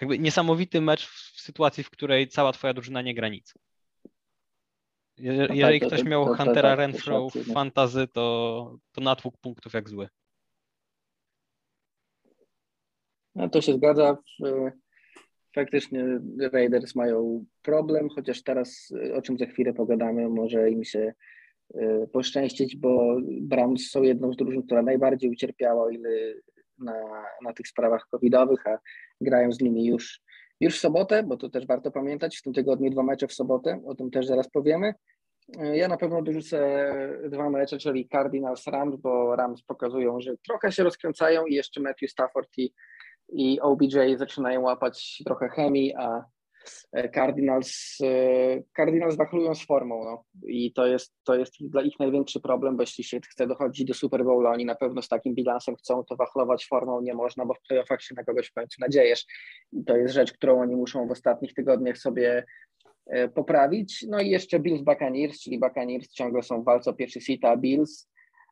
jakby 0.00 0.18
niesamowity 0.18 0.80
mecz 0.80 1.06
w 1.06 1.40
sytuacji, 1.40 1.84
w 1.84 1.90
której 1.90 2.28
cała 2.28 2.52
twoja 2.52 2.74
drużyna 2.74 3.02
nie 3.02 3.14
gra 3.14 3.28
nic. 3.28 3.54
Jeżeli 5.18 5.80
ktoś 5.80 6.04
miał 6.04 6.26
Huntera 6.26 6.74
Renfro 6.74 7.28
w 7.28 7.52
fantazy, 7.52 8.08
to, 8.08 8.78
to 8.92 9.00
natłuk 9.00 9.36
punktów 9.36 9.74
jak 9.74 9.88
zły. 9.88 10.08
No 13.34 13.48
to 13.48 13.60
się 13.60 13.72
zgadza. 13.74 14.16
Faktycznie 15.54 16.04
Raiders 16.52 16.94
mają 16.94 17.44
problem, 17.62 18.08
chociaż 18.08 18.42
teraz, 18.42 18.92
o 19.14 19.22
czym 19.22 19.38
za 19.38 19.46
chwilę 19.46 19.72
pogadamy, 19.74 20.28
może 20.28 20.70
im 20.70 20.84
się 20.84 21.12
e, 21.74 22.06
poszczęścić, 22.06 22.76
bo 22.76 23.16
Browns 23.40 23.90
są 23.90 24.02
jedną 24.02 24.32
z 24.32 24.36
drużyn, 24.36 24.62
która 24.62 24.82
najbardziej 24.82 25.30
ucierpiała, 25.30 25.84
o 25.84 25.90
ile 25.90 26.10
na, 26.78 27.24
na 27.42 27.52
tych 27.52 27.68
sprawach 27.68 28.06
covidowych, 28.10 28.66
a 28.66 28.78
grają 29.20 29.52
z 29.52 29.60
nimi 29.60 29.86
już, 29.86 30.20
już 30.60 30.76
w 30.76 30.80
sobotę, 30.80 31.22
bo 31.22 31.36
to 31.36 31.50
też 31.50 31.66
warto 31.66 31.90
pamiętać, 31.90 32.36
w 32.38 32.42
tym 32.42 32.52
tygodniu 32.52 32.90
dwa 32.90 33.02
mecze 33.02 33.26
w 33.26 33.32
sobotę, 33.32 33.82
o 33.86 33.94
tym 33.94 34.10
też 34.10 34.26
zaraz 34.26 34.50
powiemy. 34.50 34.94
Ja 35.72 35.88
na 35.88 35.96
pewno 35.96 36.22
dorzucę 36.22 36.82
dwa 37.28 37.50
mecze, 37.50 37.78
czyli 37.78 38.08
Cardinals 38.08 38.66
Rams, 38.66 38.96
bo 38.96 39.36
Rams 39.36 39.62
pokazują, 39.62 40.20
że 40.20 40.32
trochę 40.48 40.72
się 40.72 40.82
rozkręcają 40.82 41.46
i 41.46 41.54
jeszcze 41.54 41.80
Matthew 41.80 42.10
Stafford 42.10 42.58
i 42.58 42.72
i 43.32 43.60
OBJ 43.60 44.16
zaczynają 44.16 44.60
łapać 44.60 45.22
trochę 45.24 45.48
chemii, 45.48 45.94
a 45.94 46.24
Cardinals, 47.14 47.98
e, 48.02 48.62
Cardinals 48.76 49.16
wachlują 49.16 49.54
z 49.54 49.66
formą 49.66 50.04
no. 50.04 50.24
i 50.46 50.72
to 50.72 50.86
jest, 50.86 51.14
to 51.24 51.34
jest 51.34 51.52
dla 51.60 51.82
ich 51.82 51.98
największy 52.00 52.40
problem, 52.40 52.76
bo 52.76 52.82
jeśli 52.82 53.04
się 53.04 53.20
chce 53.20 53.46
dochodzić 53.46 53.84
do 53.84 53.94
Super 53.94 54.24
Bowla, 54.24 54.50
oni 54.50 54.64
na 54.64 54.74
pewno 54.74 55.02
z 55.02 55.08
takim 55.08 55.34
bilansem 55.34 55.76
chcą, 55.76 56.04
to 56.04 56.16
wachlować 56.16 56.66
formą 56.66 57.00
nie 57.00 57.14
można, 57.14 57.46
bo 57.46 57.54
w 57.54 57.62
playoffach 57.68 58.02
się 58.02 58.14
na 58.14 58.24
kogoś 58.24 58.48
w 58.48 58.54
końcu 58.54 58.76
nadziejesz. 58.80 59.26
I 59.72 59.84
to 59.84 59.96
jest 59.96 60.14
rzecz, 60.14 60.32
którą 60.32 60.60
oni 60.60 60.76
muszą 60.76 61.08
w 61.08 61.10
ostatnich 61.10 61.54
tygodniach 61.54 61.98
sobie 61.98 62.44
e, 63.06 63.28
poprawić. 63.28 64.06
No 64.08 64.20
i 64.20 64.30
jeszcze 64.30 64.58
Bills 64.58 64.82
Buccaneers, 64.82 65.40
czyli 65.40 65.58
Buccaneers 65.58 66.08
ciągle 66.08 66.42
są 66.42 66.62
w 66.62 66.64
walce 66.64 66.90
o 66.90 66.94
pierwszy 66.94 67.20
seat, 67.20 67.60
Bills 67.60 68.08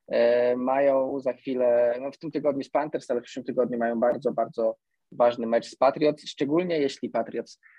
E, 0.09 0.57
mają 0.57 1.21
za 1.21 1.33
chwilę, 1.33 1.99
no 2.01 2.11
w 2.11 2.19
tym 2.19 2.31
tygodniu 2.31 2.65
z 2.65 2.71
Panthers, 2.71 3.11
ale 3.11 3.21
w 3.21 3.25
przyszłym 3.25 3.45
tygodniu 3.45 3.79
mają 3.79 4.01
bardzo, 4.01 4.33
bardzo 4.33 4.77
ważny 5.13 5.47
mecz 5.47 5.67
z 5.67 5.77
Patriots, 5.77 6.29
szczególnie 6.29 6.79
jeśli 6.79 7.11
Patriots 7.11 7.61
e, 7.61 7.76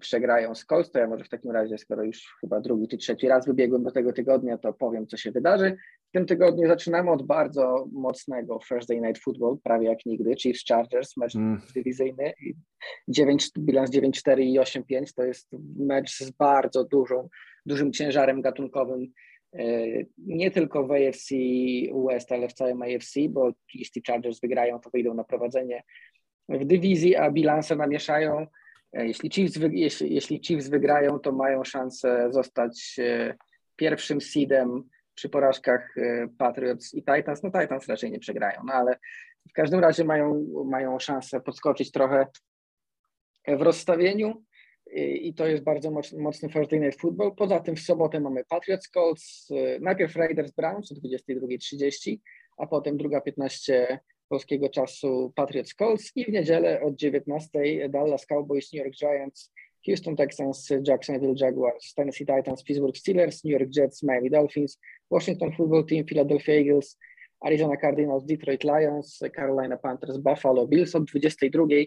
przegrają 0.00 0.54
z 0.54 0.64
Colts, 0.64 0.90
to 0.90 0.98
ja 0.98 1.08
może 1.08 1.24
w 1.24 1.28
takim 1.28 1.50
razie, 1.50 1.78
skoro 1.78 2.02
już 2.02 2.36
chyba 2.40 2.60
drugi 2.60 2.88
czy 2.88 2.96
trzeci 2.96 3.28
raz 3.28 3.46
wybiegłem 3.46 3.82
do 3.82 3.90
tego 3.90 4.12
tygodnia, 4.12 4.58
to 4.58 4.72
powiem, 4.72 5.06
co 5.06 5.16
się 5.16 5.30
wydarzy. 5.30 5.76
W 6.08 6.12
tym 6.12 6.26
tygodniu 6.26 6.68
zaczynamy 6.68 7.10
od 7.10 7.26
bardzo 7.26 7.88
mocnego 7.92 8.58
Thursday 8.68 9.00
Night 9.00 9.22
Football, 9.22 9.58
prawie 9.62 9.88
jak 9.88 10.06
nigdy, 10.06 10.36
Chiefs 10.36 10.64
Chargers, 10.68 11.16
mecz 11.16 11.36
mm. 11.36 11.60
dywizyjny, 11.74 12.32
9, 13.08 13.50
bilans 13.58 13.90
9-4 13.90 14.40
i 14.40 14.58
8-5, 14.58 15.14
to 15.16 15.24
jest 15.24 15.48
mecz 15.78 16.18
z 16.18 16.30
bardzo 16.30 16.84
dużą, 16.84 17.28
dużym 17.66 17.92
ciężarem 17.92 18.40
gatunkowym 18.40 19.12
E, 19.54 19.86
nie 20.18 20.50
tylko 20.50 20.86
w 20.86 20.92
AFC 20.92 21.34
West, 22.08 22.32
ale 22.32 22.48
w 22.48 22.52
całym 22.52 22.82
AFC, 22.82 23.14
bo 23.28 23.50
jeśli 23.74 24.02
Chargers 24.06 24.40
wygrają, 24.40 24.80
to 24.80 24.90
wyjdą 24.90 25.14
na 25.14 25.24
prowadzenie 25.24 25.82
w 26.48 26.64
dywizji, 26.64 27.16
a 27.16 27.30
bilanse 27.30 27.76
namieszają. 27.76 28.46
E, 28.92 29.06
jeśli 29.06 29.30
Chiefs, 29.30 29.58
jeśli, 29.72 30.14
jeśli 30.14 30.40
Chiefs 30.44 30.68
wygrają, 30.68 31.18
to 31.18 31.32
mają 31.32 31.64
szansę 31.64 32.28
zostać 32.30 32.96
e, 32.98 33.34
pierwszym 33.76 34.20
seedem 34.20 34.82
przy 35.14 35.28
porażkach 35.28 35.94
Patriots 36.38 36.94
i 36.94 37.04
Titans. 37.04 37.42
No 37.42 37.50
Titans 37.60 37.88
raczej 37.88 38.10
nie 38.10 38.18
przegrają, 38.18 38.60
no 38.66 38.72
ale 38.72 38.98
w 39.50 39.52
każdym 39.52 39.80
razie 39.80 40.04
mają, 40.04 40.46
mają 40.66 40.98
szansę 40.98 41.40
podskoczyć 41.40 41.90
trochę 41.90 42.26
w 43.48 43.62
rozstawieniu 43.62 44.44
i 44.96 45.34
to 45.34 45.46
jest 45.46 45.64
bardzo 45.64 45.90
mocny 46.18 46.48
Thursday 46.48 46.80
Night 46.80 47.00
Football. 47.00 47.34
Poza 47.34 47.60
tym 47.60 47.76
w 47.76 47.80
sobotę 47.80 48.20
mamy 48.20 48.44
Patriots 48.44 48.88
Colts, 48.88 49.48
najpierw 49.80 50.16
Raiders 50.16 50.52
Browns 50.52 50.92
o 50.92 50.94
22.30, 50.94 52.18
a 52.56 52.66
potem 52.66 52.96
druga 52.96 53.20
15 53.20 54.00
polskiego 54.30 54.68
czasu 54.68 55.32
Patriots 55.36 55.74
Colts 55.74 56.12
i 56.16 56.24
w 56.24 56.28
niedzielę 56.28 56.80
od 56.80 56.94
19 56.94 57.48
Dallas 57.88 58.26
Cowboys 58.26 58.72
New 58.72 58.84
York 58.84 58.96
Giants 58.96 59.52
Houston 59.86 60.16
Texans, 60.16 60.68
Jacksonville 60.88 61.34
Jaguars, 61.36 61.94
Tennessee 61.94 62.26
Titans, 62.26 62.62
Pittsburgh 62.62 62.96
Steelers, 62.96 63.44
New 63.44 63.58
York 63.58 63.70
Jets, 63.76 64.02
Miami 64.02 64.30
Dolphins, 64.30 64.78
Washington 65.10 65.52
Football 65.52 65.84
Team, 65.84 66.04
Philadelphia 66.04 66.54
Eagles, 66.54 66.96
Arizona 67.46 67.76
Cardinals, 67.76 68.24
Detroit 68.24 68.64
Lions, 68.64 69.18
Carolina 69.34 69.76
Panthers, 69.76 70.18
Buffalo 70.18 70.66
Bills 70.66 70.94
od 70.94 71.04
22, 71.04 71.86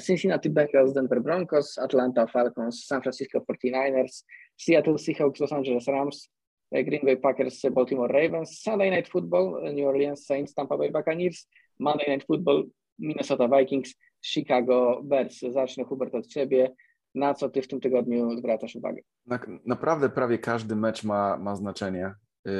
Cincinnati 0.00 0.50
Bengals, 0.50 0.92
Denver 0.92 1.20
Broncos, 1.20 1.78
Atlanta 1.78 2.26
Falcons, 2.26 2.84
San 2.86 3.00
Francisco 3.00 3.40
49ers, 3.40 4.24
Seattle 4.56 4.98
Seahawks, 4.98 5.40
Los 5.40 5.52
Angeles 5.52 5.86
Rams, 5.86 6.28
Green 6.72 7.04
Bay 7.04 7.16
Packers, 7.16 7.62
Baltimore 7.72 8.12
Ravens, 8.12 8.60
Sunday 8.62 8.90
Night 8.90 9.08
Football, 9.08 9.72
New 9.72 9.86
Orleans 9.86 10.26
Saints, 10.26 10.52
Tampa 10.52 10.76
Bay 10.76 10.90
Buccaneers, 10.90 11.46
Monday 11.80 12.08
Night 12.08 12.26
Football, 12.26 12.66
Minnesota 12.98 13.48
Vikings, 13.48 13.94
Chicago 14.24 15.00
Bears. 15.04 15.40
Zacznę 15.40 15.84
Hubert 15.84 16.14
od 16.14 16.26
Ciebie. 16.26 16.74
Na 17.14 17.34
co 17.34 17.48
Ty 17.48 17.62
w 17.62 17.68
tym 17.68 17.80
tygodniu 17.80 18.36
zwracasz 18.38 18.76
uwagę? 18.76 19.02
Na, 19.26 19.40
naprawdę 19.66 20.08
prawie 20.08 20.38
każdy 20.38 20.76
mecz 20.76 21.04
ma, 21.04 21.36
ma 21.36 21.56
znaczenie. 21.56 22.14
Yy, 22.44 22.52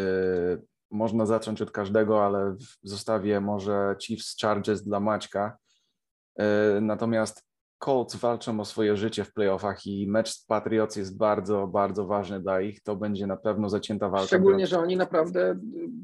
można 0.91 1.27
zacząć 1.27 1.63
od 1.63 1.71
każdego, 1.71 2.25
ale 2.27 2.57
zostawię 2.83 3.41
może 3.41 3.97
Chiefs 4.03 4.37
Chargers 4.41 4.83
dla 4.83 5.01
Maćka. 5.01 5.59
Yy, 6.39 6.45
natomiast 6.81 7.50
Colts 7.81 8.17
walczą 8.17 8.61
o 8.61 8.65
swoje 8.65 8.97
życie 8.97 9.25
w 9.25 9.33
playoffach 9.33 9.87
i 9.87 10.07
mecz 10.09 10.29
z 10.29 10.47
Patriots 10.47 10.97
jest 10.97 11.19
bardzo, 11.19 11.67
bardzo 11.67 12.07
ważny 12.07 12.41
dla 12.41 12.61
ich. 12.61 12.83
To 12.83 12.97
będzie 12.97 13.27
na 13.27 13.37
pewno 13.37 13.69
zacięta 13.69 14.09
walka. 14.09 14.27
Szczególnie, 14.27 14.67
że 14.67 14.79
oni 14.79 14.97
naprawdę 14.97 15.51
y, 15.51 15.57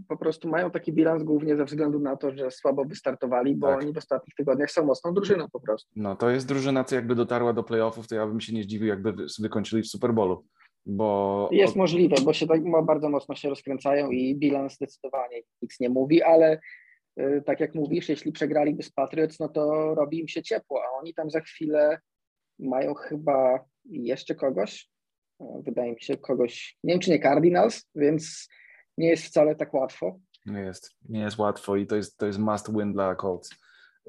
po 0.09 0.17
prostu 0.17 0.49
mają 0.49 0.71
taki 0.71 0.93
bilans 0.93 1.23
głównie 1.23 1.57
ze 1.57 1.65
względu 1.65 2.01
na 2.01 2.17
to, 2.17 2.31
że 2.31 2.51
słabo 2.51 2.85
wystartowali, 2.85 3.55
bo 3.55 3.67
tak. 3.67 3.83
oni 3.83 3.93
w 3.93 3.99
ostatnich 3.99 4.35
tygodniach 4.35 4.71
są 4.71 4.85
mocną 4.85 5.15
drużyną 5.15 5.47
po 5.53 5.61
prostu. 5.61 5.91
No 5.97 6.17
to 6.17 6.31
jest 6.31 6.49
drużyna, 6.49 6.85
co 6.85 6.95
jakby 6.95 7.15
dotarła 7.15 7.53
do 7.53 7.63
playoffów, 7.63 8.09
to 8.09 8.15
ja 8.15 8.27
bym 8.27 8.41
się 8.41 8.53
nie 8.53 8.63
zdziwił, 8.63 8.89
jakby 8.89 9.29
sobie 9.29 9.49
kończyli 9.49 9.83
w 9.83 9.89
Super 9.89 10.15
Bowlu. 10.15 10.45
Bo... 10.87 11.49
Jest 11.53 11.77
możliwe, 11.77 12.17
bo 12.25 12.33
się 12.33 12.47
tak 12.47 12.61
bardzo 12.85 13.09
mocno 13.09 13.35
się 13.35 13.49
rozkręcają 13.49 14.11
i 14.11 14.37
bilans 14.37 14.75
zdecydowanie 14.75 15.43
nic 15.63 15.81
nie 15.81 15.89
mówi, 15.89 16.23
ale 16.23 16.61
tak 17.47 17.61
jak 17.61 17.75
mówisz, 17.75 18.09
jeśli 18.09 18.33
przegraliby 18.33 18.83
z 18.83 18.93
Patriots, 18.93 19.41
no 19.41 19.49
to 19.49 19.95
robi 19.95 20.21
im 20.21 20.29
się 20.29 20.43
ciepło, 20.43 20.83
a 20.85 20.99
oni 20.99 21.15
tam 21.15 21.31
za 21.31 21.41
chwilę 21.41 21.99
mają 22.59 22.95
chyba 22.95 23.65
jeszcze 23.85 24.35
kogoś, 24.35 24.91
wydaje 25.41 25.93
mi 25.93 26.01
się 26.01 26.17
kogoś, 26.17 26.79
nie 26.85 26.95
wiem 26.95 27.01
czy 27.01 27.11
nie 27.11 27.23
Cardinals, 27.23 27.85
więc 27.95 28.49
nie 28.99 29.09
jest 29.09 29.25
wcale 29.25 29.57
tak 29.57 29.75
łatwo. 29.75 30.19
Nie 30.47 30.61
jest, 30.61 30.91
nie 31.09 31.21
jest 31.21 31.39
łatwo 31.39 31.77
i 31.77 31.87
to 31.87 31.97
jest, 31.97 32.19
to 32.19 32.27
jest 32.27 32.39
must 32.39 32.77
win 32.77 32.93
dla 32.93 33.17
Colts. 33.17 33.51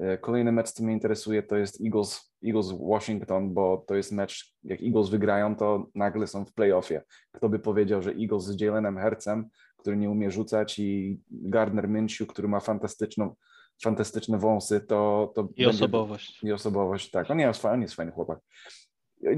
Y, 0.02 0.18
kolejny 0.18 0.52
mecz, 0.52 0.70
co 0.70 0.84
mnie 0.84 0.92
interesuje, 0.92 1.42
to 1.42 1.56
jest 1.56 1.80
Eagles, 1.84 2.32
Eagles 2.46 2.72
Washington, 2.80 3.54
bo 3.54 3.84
to 3.86 3.94
jest 3.94 4.12
mecz, 4.12 4.54
jak 4.64 4.82
Eagles 4.82 5.08
wygrają, 5.08 5.56
to 5.56 5.86
nagle 5.94 6.26
są 6.26 6.44
w 6.44 6.52
playoffie. 6.52 7.02
Kto 7.32 7.48
by 7.48 7.58
powiedział, 7.58 8.02
że 8.02 8.10
Eagles 8.10 8.44
z 8.44 8.60
Jalenem 8.60 8.98
Hercem 8.98 9.48
który 9.78 9.96
nie 9.96 10.10
umie 10.10 10.30
rzucać 10.30 10.78
i 10.78 11.20
Gardner 11.30 11.88
Minshew, 11.88 12.28
który 12.28 12.48
ma 12.48 12.60
fantastyczną, 12.60 13.34
fantastyczne 13.82 14.38
wąsy, 14.38 14.80
to... 14.80 15.32
to 15.34 15.42
I 15.42 15.44
będzie, 15.44 15.68
osobowość. 15.68 16.42
I 16.42 16.52
osobowość, 16.52 17.10
tak. 17.10 17.30
On 17.30 17.38
jest, 17.38 17.64
on 17.64 17.82
jest 17.82 17.94
fajny 17.94 18.12
chłopak. 18.12 18.38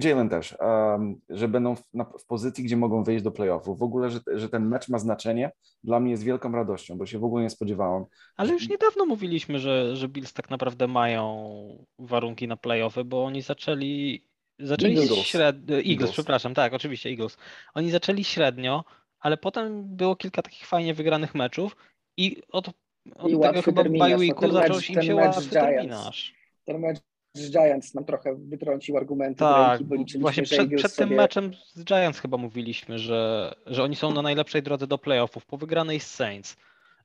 Jalen 0.05 0.29
też, 0.29 0.57
um, 0.61 1.21
że 1.29 1.49
będą 1.49 1.77
w, 1.77 1.83
na, 1.95 2.05
w, 2.05 2.27
pozycji, 2.27 2.65
gdzie 2.65 2.77
mogą 2.77 3.05
wyjść 3.05 3.25
do 3.25 3.31
playoffów. 3.31 3.79
W 3.79 3.83
ogóle, 3.83 4.11
że, 4.11 4.21
że 4.35 4.49
ten 4.49 4.69
mecz 4.69 4.89
ma 4.89 4.99
znaczenie, 4.99 5.53
dla 5.85 6.01
mnie 6.01 6.11
jest 6.11 6.23
wielką 6.23 6.53
radością, 6.53 6.99
bo 6.99 7.07
się 7.07 7.19
w 7.19 7.25
ogóle 7.25 7.43
nie 7.43 7.51
spodziewałem. 7.51 8.05
Ale 8.37 8.53
już 8.53 8.69
niedawno 8.69 9.07
mówiliśmy, 9.07 9.59
że, 9.59 9.97
że 9.97 10.09
Bills 10.09 10.33
tak 10.33 10.51
naprawdę 10.51 10.89
mają 10.89 11.51
warunki 11.99 12.49
na 12.49 12.57
playoffy, 12.57 13.05
bo 13.05 13.25
oni 13.25 13.43
zaczęli 13.43 14.25
zaczęli 14.59 14.99
Eagles. 14.99 15.19
średnio. 15.19 15.77
Eagles, 15.77 15.91
Eagles, 15.91 16.13
przepraszam, 16.13 16.55
tak, 16.55 16.75
oczywiście 16.75 17.11
Eagles. 17.11 17.37
Oni 17.75 17.91
zaczęli 17.91 18.25
średnio, 18.25 18.85
ale 19.21 19.37
potem 19.37 19.97
było 19.97 20.17
kilka 20.17 20.43
takich 20.43 20.67
fajnie 20.67 20.95
wygranych 20.95 21.35
meczów 21.35 21.77
i 22.17 22.43
od, 22.53 22.69
od 23.15 23.31
I 23.31 23.39
tego 23.39 23.63
chyba 23.63 23.85
by 23.85 24.17
weeku 24.17 24.47
no, 24.47 24.53
zaczął 24.53 24.77
im 24.89 25.03
się 25.03 25.15
łatwy 25.15 25.51
terminarz. 25.51 26.35
Ten 26.65 26.79
mecz 26.79 26.99
z 27.35 27.51
Giants 27.51 27.95
nam 27.95 28.05
trochę 28.05 28.35
wytrącił 28.35 28.97
argumenty 28.97 29.39
tak, 29.39 29.81
ręki, 29.91 30.19
właśnie 30.19 30.43
przed, 30.43 30.75
przed 30.77 30.93
sobie... 30.93 31.09
tym 31.09 31.17
meczem 31.17 31.53
z 31.75 31.85
Giants 31.85 32.21
chyba 32.21 32.37
mówiliśmy, 32.37 32.99
że, 32.99 33.53
że 33.67 33.83
oni 33.83 33.97
są 33.97 34.13
na 34.13 34.23
najlepszej 34.23 34.63
drodze 34.63 34.87
do 34.87 34.99
playoffów 34.99 35.47
po 35.47 35.57
wygranej 35.57 36.01
z 36.01 36.15
Saints 36.15 36.57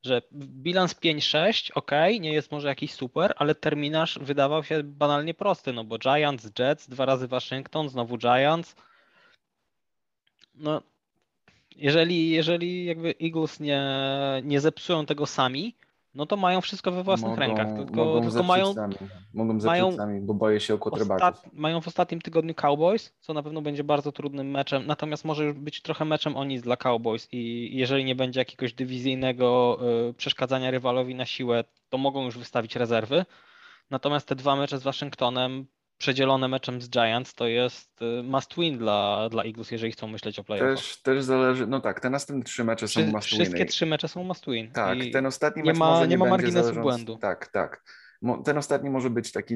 że 0.05 0.21
bilans 0.33 0.95
5-6, 0.95 1.71
ok, 1.75 1.91
nie 2.19 2.33
jest 2.33 2.51
może 2.51 2.67
jakiś 2.67 2.93
super, 2.93 3.33
ale 3.37 3.55
terminarz 3.55 4.19
wydawał 4.21 4.63
się 4.63 4.83
banalnie 4.83 5.33
prosty, 5.33 5.73
no 5.73 5.83
bo 5.83 5.97
Giants, 5.97 6.49
Jets, 6.59 6.89
dwa 6.89 7.05
razy 7.05 7.27
Waszyngton, 7.27 7.89
znowu 7.89 8.17
Giants. 8.17 8.75
No, 10.55 10.81
jeżeli, 11.75 12.29
jeżeli 12.29 12.85
jakby 12.85 13.15
Eagles 13.23 13.59
nie, 13.59 13.81
nie 14.43 14.59
zepsują 14.61 15.05
tego 15.05 15.25
sami, 15.25 15.75
no 16.15 16.25
to 16.25 16.37
mają 16.37 16.61
wszystko 16.61 16.91
we 16.91 17.03
własnych 17.03 17.29
mogą, 17.29 17.39
rękach. 17.39 17.75
Tylko, 17.75 18.05
mogą 18.05 18.21
tylko 18.21 18.43
mają, 18.43 18.73
sami. 18.73 18.95
Mogą 19.33 19.53
zepsuć 19.53 19.67
mają, 19.67 19.91
sami, 19.91 20.21
bo 20.21 20.33
boję 20.33 20.59
się 20.59 20.73
o 20.73 20.77
quarterbacków. 20.77 21.53
Mają 21.53 21.81
w 21.81 21.87
ostatnim 21.87 22.21
tygodniu 22.21 22.53
Cowboys, 22.53 23.13
co 23.19 23.33
na 23.33 23.43
pewno 23.43 23.61
będzie 23.61 23.83
bardzo 23.83 24.11
trudnym 24.11 24.51
meczem, 24.51 24.85
natomiast 24.85 25.25
może 25.25 25.45
już 25.45 25.53
być 25.53 25.81
trochę 25.81 26.05
meczem 26.05 26.37
o 26.37 26.45
nic 26.45 26.61
dla 26.61 26.77
Cowboys 26.77 27.27
i 27.31 27.69
jeżeli 27.73 28.05
nie 28.05 28.15
będzie 28.15 28.39
jakiegoś 28.39 28.73
dywizyjnego 28.73 29.79
y, 30.09 30.13
przeszkadzania 30.13 30.71
rywalowi 30.71 31.15
na 31.15 31.25
siłę, 31.25 31.63
to 31.89 31.97
mogą 31.97 32.25
już 32.25 32.37
wystawić 32.37 32.75
rezerwy. 32.75 33.25
Natomiast 33.89 34.27
te 34.27 34.35
dwa 34.35 34.55
mecze 34.55 34.79
z 34.79 34.83
Waszyngtonem 34.83 35.65
przedzielone 35.97 36.47
meczem 36.47 36.81
z 36.81 36.89
Giants, 36.89 37.33
to 37.33 37.47
jest 37.47 38.01
y, 38.01 38.23
must 38.23 38.55
win 38.55 38.77
dla, 38.77 39.29
dla 39.29 39.43
Eagles, 39.43 39.71
jeżeli 39.71 39.91
chcą 39.91 40.07
myśleć 40.07 40.39
o 40.39 40.43
playoffach. 40.43 40.75
Też, 40.75 41.01
też 41.01 41.23
zależy, 41.23 41.67
no 41.67 41.79
tak, 41.79 41.99
te 41.99 42.09
następne 42.09 42.43
trzy 42.43 42.63
mecze 42.63 42.87
są 42.87 43.01
must 43.01 43.29
win. 43.29 43.39
Wszystkie 43.39 43.65
trzy 43.65 43.85
mecze 43.85 44.07
są 44.07 44.23
must 44.23 44.45
win. 44.45 44.71
Tak, 44.71 44.97
I 44.97 45.11
ten 45.11 45.25
ostatni 45.25 45.63
nie 45.63 45.71
mecz 45.71 45.79
ma, 45.79 45.91
może 45.91 46.01
nie, 46.01 46.07
nie 46.07 46.17
ma 46.17 46.25
marginesu 46.25 46.63
zależąc, 46.63 46.83
błędu. 46.83 47.17
Tak, 47.17 47.47
tak. 47.47 47.83
Ten 48.45 48.57
ostatni 48.57 48.89
może 48.89 49.09
być 49.09 49.31
taki 49.31 49.55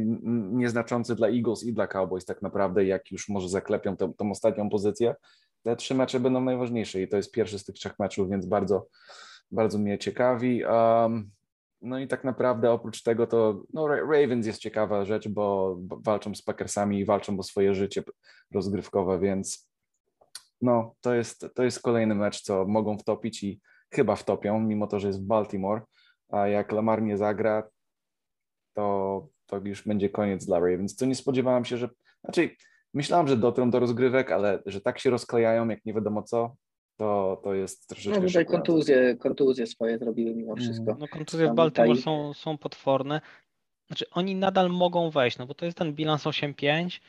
nieznaczący 0.51 1.15
dla 1.15 1.27
Eagles 1.27 1.63
i 1.63 1.73
dla 1.73 1.87
Cowboys 1.87 2.25
tak 2.25 2.41
naprawdę, 2.41 2.85
jak 2.85 3.11
już 3.11 3.29
może 3.29 3.49
zaklepią 3.49 3.97
tą, 3.97 4.13
tą 4.13 4.31
ostatnią 4.31 4.69
pozycję. 4.69 5.15
Te 5.63 5.75
trzy 5.75 5.95
mecze 5.95 6.19
będą 6.19 6.41
najważniejsze 6.41 7.01
i 7.01 7.07
to 7.07 7.17
jest 7.17 7.31
pierwszy 7.31 7.59
z 7.59 7.65
tych 7.65 7.75
trzech 7.75 7.99
meczów, 7.99 8.29
więc 8.29 8.45
bardzo, 8.45 8.87
bardzo 9.51 9.77
mnie 9.77 9.97
ciekawi. 9.97 10.63
Um, 10.63 11.31
no 11.81 11.99
i 11.99 12.07
tak 12.07 12.23
naprawdę 12.23 12.71
oprócz 12.71 13.03
tego 13.03 13.27
to 13.27 13.63
no, 13.73 13.87
Ravens 13.87 14.47
jest 14.47 14.59
ciekawa 14.59 15.05
rzecz, 15.05 15.27
bo 15.29 15.77
walczą 15.79 16.35
z 16.35 16.41
Packersami 16.41 16.99
i 16.99 17.05
walczą 17.05 17.39
o 17.39 17.43
swoje 17.43 17.75
życie 17.75 18.03
rozgrywkowe, 18.51 19.19
więc 19.19 19.69
no 20.61 20.95
to 21.01 21.13
jest, 21.13 21.45
to 21.55 21.63
jest 21.63 21.81
kolejny 21.81 22.15
mecz, 22.15 22.41
co 22.41 22.65
mogą 22.65 22.97
wtopić 22.97 23.43
i 23.43 23.61
chyba 23.91 24.15
wtopią, 24.15 24.59
mimo 24.59 24.87
to, 24.87 24.99
że 24.99 25.07
jest 25.07 25.21
w 25.23 25.27
Baltimore, 25.27 25.81
a 26.29 26.47
jak 26.47 26.71
Lamar 26.71 27.01
nie 27.01 27.17
zagra, 27.17 27.69
to, 28.73 29.27
to 29.45 29.57
już 29.57 29.87
będzie 29.87 30.09
koniec 30.09 30.45
dla 30.45 30.59
Ravens. 30.59 30.95
To 30.95 31.05
nie 31.05 31.15
spodziewałem 31.15 31.65
się, 31.65 31.77
że, 31.77 31.89
znaczy 32.23 32.49
myślałem, 32.93 33.27
że 33.27 33.37
dotrą 33.37 33.69
do 33.69 33.79
rozgrywek, 33.79 34.31
ale 34.31 34.63
że 34.65 34.81
tak 34.81 34.99
się 34.99 35.09
rozklejają, 35.09 35.67
jak 35.67 35.85
nie 35.85 35.93
wiadomo 35.93 36.23
co, 36.23 36.55
to, 36.99 37.41
to 37.43 37.53
jest 37.53 37.87
troszeczkę. 37.87 38.19
No 38.21 38.27
tutaj 38.27 38.45
kontuzje, 38.45 39.15
kontuzje 39.15 39.67
swoje 39.67 39.97
zrobiły 39.97 40.35
mimo 40.35 40.51
mm. 40.53 40.63
wszystko. 40.63 40.97
No 40.99 41.07
kontuzje 41.07 41.47
w 41.47 41.55
Baltimore 41.55 41.89
tutaj... 41.89 42.03
są, 42.03 42.33
są 42.33 42.57
potworne. 42.57 43.21
Znaczy 43.87 44.05
oni 44.11 44.35
nadal 44.35 44.69
mogą 44.69 45.09
wejść, 45.09 45.37
no 45.37 45.45
bo 45.45 45.53
to 45.53 45.65
jest 45.65 45.77
ten 45.77 45.93
bilans 45.93 46.23
8-5 46.23 46.99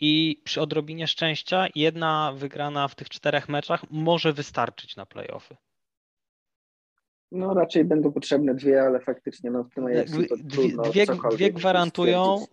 i 0.00 0.40
przy 0.44 0.60
odrobinie 0.60 1.06
szczęścia 1.06 1.66
jedna 1.74 2.32
wygrana 2.36 2.88
w 2.88 2.94
tych 2.94 3.08
czterech 3.08 3.48
meczach 3.48 3.84
może 3.90 4.32
wystarczyć 4.32 4.96
na 4.96 5.06
playoffy. 5.06 5.56
No 7.32 7.54
raczej 7.54 7.84
będą 7.84 8.12
potrzebne 8.12 8.54
dwie, 8.54 8.82
ale 8.82 9.00
faktycznie 9.00 9.50
no, 9.50 9.64
w 9.64 9.74
tym 9.74 9.84
to 10.28 10.36
dwie, 10.36 10.72
dwie, 10.90 11.06
dwie 11.32 11.52
gwarantują, 11.52 12.46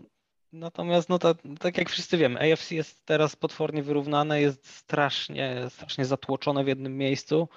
Natomiast, 0.54 1.10
no 1.10 1.20
to, 1.20 1.36
tak 1.60 1.78
jak 1.78 1.89
wszyscy 1.89 2.18
wiemy, 2.18 2.54
AFC 2.54 2.72
jest 2.72 3.06
teraz 3.06 3.36
potwornie 3.36 3.84
wyrównane, 3.84 4.41
jest 4.41 4.68
strasznie, 4.68 5.66
strasznie 5.70 6.06
zatłoczone 6.06 6.64
w 6.64 6.68
jednym 6.68 6.97
miejscu. 6.97 7.47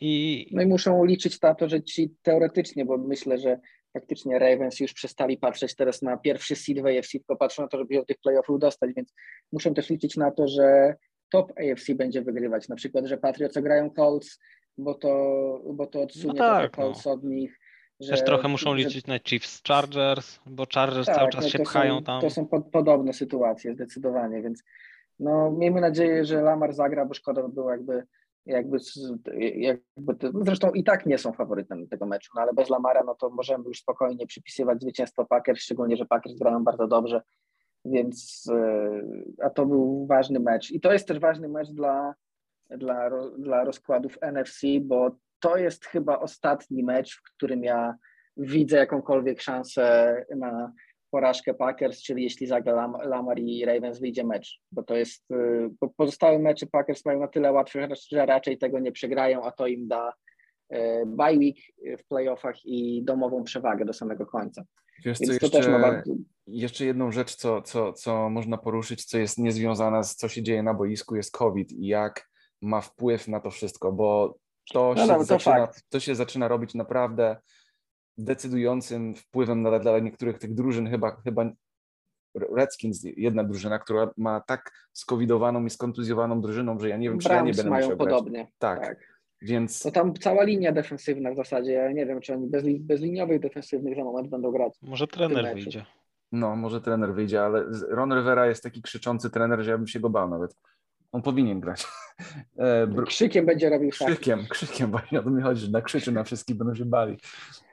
I... 0.00 0.46
No 0.52 0.62
i 0.62 0.66
muszą 0.66 1.04
liczyć 1.04 1.40
na 1.40 1.54
to, 1.54 1.68
że 1.68 1.82
ci 1.82 2.14
teoretycznie, 2.22 2.84
bo 2.84 2.98
myślę, 2.98 3.38
że 3.38 3.60
faktycznie 3.92 4.38
Ravens 4.38 4.80
już 4.80 4.92
przestali 4.92 5.38
patrzeć 5.38 5.74
teraz 5.74 6.02
na 6.02 6.16
pierwszy 6.16 6.56
seed 6.56 6.82
w 6.82 6.86
AFC, 6.86 7.12
tylko 7.12 7.36
patrzą 7.36 7.62
na 7.62 7.68
to, 7.68 7.78
żeby 7.78 7.94
się 7.94 8.00
do 8.00 8.06
tych 8.06 8.18
playoffów 8.18 8.58
dostać, 8.58 8.90
więc 8.96 9.14
muszą 9.52 9.74
też 9.74 9.90
liczyć 9.90 10.16
na 10.16 10.30
to, 10.30 10.48
że 10.48 10.94
top 11.30 11.52
AFC 11.58 11.94
będzie 11.94 12.22
wygrywać. 12.22 12.68
Na 12.68 12.76
przykład, 12.76 13.06
że 13.06 13.18
Patriots 13.18 13.58
grają 13.58 13.90
Colts, 13.90 14.38
bo 14.78 14.94
to, 14.94 15.10
bo 15.74 15.86
to 15.86 16.02
odsunie 16.02 16.26
no 16.26 16.34
tak, 16.34 16.76
Colts 16.76 17.04
no. 17.04 17.12
od 17.12 17.24
nich 17.24 17.58
że, 18.00 18.10
Też 18.10 18.24
trochę 18.24 18.48
muszą 18.48 18.70
że, 18.70 18.76
liczyć 18.76 19.06
na 19.06 19.18
Chiefs 19.18 19.62
Chargers, 19.68 20.40
bo 20.46 20.66
Chargers 20.74 21.06
tak, 21.06 21.16
cały 21.16 21.30
czas 21.30 21.44
no 21.44 21.50
się 21.50 21.58
pchają 21.58 21.98
są, 21.98 22.04
tam. 22.04 22.20
To 22.20 22.30
są 22.30 22.46
pod, 22.46 22.70
podobne 22.70 23.12
sytuacje 23.12 23.74
zdecydowanie, 23.74 24.42
więc 24.42 24.62
no 25.18 25.50
miejmy 25.50 25.80
nadzieję, 25.80 26.24
że 26.24 26.42
Lamar 26.42 26.72
zagra, 26.72 27.06
bo 27.06 27.14
szkoda 27.14 27.42
by 27.42 27.48
było 27.48 27.70
jakby 27.70 28.06
jakby, 28.46 28.78
jakby 29.54 30.14
to, 30.14 30.30
zresztą 30.44 30.70
i 30.70 30.84
tak 30.84 31.06
nie 31.06 31.18
są 31.18 31.32
faworytem 31.32 31.88
tego 31.88 32.06
meczu, 32.06 32.32
no 32.34 32.42
ale 32.42 32.54
bez 32.54 32.70
Lamara 32.70 33.02
no 33.06 33.14
to 33.14 33.30
możemy 33.30 33.64
już 33.64 33.78
spokojnie 33.78 34.26
przypisywać 34.26 34.80
zwycięstwo 34.80 35.24
Packers, 35.24 35.60
szczególnie, 35.60 35.96
że 35.96 36.06
Packers 36.06 36.34
grają 36.34 36.64
bardzo 36.64 36.86
dobrze, 36.86 37.22
więc 37.84 38.44
a 39.42 39.50
to 39.50 39.66
był 39.66 40.06
ważny 40.06 40.40
mecz. 40.40 40.70
I 40.70 40.80
to 40.80 40.92
jest 40.92 41.08
też 41.08 41.18
ważny 41.18 41.48
mecz 41.48 41.70
dla, 41.70 42.14
dla, 42.70 43.10
dla 43.38 43.64
rozkładów 43.64 44.18
NFC, 44.20 44.60
bo 44.80 45.10
to 45.40 45.56
jest 45.56 45.86
chyba 45.86 46.18
ostatni 46.18 46.82
mecz, 46.84 47.16
w 47.16 47.22
którym 47.22 47.64
ja 47.64 47.94
widzę 48.36 48.76
jakąkolwiek 48.76 49.42
szansę 49.42 50.24
na 50.36 50.72
porażkę 51.10 51.54
Packers, 51.54 52.02
czyli 52.02 52.22
jeśli 52.22 52.46
zagra 52.46 52.72
Lam 52.72 52.96
Lamar 53.02 53.38
i 53.38 53.64
Ravens 53.64 54.00
wyjdzie 54.00 54.24
mecz, 54.24 54.60
bo 54.72 54.82
to 54.82 54.94
jest, 54.96 55.30
y, 55.30 55.70
bo 55.80 55.88
pozostałe 55.96 56.38
mecze 56.38 56.66
Packers 56.66 57.04
mają 57.04 57.20
na 57.20 57.28
tyle 57.28 57.52
łatwe, 57.52 57.88
że 58.10 58.26
raczej 58.26 58.58
tego 58.58 58.78
nie 58.78 58.92
przegrają, 58.92 59.42
a 59.42 59.50
to 59.50 59.66
im 59.66 59.88
da 59.88 60.12
y, 60.74 60.76
bye 61.06 61.38
week 61.38 61.56
w 61.98 62.06
playoffach 62.08 62.56
i 62.64 63.02
domową 63.04 63.44
przewagę 63.44 63.84
do 63.84 63.92
samego 63.92 64.26
końca. 64.26 64.64
Wiesz 65.04 65.18
co, 65.18 65.32
jeszcze, 65.32 65.78
bardzo... 65.80 66.14
jeszcze 66.46 66.84
jedną 66.84 67.12
rzecz, 67.12 67.34
co, 67.34 67.62
co, 67.62 67.92
co 67.92 68.30
można 68.30 68.58
poruszyć, 68.58 69.04
co 69.04 69.18
jest 69.18 69.38
niezwiązana 69.38 70.02
z 70.02 70.16
co 70.16 70.28
się 70.28 70.42
dzieje 70.42 70.62
na 70.62 70.74
boisku, 70.74 71.16
jest 71.16 71.32
COVID 71.32 71.72
i 71.72 71.86
jak 71.86 72.28
ma 72.62 72.80
wpływ 72.80 73.28
na 73.28 73.40
to 73.40 73.50
wszystko, 73.50 73.92
bo 73.92 74.38
to, 74.72 74.94
no, 74.96 75.02
się, 75.02 75.12
no, 75.12 75.18
to, 75.18 75.24
zaczyna, 75.24 75.68
to 75.88 76.00
się 76.00 76.14
zaczyna 76.14 76.48
robić 76.48 76.74
naprawdę 76.74 77.36
decydującym 78.18 79.14
wpływem 79.14 79.62
na, 79.62 79.78
dla 79.78 79.98
niektórych 79.98 80.38
tych 80.38 80.54
drużyn, 80.54 80.90
chyba, 80.90 81.16
chyba 81.24 81.50
Redskins, 82.56 83.04
jedna 83.16 83.44
drużyna, 83.44 83.78
która 83.78 84.10
ma 84.16 84.40
tak 84.40 84.88
skowidowaną 84.92 85.64
i 85.64 85.70
skontuzjowaną 85.70 86.40
drużyną, 86.40 86.80
że 86.80 86.88
ja 86.88 86.96
nie 86.96 87.10
wiem, 87.10 87.18
czy 87.18 87.28
Browns 87.28 87.46
ja 87.46 87.52
nie 87.52 87.56
będę 87.56 87.70
mają 87.70 87.96
podobnie. 87.96 88.48
Tak. 88.58 88.80
tak. 88.80 89.16
Więc... 89.42 89.82
To 89.82 89.90
tam 89.90 90.14
cała 90.14 90.42
linia 90.42 90.72
defensywna 90.72 91.32
w 91.32 91.36
zasadzie, 91.36 91.72
ja 91.72 91.92
nie 91.92 92.06
wiem, 92.06 92.20
czy 92.20 92.34
oni 92.34 92.46
bez, 92.46 92.64
bezliniowych 92.80 93.40
defensywnych 93.40 93.96
za 93.96 94.04
moment 94.04 94.28
będą 94.28 94.50
grać. 94.50 94.78
Może 94.82 95.06
trener 95.06 95.54
wyjdzie. 95.54 95.84
No, 96.32 96.56
może 96.56 96.80
trener 96.80 97.14
wyjdzie, 97.14 97.42
ale 97.42 97.64
Ron 97.88 98.14
Rivera 98.14 98.46
jest 98.46 98.62
taki 98.62 98.82
krzyczący 98.82 99.30
trener, 99.30 99.60
że 99.60 99.70
ja 99.70 99.78
bym 99.78 99.86
się 99.86 100.00
go 100.00 100.10
bał 100.10 100.30
nawet. 100.30 100.56
On 101.12 101.22
powinien 101.22 101.60
grać. 101.60 101.86
E, 102.58 103.04
krzykiem 103.06 103.46
będzie 103.46 103.70
robił 103.70 103.90
Krzykiem, 103.90 104.40
tak. 104.40 104.48
krzykiem 104.48 104.90
właśnie 104.90 105.20
o 105.20 105.22
to 105.22 105.30
mi 105.30 105.42
chodzi, 105.42 105.60
że 105.60 105.70
nakrzyczy 105.70 106.12
na 106.12 106.24
wszystkich, 106.24 106.56
będą 106.56 106.74
się 106.74 106.84
bali. 106.84 107.18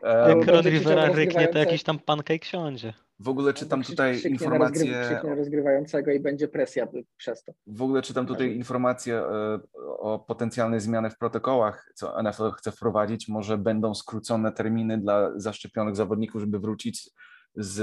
Jak 0.03 0.47
Rod 0.47 0.65
Rivera 0.65 1.11
ryknie, 1.11 1.47
to 1.47 1.59
jakiś 1.59 1.83
tam 1.83 1.99
pancake 1.99 2.45
siądzie. 2.45 2.93
W 3.19 3.29
ogóle 3.29 3.53
czytam 3.53 3.83
tutaj 3.83 4.21
informacje... 4.29 5.01
Krzyknie 5.01 5.35
rozgrywającego 5.35 6.11
i 6.11 6.19
będzie 6.19 6.47
presja 6.47 6.87
przez 7.17 7.43
to. 7.43 7.53
W 7.67 7.81
ogóle 7.81 8.01
czytam 8.01 8.25
tutaj 8.25 8.55
informacje 8.55 9.15
e, 9.15 9.59
o 9.99 10.19
potencjalnej 10.19 10.79
zmianie 10.79 11.09
w 11.09 11.17
protokołach, 11.17 11.91
co 11.95 12.23
NFL 12.23 12.51
chce 12.57 12.71
wprowadzić. 12.71 13.27
Może 13.27 13.57
będą 13.57 13.95
skrócone 13.95 14.51
terminy 14.51 14.97
dla 14.97 15.39
zaszczepionych 15.39 15.95
zawodników, 15.95 16.41
żeby 16.41 16.59
wrócić 16.59 17.09
z 17.55 17.81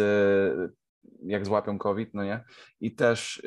jak 1.23 1.47
złapią 1.47 1.79
COVID, 1.79 2.15
no 2.15 2.25
nie? 2.25 2.45
I 2.81 2.95
też 2.95 3.43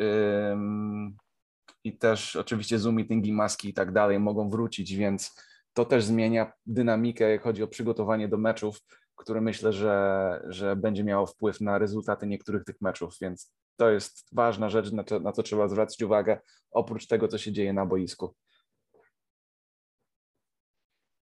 i 1.84 1.98
też 1.98 2.36
oczywiście 2.36 2.80
Zoom 2.80 2.96
meetingi, 2.96 3.34
maski 3.34 3.70
i 3.70 3.74
tak 3.74 3.92
dalej 3.92 4.20
mogą 4.20 4.50
wrócić, 4.50 4.96
więc 4.96 5.42
to 5.74 5.86
też 5.86 6.04
zmienia 6.04 6.52
dynamikę, 6.66 7.30
jak 7.30 7.42
chodzi 7.42 7.64
o 7.64 7.68
przygotowanie 7.68 8.28
do 8.28 8.38
meczów, 8.38 8.80
które 9.16 9.42
myślę, 9.42 9.74
że, 9.74 10.42
że 10.48 10.76
będzie 10.76 11.04
miało 11.04 11.26
wpływ 11.26 11.62
na 11.62 11.78
rezultaty 11.78 12.28
niektórych 12.28 12.64
tych 12.64 12.82
meczów, 12.82 13.16
więc 13.22 13.54
to 13.78 13.90
jest 13.90 14.28
ważna 14.32 14.70
rzecz, 14.70 14.92
na, 14.92 15.04
to, 15.04 15.20
na 15.20 15.32
co 15.32 15.44
trzeba 15.44 15.68
zwracać 15.68 16.02
uwagę, 16.02 16.40
oprócz 16.72 17.08
tego, 17.08 17.28
co 17.28 17.38
się 17.38 17.52
dzieje 17.52 17.74
na 17.74 17.86
boisku. 17.86 18.36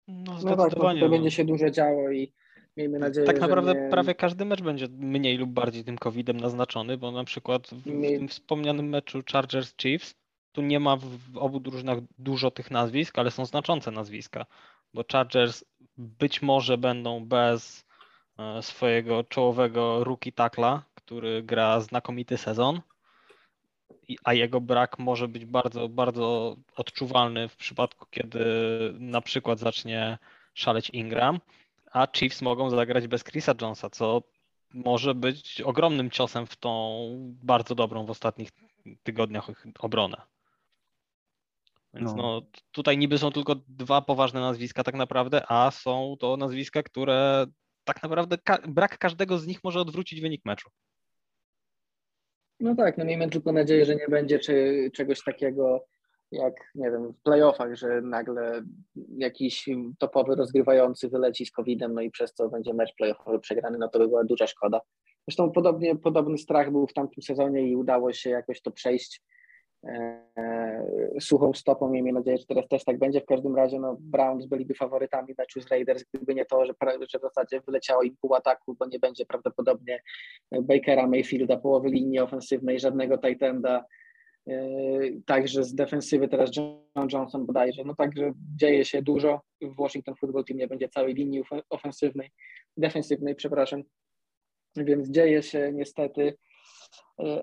No, 0.08 0.40
no 0.44 0.56
tak, 0.56 0.74
to, 0.74 0.94
to 1.00 1.10
będzie 1.10 1.32
się 1.32 1.46
dużo 1.46 1.70
działo 1.70 2.12
i 2.12 2.34
miejmy 2.78 3.00
nadzieję, 3.00 3.28
Tak 3.28 3.40
naprawdę 3.40 3.74
nie... 3.76 3.90
prawie 3.90 4.16
każdy 4.16 4.46
mecz 4.46 4.62
będzie 4.62 4.88
mniej 4.90 5.38
lub 5.38 5.50
bardziej 5.50 5.84
tym 5.84 5.98
COVID-em 5.98 6.40
naznaczony, 6.40 6.98
bo 6.98 7.12
na 7.12 7.24
przykład 7.24 7.68
w, 7.68 7.82
w 7.82 8.02
tym 8.02 8.28
wspomnianym 8.28 8.90
meczu 8.90 9.20
Chargers-Chiefs 9.20 10.14
tu 10.58 10.62
nie 10.62 10.80
ma 10.80 10.98
w 10.98 11.38
obu 11.38 11.60
drużynach 11.60 11.98
dużo 12.20 12.52
tych 12.52 12.72
nazwisk, 12.72 13.20
ale 13.20 13.32
są 13.32 13.46
znaczące 13.46 13.92
nazwiska, 13.92 14.46
bo 14.94 15.04
Chargers 15.12 15.64
być 15.98 16.42
może 16.42 16.78
będą 16.78 17.26
bez 17.26 17.86
e, 18.38 18.62
swojego 18.62 19.24
czołowego 19.24 20.04
rookie 20.04 20.32
takla, 20.32 20.84
który 20.96 21.44
gra 21.44 21.80
znakomity 21.80 22.38
sezon, 22.38 22.82
a 24.24 24.34
jego 24.34 24.62
brak 24.62 25.00
może 25.00 25.28
być 25.28 25.46
bardzo, 25.46 25.90
bardzo 25.90 26.56
odczuwalny 26.76 27.48
w 27.48 27.56
przypadku, 27.56 28.06
kiedy 28.12 28.46
na 29.00 29.22
przykład 29.22 29.60
zacznie 29.60 30.18
szaleć 30.54 30.90
Ingram, 30.90 31.40
a 31.92 32.08
Chiefs 32.16 32.42
mogą 32.42 32.70
zagrać 32.70 33.08
bez 33.08 33.24
Chrisa 33.24 33.54
Jonesa, 33.62 33.90
co 33.90 34.22
może 34.74 35.16
być 35.16 35.62
ogromnym 35.62 36.12
ciosem 36.12 36.48
w 36.48 36.56
tą 36.56 37.02
bardzo 37.44 37.76
dobrą 37.76 38.06
w 38.06 38.10
ostatnich 38.10 38.50
tygodniach 39.04 39.52
obronę. 39.80 40.37
Więc 41.98 42.16
no. 42.16 42.24
no. 42.24 42.42
tutaj 42.72 42.98
niby 42.98 43.18
są 43.18 43.32
tylko 43.32 43.56
dwa 43.68 44.02
poważne 44.02 44.40
nazwiska 44.40 44.84
tak 44.84 44.96
naprawdę, 44.96 45.42
a 45.52 45.72
są 45.72 46.16
to 46.20 46.38
nazwiska, 46.38 46.84
które 46.84 47.46
tak 47.84 48.04
naprawdę 48.04 48.38
ka 48.38 48.58
brak 48.68 48.98
każdego 48.98 49.38
z 49.38 49.48
nich 49.48 49.64
może 49.64 49.82
odwrócić 49.82 50.22
wynik 50.22 50.46
meczu. 50.46 50.70
No 52.60 52.76
tak, 52.76 52.98
no 52.98 53.06
miejmy 53.06 53.30
tylko 53.30 53.52
nadzieję, 53.52 53.86
że 53.86 53.96
nie 53.96 54.08
będzie 54.10 54.40
czy, 54.40 54.90
czegoś 54.94 55.24
takiego 55.24 55.86
jak, 56.32 56.54
nie 56.76 56.92
wiem, 56.92 57.14
w 57.14 57.22
playoffach, 57.22 57.76
że 57.76 58.02
nagle 58.02 58.64
jakiś 59.18 59.70
topowy 60.00 60.36
rozgrywający 60.36 61.10
wyleci 61.10 61.46
z 61.46 61.52
COVID-em, 61.52 61.94
no 61.94 62.02
i 62.02 62.12
przez 62.12 62.34
to 62.34 62.50
będzie 62.50 62.74
mecz 62.74 62.96
playoffowy 62.96 63.40
przegrany, 63.40 63.78
no 63.78 63.90
to 63.90 64.00
by 64.00 64.08
była 64.08 64.24
duża 64.24 64.48
szkoda. 64.48 64.82
Zresztą 65.28 65.52
podobnie, 65.52 65.96
podobny 65.96 66.38
strach 66.38 66.72
był 66.72 66.88
w 66.88 66.94
tamtym 66.94 67.24
sezonie 67.24 67.70
i 67.70 67.76
udało 67.76 68.14
się 68.14 68.30
jakoś 68.30 68.62
to 68.62 68.72
przejść 68.72 69.22
suchą 71.20 71.54
stopą. 71.54 71.90
Miejmy 71.90 72.12
nadzieję, 72.12 72.38
że 72.38 72.46
teraz 72.46 72.68
też 72.68 72.84
tak 72.84 72.98
będzie. 73.00 73.22
W 73.22 73.26
każdym 73.26 73.56
razie 73.56 73.80
no, 73.80 73.98
Browns 74.00 74.46
byliby 74.46 74.74
faworytami 74.74 75.34
meczu 75.38 75.62
z 75.62 75.68
Raiders, 75.68 76.04
gdyby 76.14 76.36
nie 76.36 76.46
to, 76.46 76.66
że, 76.66 76.74
że 77.10 77.20
w 77.20 77.22
zasadzie 77.22 77.62
wyleciało 77.62 78.04
im 78.04 78.16
pół 78.22 78.36
ataku, 78.36 78.76
bo 78.80 78.86
nie 78.86 79.00
będzie 79.00 79.26
prawdopodobnie 79.26 80.02
Bakera 80.62 81.08
Mayfielda, 81.08 81.58
połowy 81.58 81.90
linii 81.90 82.20
ofensywnej, 82.20 82.80
żadnego 82.80 83.18
Titanda. 83.18 83.86
E, 84.48 84.60
także 85.26 85.64
z 85.64 85.76
defensywy 85.76 86.28
teraz 86.28 86.52
John 86.56 87.08
Johnson 87.14 87.46
bodajże. 87.46 87.84
No 87.86 87.96
także 87.96 88.34
dzieje 88.56 88.86
się 88.86 89.02
dużo. 89.02 89.42
W 89.62 89.76
Washington 89.76 90.16
Football 90.16 90.46
Team 90.46 90.60
nie 90.60 90.68
będzie 90.68 90.90
całej 90.90 91.14
linii 91.14 91.44
ofensywnej, 91.70 92.32
defensywnej, 92.78 93.36
przepraszam. 93.36 93.84
Więc 94.76 95.10
dzieje 95.10 95.44
się 95.44 95.72
niestety 95.74 96.34
E, 96.34 96.47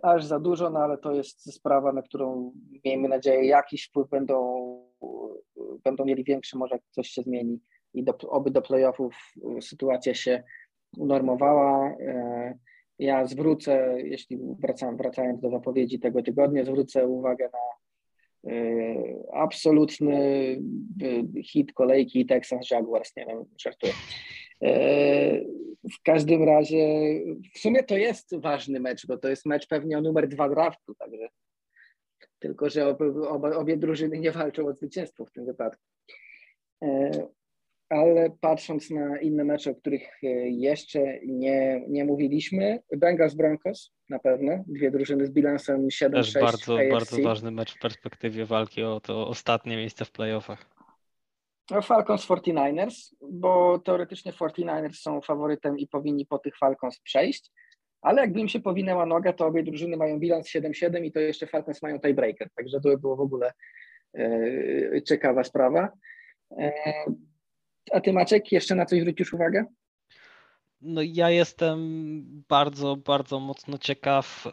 aż 0.03 0.25
za 0.25 0.41
dużo, 0.41 0.71
no 0.71 0.79
ale 0.79 0.99
to 0.99 1.13
jest 1.13 1.55
sprawa, 1.55 1.93
na 1.93 2.03
którą 2.03 2.53
miejmy 2.85 3.09
nadzieję 3.09 3.47
jakiś 3.47 3.85
wpływ 3.85 4.09
będą, 4.09 4.65
będą 5.85 6.05
mieli 6.05 6.25
większy, 6.25 6.59
może 6.59 6.79
coś 6.91 7.09
się 7.09 7.23
zmieni 7.23 7.61
i 7.95 8.05
do, 8.05 8.17
oby 8.29 8.51
do 8.51 8.63
playoffów 8.63 9.15
sytuacja 9.61 10.15
się 10.15 10.43
unormowała. 10.99 11.91
E, 11.91 12.59
ja 12.99 13.27
zwrócę, 13.27 13.97
jeśli 14.03 14.39
wracam, 14.61 14.97
wracając 14.97 15.41
do 15.41 15.51
zapowiedzi 15.51 16.01
tego 16.01 16.23
tygodnia, 16.23 16.65
zwrócę 16.65 17.07
uwagę 17.07 17.51
na 17.53 17.59
absolutny 19.33 20.57
hit 21.45 21.73
kolejki 21.73 22.27
Texas 22.27 22.71
Jaguars, 22.71 23.17
nie 23.17 23.27
wiem, 23.27 23.45
żartuję. 23.61 23.93
W 25.93 26.03
każdym 26.03 26.43
razie, 26.43 26.87
w 27.55 27.59
sumie 27.59 27.83
to 27.83 27.97
jest 27.97 28.37
ważny 28.41 28.81
mecz, 28.81 29.07
bo 29.07 29.19
to 29.19 29.29
jest 29.29 29.47
mecz 29.47 29.67
pewnie 29.67 29.99
o 29.99 30.01
numer 30.01 30.29
dwa 30.29 30.49
draftu, 30.49 30.95
także 30.95 31.29
tylko, 32.39 32.71
że 32.71 32.89
obie, 33.29 33.57
obie 33.57 33.77
drużyny 33.77 34.19
nie 34.19 34.33
walczą 34.33 34.67
o 34.67 34.73
zwycięstwo 34.73 35.25
w 35.25 35.33
tym 35.33 35.47
wypadku. 35.47 35.83
E, 36.83 37.11
ale 37.89 38.31
patrząc 38.41 38.91
na 38.91 39.19
inne 39.21 39.45
mecze, 39.45 39.71
o 39.71 39.75
których 39.75 40.23
e, 40.23 40.27
jeszcze 40.49 41.19
nie, 41.27 41.85
nie 41.89 42.05
mówiliśmy, 42.05 42.83
Bengals 42.97 43.35
Broncos 43.35 43.93
na 44.09 44.19
pewno, 44.19 44.65
dwie 44.67 44.91
drużyny 44.91 45.27
z 45.27 45.31
bilansem 45.31 45.89
7-6 45.89 46.13
Też 46.13 46.35
bardzo, 46.35 46.79
bardzo 46.91 47.23
ważny 47.23 47.51
mecz 47.51 47.75
w 47.75 47.79
perspektywie 47.79 48.47
walki 48.47 48.83
o 48.83 49.01
to 49.01 49.29
ostatnie 49.29 49.77
miejsce 49.77 50.05
w 50.05 50.11
playoffach. 50.11 50.74
No, 51.71 51.83
Falcons 51.83 52.27
49ers, 52.27 53.15
bo 53.31 53.79
teoretycznie 53.79 54.33
49ers 54.33 54.95
są 54.95 55.21
faworytem 55.21 55.79
i 55.79 55.89
powinni 55.89 56.27
po 56.27 56.39
tych 56.39 56.59
Falcons 56.59 57.01
przejść, 57.01 57.51
ale 58.03 58.21
jakby 58.21 58.41
im 58.41 58.49
się 58.49 58.61
powinęła 58.61 59.07
noga, 59.07 59.33
to 59.33 59.47
obie 59.47 59.63
drużyny 59.63 59.97
mają 59.97 60.19
bilans 60.19 60.49
7-7 60.49 61.05
i 61.05 61.13
to 61.13 61.21
jeszcze 61.21 61.47
Falcons 61.47 61.83
mają 61.83 62.01
tiebreaker, 62.01 62.49
także 62.57 62.81
to 62.81 62.89
by 62.89 62.99
było 62.99 63.17
w 63.17 63.21
ogóle 63.21 63.53
e, 64.19 65.03
ciekawa 65.03 65.45
sprawa. 65.45 65.89
E, 66.59 66.73
a 67.93 68.01
ty 68.01 68.13
Maciek, 68.13 68.53
jeszcze 68.53 68.75
na 68.75 68.87
coś 68.87 69.01
zwrócisz 69.01 69.33
uwagę? 69.33 69.65
No 70.81 71.03
ja 71.03 71.31
jestem 71.31 71.79
bardzo, 72.49 72.97
bardzo 72.97 73.41
mocno 73.41 73.79
ciekaw 73.79 74.47
e, 74.47 74.51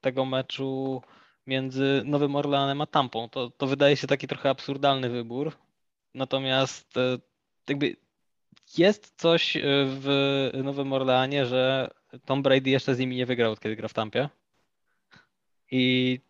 tego 0.00 0.24
meczu 0.24 1.02
między 1.46 2.02
Nowym 2.04 2.36
Orleanem 2.36 2.80
a 2.80 2.86
Tampą. 2.86 3.28
To, 3.28 3.50
to 3.50 3.66
wydaje 3.66 3.96
się 3.96 4.06
taki 4.06 4.26
trochę 4.26 4.50
absurdalny 4.50 5.08
wybór, 5.08 5.52
Natomiast 6.14 6.96
e, 6.96 7.18
jakby 7.68 7.96
jest 8.78 9.12
coś 9.16 9.56
e, 9.56 9.60
w 9.86 10.50
Nowym 10.64 10.92
Orleanie, 10.92 11.46
że 11.46 11.90
Tom 12.24 12.42
Brady 12.42 12.70
jeszcze 12.70 12.94
z 12.94 12.98
nimi 12.98 13.16
nie 13.16 13.26
wygrał, 13.26 13.56
kiedy 13.56 13.76
gra 13.76 13.88
w 13.88 13.94
Tampie. 13.94 14.28
I 15.70 16.20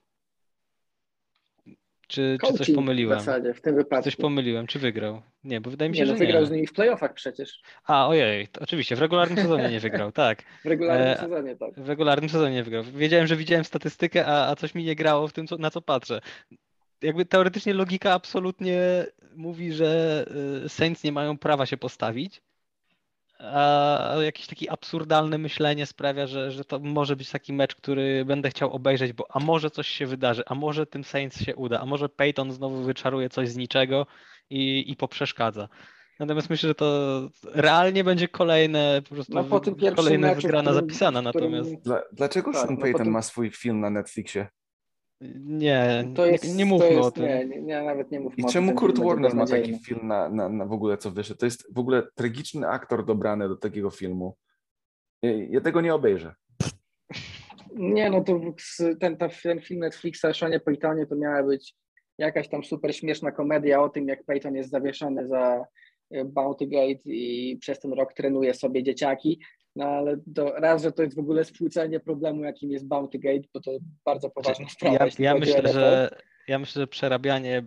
czy, 2.11 2.39
czy 2.47 2.53
coś 2.55 2.71
pomyliłem? 2.75 3.19
W 3.19 3.23
zasadzie, 3.23 3.55
w 3.55 3.61
tym 3.61 3.75
wypadku. 3.77 4.05
Coś 4.05 4.17
pomyliłem, 4.17 4.67
czy 4.67 4.79
wygrał? 4.79 5.23
Nie, 5.45 5.61
bo 5.61 5.71
wydaje 5.71 5.91
mi 5.91 5.97
się, 5.97 6.03
nie, 6.03 6.07
no, 6.07 6.13
że 6.13 6.19
wygrał 6.19 6.47
z 6.47 6.51
nimi 6.51 6.67
w 6.67 6.73
playoffach 6.73 7.15
przecież. 7.15 7.63
A, 7.85 8.09
ojej, 8.09 8.49
oczywiście, 8.61 8.97
w 8.97 9.01
regularnym 9.01 9.37
sezonie 9.39 9.69
nie 9.69 9.81
wygrał, 9.81 10.13
tak. 10.13 10.43
W 10.65 10.67
regularnym 10.67 11.09
e, 11.09 11.17
sezonie, 11.17 11.57
tak. 11.57 11.75
W 11.75 11.89
regularnym 11.89 12.31
sezonie 12.31 12.55
nie 12.55 12.63
wygrał. 12.63 12.85
Wiedziałem, 12.85 13.27
że 13.27 13.37
widziałem 13.37 13.65
statystykę, 13.65 14.27
a, 14.27 14.51
a 14.51 14.57
coś 14.57 14.75
mi 14.75 14.85
nie 14.85 14.95
grało 14.95 15.29
w 15.29 15.33
tym, 15.33 15.47
co, 15.47 15.57
na 15.57 15.71
co 15.71 15.81
patrzę. 15.81 16.21
Jakby 17.03 17.27
teoretycznie 17.27 17.75
logika 17.75 18.13
absolutnie 18.13 19.07
mówi, 19.37 19.73
że 19.73 20.25
y, 20.65 20.69
Saints 20.69 21.05
nie 21.05 21.13
mają 21.13 21.39
prawa 21.39 21.67
się 21.67 21.77
postawić, 21.77 22.43
a 23.39 24.15
jakieś 24.23 24.47
takie 24.47 24.73
absurdalne 24.73 25.39
myślenie 25.39 25.87
sprawia, 25.87 26.27
że, 26.27 26.51
że 26.51 26.65
to 26.65 26.79
może 26.79 27.17
być 27.17 27.31
taki 27.31 27.53
mecz, 27.53 27.75
który 27.75 28.25
będę 28.25 28.51
chciał 28.51 28.73
obejrzeć, 28.73 29.13
bo 29.13 29.27
a 29.31 29.41
może 29.41 29.71
coś 29.71 29.89
się 29.89 30.07
wydarzy, 30.07 30.43
a 30.47 30.55
może 30.55 30.87
tym 30.87 31.05
Saints 31.05 31.45
się 31.45 31.57
uda, 31.57 31.81
a 31.81 31.87
może 31.87 32.09
Peyton 32.09 32.53
znowu 32.53 32.83
wyczaruje 32.83 33.29
coś 33.29 33.49
z 33.49 33.57
niczego 33.57 34.07
i, 34.51 34.91
i 34.91 34.97
poprzeszkadza. 34.97 35.69
Natomiast 36.21 36.51
myślę, 36.51 36.69
że 36.69 36.75
to 36.75 37.21
realnie 37.45 38.05
będzie 38.05 38.29
kolejne 38.29 39.03
po 39.09 39.15
prostu 39.15 39.35
no, 39.35 39.45
po 39.45 39.61
tym 39.61 39.75
kolejna 39.97 40.29
meczu, 40.29 40.43
wygrana 40.43 40.71
którym, 40.71 40.89
zapisana. 40.89 41.23
Natomiast... 41.23 41.75
Dla, 41.75 42.03
dlaczego 42.13 42.53
tak, 42.53 42.61
Sean 42.61 42.75
no, 42.75 42.81
Payton 42.81 43.03
tym... 43.03 43.13
ma 43.13 43.23
swój 43.23 43.51
film 43.51 43.81
na 43.81 43.91
Netflixie? 43.91 44.47
Nie, 45.35 46.05
to 46.15 46.27
jest, 46.27 46.45
nie, 46.45 46.55
nie 46.55 46.65
mówmy 46.65 46.91
jest, 46.91 47.09
o 47.09 47.11
tym. 47.11 47.25
Nie, 47.25 47.63
nie, 47.63 47.83
nawet 47.83 48.11
nie 48.11 48.21
mówmy 48.21 48.45
I 48.45 48.53
czemu 48.53 48.75
Kurt 48.75 48.99
Warner 48.99 49.35
ma 49.35 49.47
taki 49.47 49.79
film 49.79 50.07
na, 50.07 50.29
na, 50.29 50.49
na 50.49 50.67
w 50.67 50.73
ogóle, 50.73 50.99
co 50.99 51.11
wyszedł? 51.11 51.41
To 51.41 51.47
jest 51.47 51.75
w 51.75 51.79
ogóle 51.79 52.03
tragiczny 52.15 52.69
aktor 52.69 53.05
dobrany 53.05 53.49
do 53.49 53.57
takiego 53.57 53.91
filmu. 53.91 54.37
Ja, 55.23 55.31
ja 55.51 55.61
tego 55.61 55.81
nie 55.81 55.95
obejrzę. 55.95 56.35
Nie, 57.75 58.11
no 58.11 58.25
to 58.25 58.41
ten, 59.01 59.17
ten 59.17 59.61
film 59.61 59.81
Netflixa 59.81 60.25
o 60.25 60.35
Seanie 60.35 60.61
Paytonie 60.61 61.07
to 61.07 61.17
miała 61.17 61.43
być 61.43 61.75
jakaś 62.19 62.49
tam 62.49 62.65
super 62.65 62.97
śmieszna 62.97 63.33
komedia 63.33 63.83
o 63.83 63.89
tym, 63.89 64.09
jak 64.09 64.25
Payton 64.25 64.55
jest 64.55 64.71
zawieszony 64.71 65.29
za 65.29 65.65
Bounty 66.25 66.67
Gate 66.67 67.01
i 67.05 67.57
przez 67.61 67.81
ten 67.81 67.93
rok 67.93 68.15
trenuje 68.15 68.55
sobie 68.55 68.83
dzieciaki, 68.83 69.41
no 69.77 69.85
ale 69.85 70.17
to 70.35 70.53
raz, 70.57 70.83
że 70.83 70.93
to 70.93 71.03
jest 71.03 71.17
w 71.17 71.21
ogóle 71.21 71.45
spłucenie 71.45 72.01
problemu, 72.01 72.45
jakim 72.45 72.71
jest 72.71 72.87
Bounty 72.87 73.19
Gate, 73.19 73.49
bo 73.55 73.61
to 73.61 73.71
bardzo 74.05 74.31
poważna 74.31 74.69
sprawa. 74.69 74.97
Ja, 75.05 75.11
ja 75.19 75.35
myślę, 75.35 75.73
że, 75.73 76.11
ja 76.49 76.59
myślę, 76.59 76.83
że 76.83 76.87
przerabianie 76.87 77.65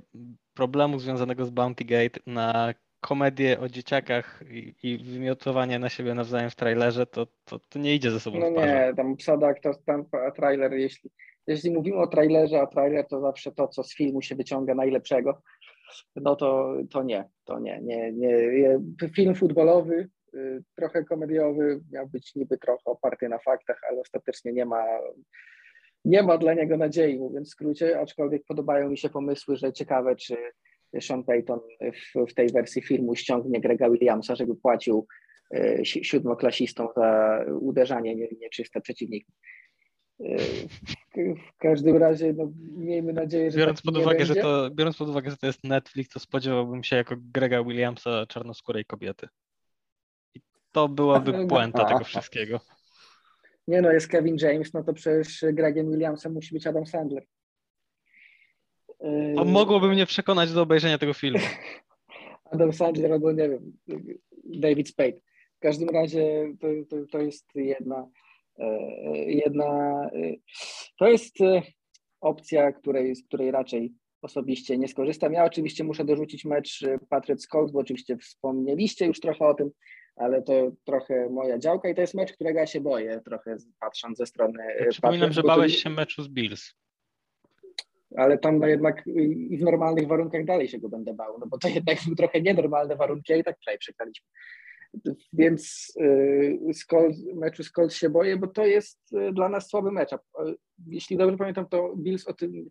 problemu 0.54 1.00
związanego 1.00 1.46
z 1.46 1.50
Bounty 1.50 1.86
Gate 1.86 2.20
na 2.28 2.74
komedię 3.02 3.60
o 3.60 3.70
dzieciakach 3.70 4.44
i, 4.50 4.76
i 4.84 4.98
wymiotowanie 4.98 5.80
na 5.80 5.90
siebie 5.90 6.14
nawzajem 6.14 6.50
w 6.50 6.56
trailerze, 6.56 7.06
to, 7.06 7.28
to, 7.46 7.60
to 7.60 7.80
nie 7.80 7.96
idzie 7.96 8.12
ze 8.12 8.20
sobą 8.20 8.40
No 8.40 8.50
nie, 8.50 8.94
tam 8.98 9.16
psada 9.16 9.54
to 9.54 9.72
tam 9.86 10.06
trailer, 10.36 10.74
jeśli, 10.74 11.10
jeśli 11.48 11.72
mówimy 11.72 11.98
o 11.98 12.08
trailerze, 12.08 12.62
a 12.62 12.68
trailer 12.68 13.08
to 13.08 13.22
zawsze 13.22 13.52
to, 13.52 13.68
co 13.68 13.84
z 13.84 13.96
filmu 13.96 14.22
się 14.22 14.36
wyciąga 14.36 14.76
najlepszego, 14.76 15.42
no 16.16 16.36
to, 16.36 16.74
to 16.92 17.04
nie, 17.04 17.30
to 17.44 17.60
nie, 17.60 17.82
nie, 17.82 18.12
nie. 18.12 18.80
Film 19.16 19.36
futbolowy 19.36 20.10
trochę 20.76 21.04
komediowy, 21.04 21.82
miał 21.92 22.08
być 22.08 22.36
niby 22.36 22.58
trochę 22.58 22.84
oparty 22.86 23.30
na 23.30 23.40
faktach, 23.40 23.82
ale 23.90 24.02
ostatecznie 24.02 24.54
nie 24.54 24.66
ma, 24.66 24.84
nie 26.06 26.24
ma 26.24 26.38
dla 26.38 26.54
niego 26.54 26.78
nadziei, 26.78 27.20
mówiąc 27.20 27.48
w 27.48 27.52
skrócie, 27.52 28.00
aczkolwiek 28.00 28.44
podobają 28.48 28.90
mi 28.90 28.98
się 28.98 29.10
pomysły, 29.10 29.58
że 29.58 29.74
ciekawe, 29.74 30.16
czy 30.16 30.38
Sean 31.02 31.24
Payton 31.24 31.60
w, 31.82 32.32
w 32.32 32.34
tej 32.34 32.50
wersji 32.50 32.82
filmu 32.82 33.16
ściągnie 33.16 33.62
Grega 33.62 33.90
Williamsa, 33.90 34.36
żeby 34.36 34.56
płacił 34.56 35.08
y, 35.56 35.82
siódmoklasistom 35.84 36.88
za 36.96 37.40
uderzanie 37.60 38.16
nieczyste 38.16 38.82
przeciwników. 38.82 39.36
Y, 40.22 41.36
w 41.36 41.58
każdym 41.58 41.98
razie 41.98 42.34
no, 42.34 42.52
miejmy 42.78 43.14
nadzieję, 43.14 43.52
że. 43.52 43.58
Biorąc 43.58 43.82
pod, 43.82 43.98
uwagę, 43.98 44.26
że 44.26 44.36
to, 44.36 44.70
biorąc 44.72 44.98
pod 44.98 45.10
uwagę, 45.10 45.32
że 45.32 45.38
to 45.38 45.48
jest 45.48 45.64
Netflix, 45.64 46.10
to 46.10 46.20
spodziewałbym 46.20 46.84
się 46.84 46.96
jako 46.96 47.16
Grega 47.18 47.64
Williamsa 47.64 48.26
czarnoskórej 48.26 48.86
kobiety. 48.86 49.28
To 50.74 50.90
byłaby 50.90 51.48
puenta 51.48 51.86
tego 51.86 52.04
wszystkiego. 52.04 52.60
Nie 53.68 53.82
no, 53.82 53.92
jest 53.92 54.08
Kevin 54.08 54.38
James, 54.42 54.74
no 54.74 54.84
to 54.84 54.94
przecież 54.94 55.46
Gregiem 55.54 55.92
Williamsem 55.92 56.34
musi 56.34 56.54
być 56.54 56.68
Adam 56.68 56.86
Sandler. 56.86 57.26
To 59.36 59.46
mogłoby 59.46 59.88
mnie 59.88 60.06
przekonać 60.06 60.52
do 60.52 60.62
obejrzenia 60.62 60.98
tego 60.98 61.14
filmu. 61.14 61.40
Adam 62.52 62.74
Sandler 62.74 63.12
albo 63.12 63.32
nie 63.32 63.50
wiem, 63.50 63.78
David 64.44 64.90
Spade. 64.90 65.20
W 65.58 65.60
każdym 65.60 65.90
razie 65.90 66.54
to, 66.60 66.68
to, 66.90 67.06
to 67.12 67.22
jest 67.22 67.46
jedna, 67.56 68.10
e, 68.60 68.68
jedna 69.26 69.66
e, 70.14 70.34
to 70.98 71.08
jest 71.08 71.42
e, 71.42 71.62
opcja, 72.22 72.72
której, 72.72 73.16
z 73.16 73.28
której 73.28 73.52
raczej 73.52 73.94
osobiście 74.22 74.78
nie 74.78 74.88
skorzystam. 74.88 75.34
Ja 75.34 75.46
oczywiście 75.46 75.84
muszę 75.84 76.06
dorzucić 76.06 76.46
mecz 76.46 76.86
Patriot 77.10 77.48
Colts, 77.48 77.72
bo 77.72 77.80
oczywiście 77.80 78.18
wspomnieliście 78.18 79.06
już 79.06 79.20
trochę 79.20 79.46
o 79.46 79.54
tym 79.54 79.72
ale 80.16 80.42
to 80.42 80.72
trochę 80.84 81.30
moja 81.30 81.60
działka 81.60 81.90
i 81.90 81.96
to 81.96 82.02
jest 82.02 82.14
mecz, 82.14 82.34
którego 82.34 82.60
ja 82.60 82.68
się 82.68 82.82
boję, 82.82 83.22
trochę 83.26 83.58
patrząc 83.80 84.18
ze 84.18 84.26
strony. 84.26 84.64
Ja 84.80 84.90
przypominam, 84.90 85.34
że 85.34 85.44
bałeś 85.44 85.84
się 85.84 85.90
meczu 85.90 86.24
z 86.24 86.28
Bills. 86.28 86.74
Ale 88.18 88.38
tam 88.38 88.60
no 88.60 88.68
jednak 88.68 89.08
i 89.50 89.58
w 89.58 89.62
normalnych 89.62 90.08
warunkach 90.08 90.46
dalej 90.46 90.68
się 90.68 90.80
go 90.80 90.90
będę 90.90 91.14
bał, 91.14 91.40
no 91.40 91.48
bo 91.48 91.58
to 91.58 91.68
jednak 91.68 91.98
były 92.04 92.16
trochę 92.16 92.42
nienormalne 92.42 92.96
warunki, 92.96 93.34
a 93.34 93.36
i 93.36 93.44
tak 93.44 93.58
wczoraj 93.58 93.78
przegraliśmy. 93.78 94.28
Więc 95.34 95.94
yy, 95.96 96.74
z 96.74 96.86
meczu 97.36 97.64
z 97.64 97.72
Colts 97.72 97.96
się 97.96 98.10
boję, 98.10 98.38
bo 98.38 98.48
to 98.48 98.66
jest 98.66 99.14
y, 99.14 99.32
dla 99.34 99.50
nas 99.50 99.70
słaby 99.70 99.92
mecz. 99.92 100.10
Jeśli 100.88 101.18
dobrze 101.18 101.38
pamiętam, 101.38 101.70
to 101.70 101.94
Bills 101.98 102.28
o 102.28 102.34
tym 102.34 102.70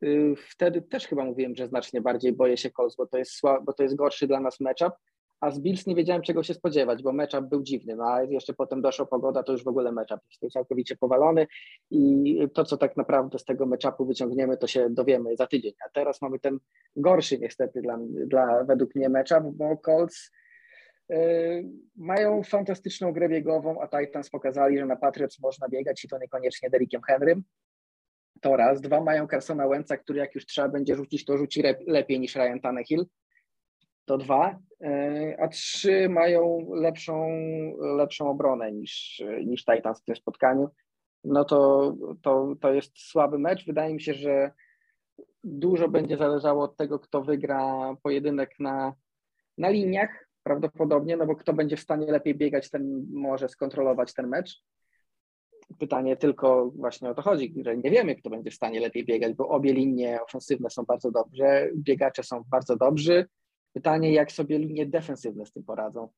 yy, 0.00 0.34
wtedy 0.36 0.82
też 0.82 1.06
chyba 1.06 1.24
mówiłem, 1.24 1.54
że 1.54 1.68
znacznie 1.68 2.00
bardziej 2.00 2.32
boję 2.32 2.56
się 2.56 2.70
Colts, 2.70 2.96
bo 2.96 3.06
to 3.06 3.18
jest, 3.18 3.32
słab, 3.32 3.64
bo 3.64 3.72
to 3.72 3.82
jest 3.82 3.96
gorszy 3.96 4.26
dla 4.26 4.40
nas 4.40 4.60
matchup 4.60 4.92
a 5.40 5.50
z 5.50 5.60
Bills 5.60 5.86
nie 5.86 5.94
wiedziałem 5.94 6.22
czego 6.22 6.42
się 6.42 6.54
spodziewać, 6.54 7.02
bo 7.02 7.12
matchup 7.12 7.44
był 7.44 7.62
dziwny, 7.62 7.96
no 7.96 8.04
a 8.04 8.22
jeszcze 8.22 8.54
potem 8.54 8.82
doszła 8.82 9.06
pogoda, 9.06 9.42
to 9.42 9.52
już 9.52 9.64
w 9.64 9.68
ogóle 9.68 9.92
matchup 9.92 10.20
jest 10.42 10.52
całkowicie 10.52 10.96
powalony 10.96 11.46
i 11.90 12.38
to, 12.54 12.64
co 12.64 12.76
tak 12.76 12.96
naprawdę 12.96 13.38
z 13.38 13.44
tego 13.44 13.66
matchupu 13.66 14.06
wyciągniemy, 14.06 14.56
to 14.56 14.66
się 14.66 14.90
dowiemy 14.90 15.36
za 15.36 15.46
tydzień, 15.46 15.72
a 15.86 15.90
teraz 15.90 16.22
mamy 16.22 16.38
ten 16.38 16.58
gorszy 16.96 17.38
niestety 17.38 17.82
dla, 17.82 17.98
dla 18.26 18.64
według 18.64 18.94
mnie 18.94 19.08
matchup, 19.08 19.44
bo 19.52 19.76
Colts 19.76 20.30
yy, 21.08 21.16
mają 21.96 22.42
fantastyczną 22.42 23.12
grę 23.12 23.28
biegową, 23.28 23.80
a 23.80 23.88
Titans 23.88 24.30
pokazali, 24.30 24.78
że 24.78 24.86
na 24.86 24.96
Patriots 24.96 25.40
można 25.40 25.68
biegać 25.68 26.04
i 26.04 26.08
to 26.08 26.18
niekoniecznie 26.18 26.70
Derrickiem 26.70 27.02
Henrym, 27.02 27.42
to 28.40 28.56
raz. 28.56 28.80
Dwa, 28.80 29.00
mają 29.00 29.28
Carsona 29.28 29.68
Wentza, 29.68 29.96
który 29.96 30.18
jak 30.18 30.34
już 30.34 30.46
trzeba 30.46 30.68
będzie 30.68 30.96
rzucić, 30.96 31.24
to 31.24 31.38
rzuci 31.38 31.62
lepiej 31.86 32.20
niż 32.20 32.34
Ryan 32.34 32.60
Tannehill 32.60 33.06
to 34.08 34.18
dwa, 34.18 34.58
e, 34.80 35.36
a 35.40 35.48
trzy 35.48 36.08
mają 36.08 36.68
lepszą, 36.74 37.28
lepszą 37.96 38.30
obronę 38.30 38.72
niż, 38.72 39.22
niż 39.46 39.64
Titans 39.64 40.00
w 40.00 40.04
tym 40.04 40.16
spotkaniu. 40.16 40.68
No 41.24 41.44
to, 41.44 41.92
to, 42.22 42.54
to 42.60 42.72
jest 42.72 42.98
słaby 42.98 43.38
mecz. 43.38 43.66
Wydaje 43.66 43.94
mi 43.94 44.00
się, 44.00 44.14
że 44.14 44.50
dużo 45.44 45.88
będzie 45.88 46.16
zależało 46.16 46.64
od 46.64 46.76
tego, 46.76 46.98
kto 46.98 47.22
wygra 47.22 47.94
pojedynek 48.02 48.50
na, 48.60 48.94
na 49.58 49.68
liniach 49.68 50.28
prawdopodobnie, 50.42 51.16
no 51.16 51.26
bo 51.26 51.36
kto 51.36 51.52
będzie 51.52 51.76
w 51.76 51.80
stanie 51.80 52.12
lepiej 52.12 52.34
biegać, 52.34 52.70
ten 52.70 53.06
może 53.12 53.48
skontrolować 53.48 54.14
ten 54.14 54.28
mecz. 54.28 54.62
Pytanie 55.78 56.16
tylko 56.16 56.70
właśnie 56.70 57.10
o 57.10 57.14
to 57.14 57.22
chodzi, 57.22 57.54
że 57.64 57.76
nie 57.76 57.90
wiemy, 57.90 58.16
kto 58.16 58.30
będzie 58.30 58.50
w 58.50 58.54
stanie 58.54 58.80
lepiej 58.80 59.04
biegać, 59.04 59.34
bo 59.34 59.48
obie 59.48 59.72
linie 59.72 60.22
ofensywne 60.22 60.70
są 60.70 60.82
bardzo 60.84 61.10
dobrze, 61.10 61.70
biegacze 61.74 62.22
są 62.22 62.44
bardzo 62.50 62.76
dobrzy, 62.76 63.28
Pytanie, 63.78 64.12
jak 64.12 64.32
sobie 64.32 64.58
linie 64.58 64.86
defensywne 64.86 65.46
z 65.46 65.52
tym 65.52 65.64
poradzą, 65.64 66.08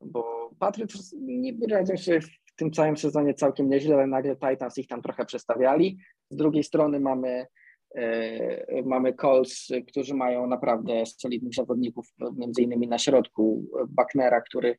bo 0.00 0.50
Patriots 0.58 1.12
niby 1.18 1.66
radzą 1.66 1.96
się 1.96 2.20
w 2.20 2.54
tym 2.56 2.70
całym 2.70 2.96
sezonie 2.96 3.34
całkiem 3.34 3.70
nieźle, 3.70 3.94
ale 3.94 4.06
nagle 4.06 4.36
Titans 4.36 4.78
ich 4.78 4.86
tam 4.86 5.02
trochę 5.02 5.24
przestawiali. 5.24 5.98
Z 6.30 6.36
drugiej 6.36 6.64
strony 6.64 7.00
mamy 7.00 7.46
e, 7.94 8.82
mamy 8.82 9.14
Colts, 9.14 9.68
którzy 9.88 10.14
mają 10.14 10.46
naprawdę 10.46 11.06
solidnych 11.06 11.54
zawodników, 11.54 12.06
między 12.36 12.62
innymi 12.62 12.88
na 12.88 12.98
środku 12.98 13.64
Bucknera, 13.88 14.40
który 14.40 14.76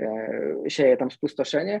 e, 0.00 0.56
sieje 0.68 0.96
tam 0.96 1.10
spustoszenie, 1.10 1.80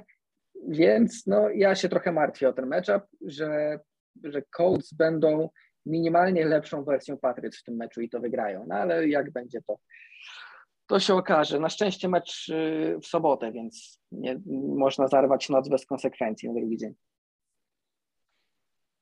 więc 0.68 1.26
no, 1.26 1.50
ja 1.50 1.74
się 1.74 1.88
trochę 1.88 2.12
martwię 2.12 2.48
o 2.48 2.52
ten 2.52 2.66
matchup, 2.66 3.02
że, 3.26 3.78
że 4.24 4.42
Colts 4.56 4.94
będą 4.94 5.48
minimalnie 5.86 6.44
lepszą 6.44 6.84
wersją 6.84 7.18
Patriots 7.18 7.58
w 7.58 7.62
tym 7.64 7.76
meczu 7.76 8.00
i 8.00 8.08
to 8.08 8.20
wygrają. 8.20 8.64
No 8.68 8.74
ale 8.74 9.08
jak 9.08 9.32
będzie 9.32 9.62
to, 9.62 9.76
to 10.86 11.00
się 11.00 11.14
okaże. 11.14 11.60
Na 11.60 11.68
szczęście 11.68 12.08
mecz 12.08 12.48
y, 12.48 12.98
w 13.02 13.06
sobotę, 13.06 13.52
więc 13.52 14.00
nie, 14.12 14.40
można 14.76 15.08
zarwać 15.08 15.48
noc 15.48 15.68
bez 15.68 15.86
konsekwencji 15.86 16.48
na 16.48 16.54
drugi 16.54 16.76
dzień. 16.76 16.94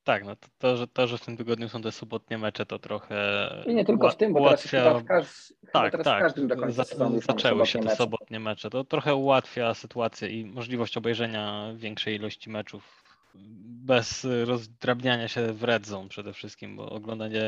Tak, 0.05 0.25
no 0.25 0.37
to, 0.37 0.49
to, 0.59 0.77
że, 0.77 0.87
to, 0.87 1.07
że 1.07 1.19
w 1.19 1.25
tym 1.25 1.37
tygodniu 1.37 1.69
są 1.69 1.83
te 1.83 1.93
sobotnie 1.93 2.39
mecze, 2.39 2.67
to 2.67 2.79
trochę. 2.79 3.49
I 3.67 3.75
nie 3.75 3.85
tylko 3.85 4.11
w 4.11 4.17
tym, 4.17 4.33
bo 4.33 4.41
ułatwia... 4.41 4.85
teraz, 4.85 5.05
każ... 5.05 5.55
tak, 5.73 5.93
teraz 5.93 6.05
tak. 6.05 6.19
w 6.19 6.23
każdym 6.23 6.49
do 6.49 6.57
końca 6.57 6.85
Zaczęły 7.27 7.67
się 7.67 7.79
te 7.79 7.85
mecze. 7.85 7.97
sobotnie 7.97 8.41
mecze. 8.41 8.71
To 8.71 8.85
trochę 8.85 9.15
ułatwia 9.15 9.75
sytuację 9.75 10.29
i 10.29 10.45
możliwość 10.45 10.97
obejrzenia 10.97 11.73
większej 11.77 12.17
ilości 12.17 12.51
meczów 12.51 13.00
bez 13.35 14.27
rozdrabniania 14.45 15.29
się 15.29 15.53
w 15.53 15.65
red 15.65 15.87
zone 15.87 16.09
przede 16.09 16.33
wszystkim, 16.33 16.77
bo 16.77 16.91
oglądanie 16.91 17.43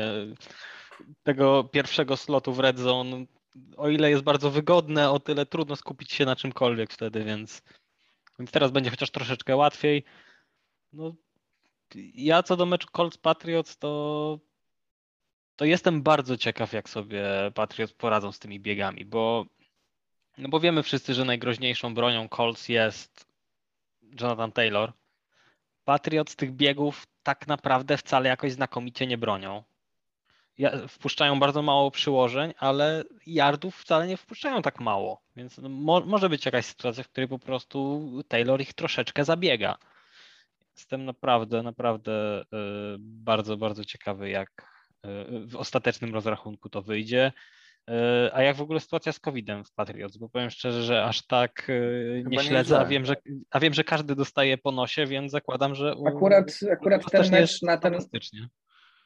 tego 1.23 1.63
pierwszego 1.63 2.17
slotu 2.17 2.53
w 2.53 2.59
red 2.59 2.79
zone, 2.79 3.25
o 3.77 3.89
ile 3.89 4.09
jest 4.09 4.23
bardzo 4.23 4.51
wygodne, 4.51 5.11
o 5.11 5.19
tyle 5.19 5.45
trudno 5.45 5.75
skupić 5.75 6.11
się 6.11 6.25
na 6.25 6.35
czymkolwiek 6.35 6.93
wtedy, 6.93 7.23
więc, 7.23 7.61
więc 8.39 8.51
teraz 8.51 8.71
będzie 8.71 8.89
chociaż 8.89 9.11
troszeczkę 9.11 9.55
łatwiej. 9.55 10.03
No, 10.93 11.13
ja 12.13 12.43
co 12.43 12.57
do 12.57 12.65
meczu 12.65 12.87
Colts 12.91 13.17
Patriots, 13.17 13.77
to, 13.77 14.39
to 15.55 15.65
jestem 15.65 16.03
bardzo 16.03 16.37
ciekaw, 16.37 16.73
jak 16.73 16.89
sobie 16.89 17.25
Patriots 17.55 17.93
poradzą 17.93 18.31
z 18.31 18.39
tymi 18.39 18.59
biegami, 18.59 19.05
bo, 19.05 19.45
no 20.37 20.49
bo 20.49 20.59
wiemy 20.59 20.83
wszyscy, 20.83 21.13
że 21.13 21.25
najgroźniejszą 21.25 21.93
bronią 21.93 22.29
Colts 22.29 22.69
jest 22.69 23.27
Jonathan 24.21 24.51
Taylor. 24.51 24.93
Patriots 25.85 26.35
tych 26.35 26.51
biegów 26.51 27.07
tak 27.23 27.47
naprawdę 27.47 27.97
wcale 27.97 28.29
jakoś 28.29 28.51
znakomicie 28.51 29.07
nie 29.07 29.17
bronią. 29.17 29.63
Wpuszczają 30.87 31.39
bardzo 31.39 31.61
mało 31.61 31.91
przyłożeń, 31.91 32.53
ale 32.57 33.03
yardów 33.25 33.75
wcale 33.75 34.07
nie 34.07 34.17
wpuszczają 34.17 34.61
tak 34.61 34.79
mało. 34.79 35.21
Więc 35.35 35.57
mo, 35.57 35.99
może 35.99 36.29
być 36.29 36.45
jakaś 36.45 36.65
sytuacja, 36.65 37.03
w 37.03 37.09
której 37.09 37.27
po 37.27 37.39
prostu 37.39 38.01
Taylor 38.27 38.61
ich 38.61 38.73
troszeczkę 38.73 39.25
zabiega. 39.25 39.77
Jestem 40.77 41.05
naprawdę, 41.05 41.63
naprawdę 41.63 42.41
y, 42.41 42.45
bardzo, 42.99 43.57
bardzo 43.57 43.85
ciekawy, 43.85 44.29
jak 44.29 44.49
y, 45.05 45.47
w 45.47 45.55
ostatecznym 45.55 46.13
rozrachunku 46.13 46.69
to 46.69 46.81
wyjdzie. 46.81 47.31
Y, 47.89 48.33
a 48.33 48.41
jak 48.41 48.55
w 48.55 48.61
ogóle 48.61 48.79
sytuacja 48.79 49.11
z 49.11 49.19
COVID-em 49.19 49.65
w 49.65 49.73
Patriots? 49.73 50.17
Bo 50.17 50.29
powiem 50.29 50.49
szczerze, 50.49 50.83
że 50.83 51.03
aż 51.03 51.27
tak 51.27 51.67
nie 52.15 52.23
Chyba 52.23 52.43
śledzę, 52.43 52.79
a 52.79 52.85
wiem, 52.85 53.05
że, 53.05 53.15
a 53.51 53.59
wiem, 53.59 53.73
że 53.73 53.83
każdy 53.83 54.15
dostaje 54.15 54.57
po 54.57 54.71
nosie, 54.71 55.05
więc 55.05 55.31
zakładam, 55.31 55.75
że. 55.75 55.95
Akurat, 56.07 56.59
akurat 56.71 57.11
ten 57.11 57.31
mecz 57.31 57.61
na 57.61 57.77
ten, 57.77 57.97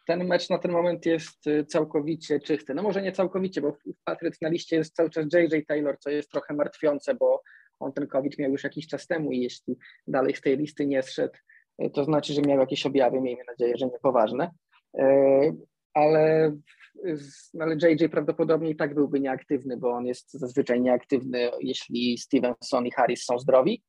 ten 0.07 0.27
mecz 0.27 0.49
na 0.49 0.57
ten 0.57 0.71
moment 0.71 1.05
jest 1.05 1.45
całkowicie 1.67 2.39
czysty. 2.39 2.73
No 2.73 2.83
może 2.83 3.01
nie 3.01 3.11
całkowicie, 3.11 3.61
bo 3.61 3.71
w 3.71 4.03
Patriots 4.03 4.41
na 4.41 4.49
liście 4.49 4.75
jest 4.75 4.95
cały 4.95 5.09
czas 5.09 5.25
JJ 5.33 5.65
Taylor, 5.67 5.97
co 5.99 6.09
jest 6.09 6.31
trochę 6.31 6.53
martwiące, 6.53 7.15
bo 7.15 7.41
on 7.79 7.93
ten 7.93 8.07
COVID 8.07 8.39
miał 8.39 8.51
już 8.51 8.63
jakiś 8.63 8.87
czas 8.87 9.07
temu 9.07 9.31
i 9.31 9.39
jeśli 9.39 9.77
dalej 10.07 10.35
z 10.35 10.41
tej 10.41 10.57
listy 10.57 10.87
nie 10.87 11.03
zszedł, 11.03 11.37
to 11.93 12.03
znaczy, 12.03 12.33
że 12.33 12.41
miał 12.41 12.59
jakieś 12.59 12.85
objawy, 12.85 13.21
miejmy 13.21 13.43
nadzieję, 13.47 13.77
że 13.77 13.85
niepoważne. 13.85 14.51
E, 14.99 15.51
ale, 17.03 17.17
ale 17.59 17.75
JJ 17.75 18.09
prawdopodobnie 18.09 18.69
i 18.69 18.75
tak 18.75 18.95
byłby 18.95 19.19
nieaktywny, 19.19 19.77
bo 19.77 19.89
on 19.89 20.05
jest 20.05 20.31
zazwyczaj 20.31 20.81
nieaktywny, 20.81 21.49
jeśli 21.61 22.17
Stevenson 22.17 22.85
i 22.85 22.91
Harris 22.91 23.23
są 23.23 23.39
zdrowi. 23.39 23.83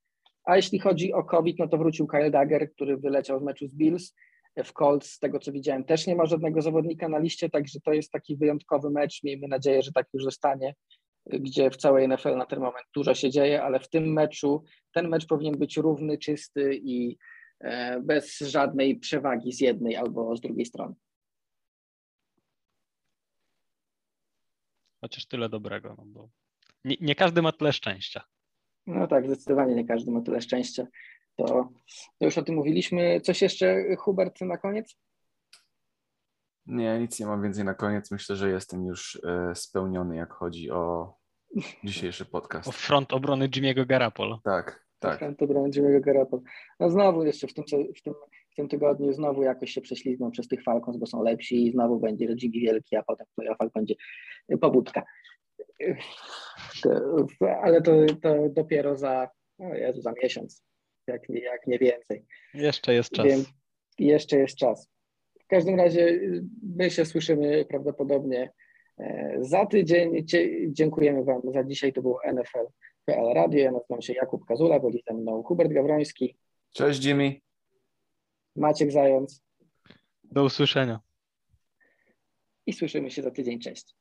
A 0.45 0.57
jeśli 0.57 0.79
chodzi 0.79 1.13
o 1.13 1.25
COVID, 1.25 1.59
no 1.59 1.69
to 1.69 1.79
wrócił 1.79 2.07
Kyle 2.07 2.31
Dagger, 2.31 2.73
który 2.73 2.97
wyleciał 2.97 3.41
z 3.41 3.43
meczu 3.43 3.69
z 3.69 3.75
Bills. 3.75 4.15
W 4.65 4.73
Colts, 4.73 5.11
z 5.11 5.19
tego 5.19 5.39
co 5.39 5.53
widziałem, 5.53 5.85
też 5.85 6.07
nie 6.07 6.17
ma 6.17 6.27
żadnego 6.27 6.63
zawodnika 6.63 7.09
na 7.09 7.19
liście, 7.19 7.51
także 7.51 7.81
to 7.81 7.93
jest 7.93 8.13
taki 8.13 8.37
wyjątkowy 8.37 8.91
mecz. 8.91 9.23
Miejmy 9.25 9.49
nadzieję, 9.49 9.83
że 9.83 9.93
tak 9.93 10.07
już 10.13 10.25
zostanie, 10.25 10.75
gdzie 11.27 11.71
w 11.71 11.77
całej 11.77 12.09
NFL 12.09 12.37
na 12.37 12.47
ten 12.47 12.61
moment 12.61 12.87
dużo 12.95 13.15
się 13.15 13.31
dzieje, 13.31 13.63
ale 13.63 13.81
w 13.81 13.89
tym 13.89 14.13
meczu 14.13 14.65
ten 14.93 15.09
mecz 15.09 15.27
powinien 15.27 15.59
być 15.59 15.77
równy, 15.77 16.19
czysty 16.19 16.81
i 16.83 17.19
E, 17.61 18.01
bez 18.01 18.39
żadnej 18.39 18.97
przewagi 18.97 19.53
z 19.53 19.61
jednej 19.61 19.97
albo 19.97 20.37
z 20.37 20.41
drugiej 20.41 20.67
strony. 20.67 20.95
Chociaż 25.01 25.27
tyle 25.27 25.49
dobrego, 25.49 25.95
no 25.99 26.05
bo 26.07 26.29
nie, 26.85 26.97
nie, 27.01 27.15
każdy 27.15 27.43
ma 27.43 27.53
tyle 27.53 27.73
szczęścia. 27.73 28.23
No 28.87 29.07
tak, 29.07 29.27
zdecydowanie 29.27 29.75
nie 29.75 29.87
każdy 29.87 30.11
ma 30.11 30.21
tyle 30.21 30.41
szczęścia. 30.41 30.87
To, 31.37 31.45
to 32.19 32.25
już 32.25 32.39
o 32.39 32.43
tym 32.43 32.55
mówiliśmy. 32.55 33.21
Coś 33.21 33.43
jeszcze, 33.43 33.97
Hubert, 33.97 34.41
na 34.41 34.59
koniec? 34.59 34.97
Nie, 36.67 36.99
nic 36.99 37.21
nie 37.21 37.27
mam 37.27 37.43
więcej 37.43 37.65
na 37.65 37.75
koniec. 37.75 38.11
Myślę, 38.11 38.37
że 38.37 38.51
jestem 38.51 38.87
już 38.87 39.21
e, 39.25 39.55
spełniony, 39.55 40.17
jak 40.17 40.33
chodzi 40.33 40.71
o 40.71 41.15
dzisiejszy 41.85 42.25
podcast. 42.25 42.69
O 42.69 42.73
front 42.73 43.13
obrony 43.13 43.49
Jimmy'ego 43.49 43.87
Garapolo. 43.87 44.41
Tak, 44.45 44.87
tak. 44.99 45.21
To 45.39 45.47
będzie 45.47 46.01
Garoppolo. 46.01 46.43
No 46.81 46.91
znowu 46.91 47.25
jeszcze 47.25 47.47
w 47.47 47.55
tym, 47.55 47.65
w, 47.97 48.03
tym, 48.03 48.15
tym 48.59 48.69
tygodniu 48.69 49.13
znowu 49.13 49.43
jakoś 49.43 49.71
się 49.71 49.81
prześlizgną 49.81 50.31
przez 50.31 50.49
tych 50.49 50.63
Falcons, 50.63 50.97
bo 50.97 51.07
są 51.07 51.23
lepsi 51.23 51.67
i 51.67 51.73
znowu 51.73 52.01
będzie 52.01 52.27
Jimmy 52.43 52.61
wielki, 52.61 52.97
a 52.97 53.03
potem 53.03 53.27
w 53.27 53.35
playoffach 53.35 53.69
będzie 53.75 53.95
pobudka. 54.61 55.03
Ale 57.63 57.83
to, 57.83 57.93
to 58.23 58.49
dopiero 58.49 58.97
za, 58.97 59.29
o 59.59 59.75
Jezu, 59.75 60.01
za 60.01 60.13
miesiąc, 60.23 60.65
jak, 61.07 61.29
jak 61.29 61.67
nie 61.67 61.79
więcej. 61.79 62.25
Jeszcze 62.55 62.95
jest 62.95 63.11
czas. 63.11 63.27
Wiem, 63.27 63.45
jeszcze 63.99 64.39
jest 64.39 64.57
czas. 64.57 64.89
W 65.41 65.47
każdym 65.47 65.77
razie 65.77 66.21
my 66.77 66.91
się 66.91 67.05
słyszymy 67.05 67.65
prawdopodobnie 67.65 68.53
e, 68.99 69.37
za 69.41 69.67
tydzień. 69.67 70.27
Dziękujemy 70.69 71.25
Wam 71.25 71.41
za 71.53 71.65
dzisiaj. 71.65 71.93
To 71.93 72.03
był 72.03 72.17
NFL 72.33 72.67
PL 73.05 73.35
Radio. 73.35 73.61
Ja 73.61 73.73
nazywam 73.73 74.03
się 74.03 74.13
Jakub 74.13 74.45
Kazula, 74.45 74.81
byli 74.81 75.03
ze 75.09 75.15
mną 75.15 75.43
Hubert 75.43 75.73
Gawroński. 75.73 76.37
Cześć 76.75 77.05
Jimmy. 77.05 77.48
Maciek 78.59 78.93
Zając. 78.93 79.43
Do 80.25 80.45
usłyszenia. 80.45 81.01
I 82.67 82.73
słyszymy 82.73 83.11
się 83.11 83.23
za 83.23 83.31
tydzień. 83.31 83.61
Cześć. 83.61 83.95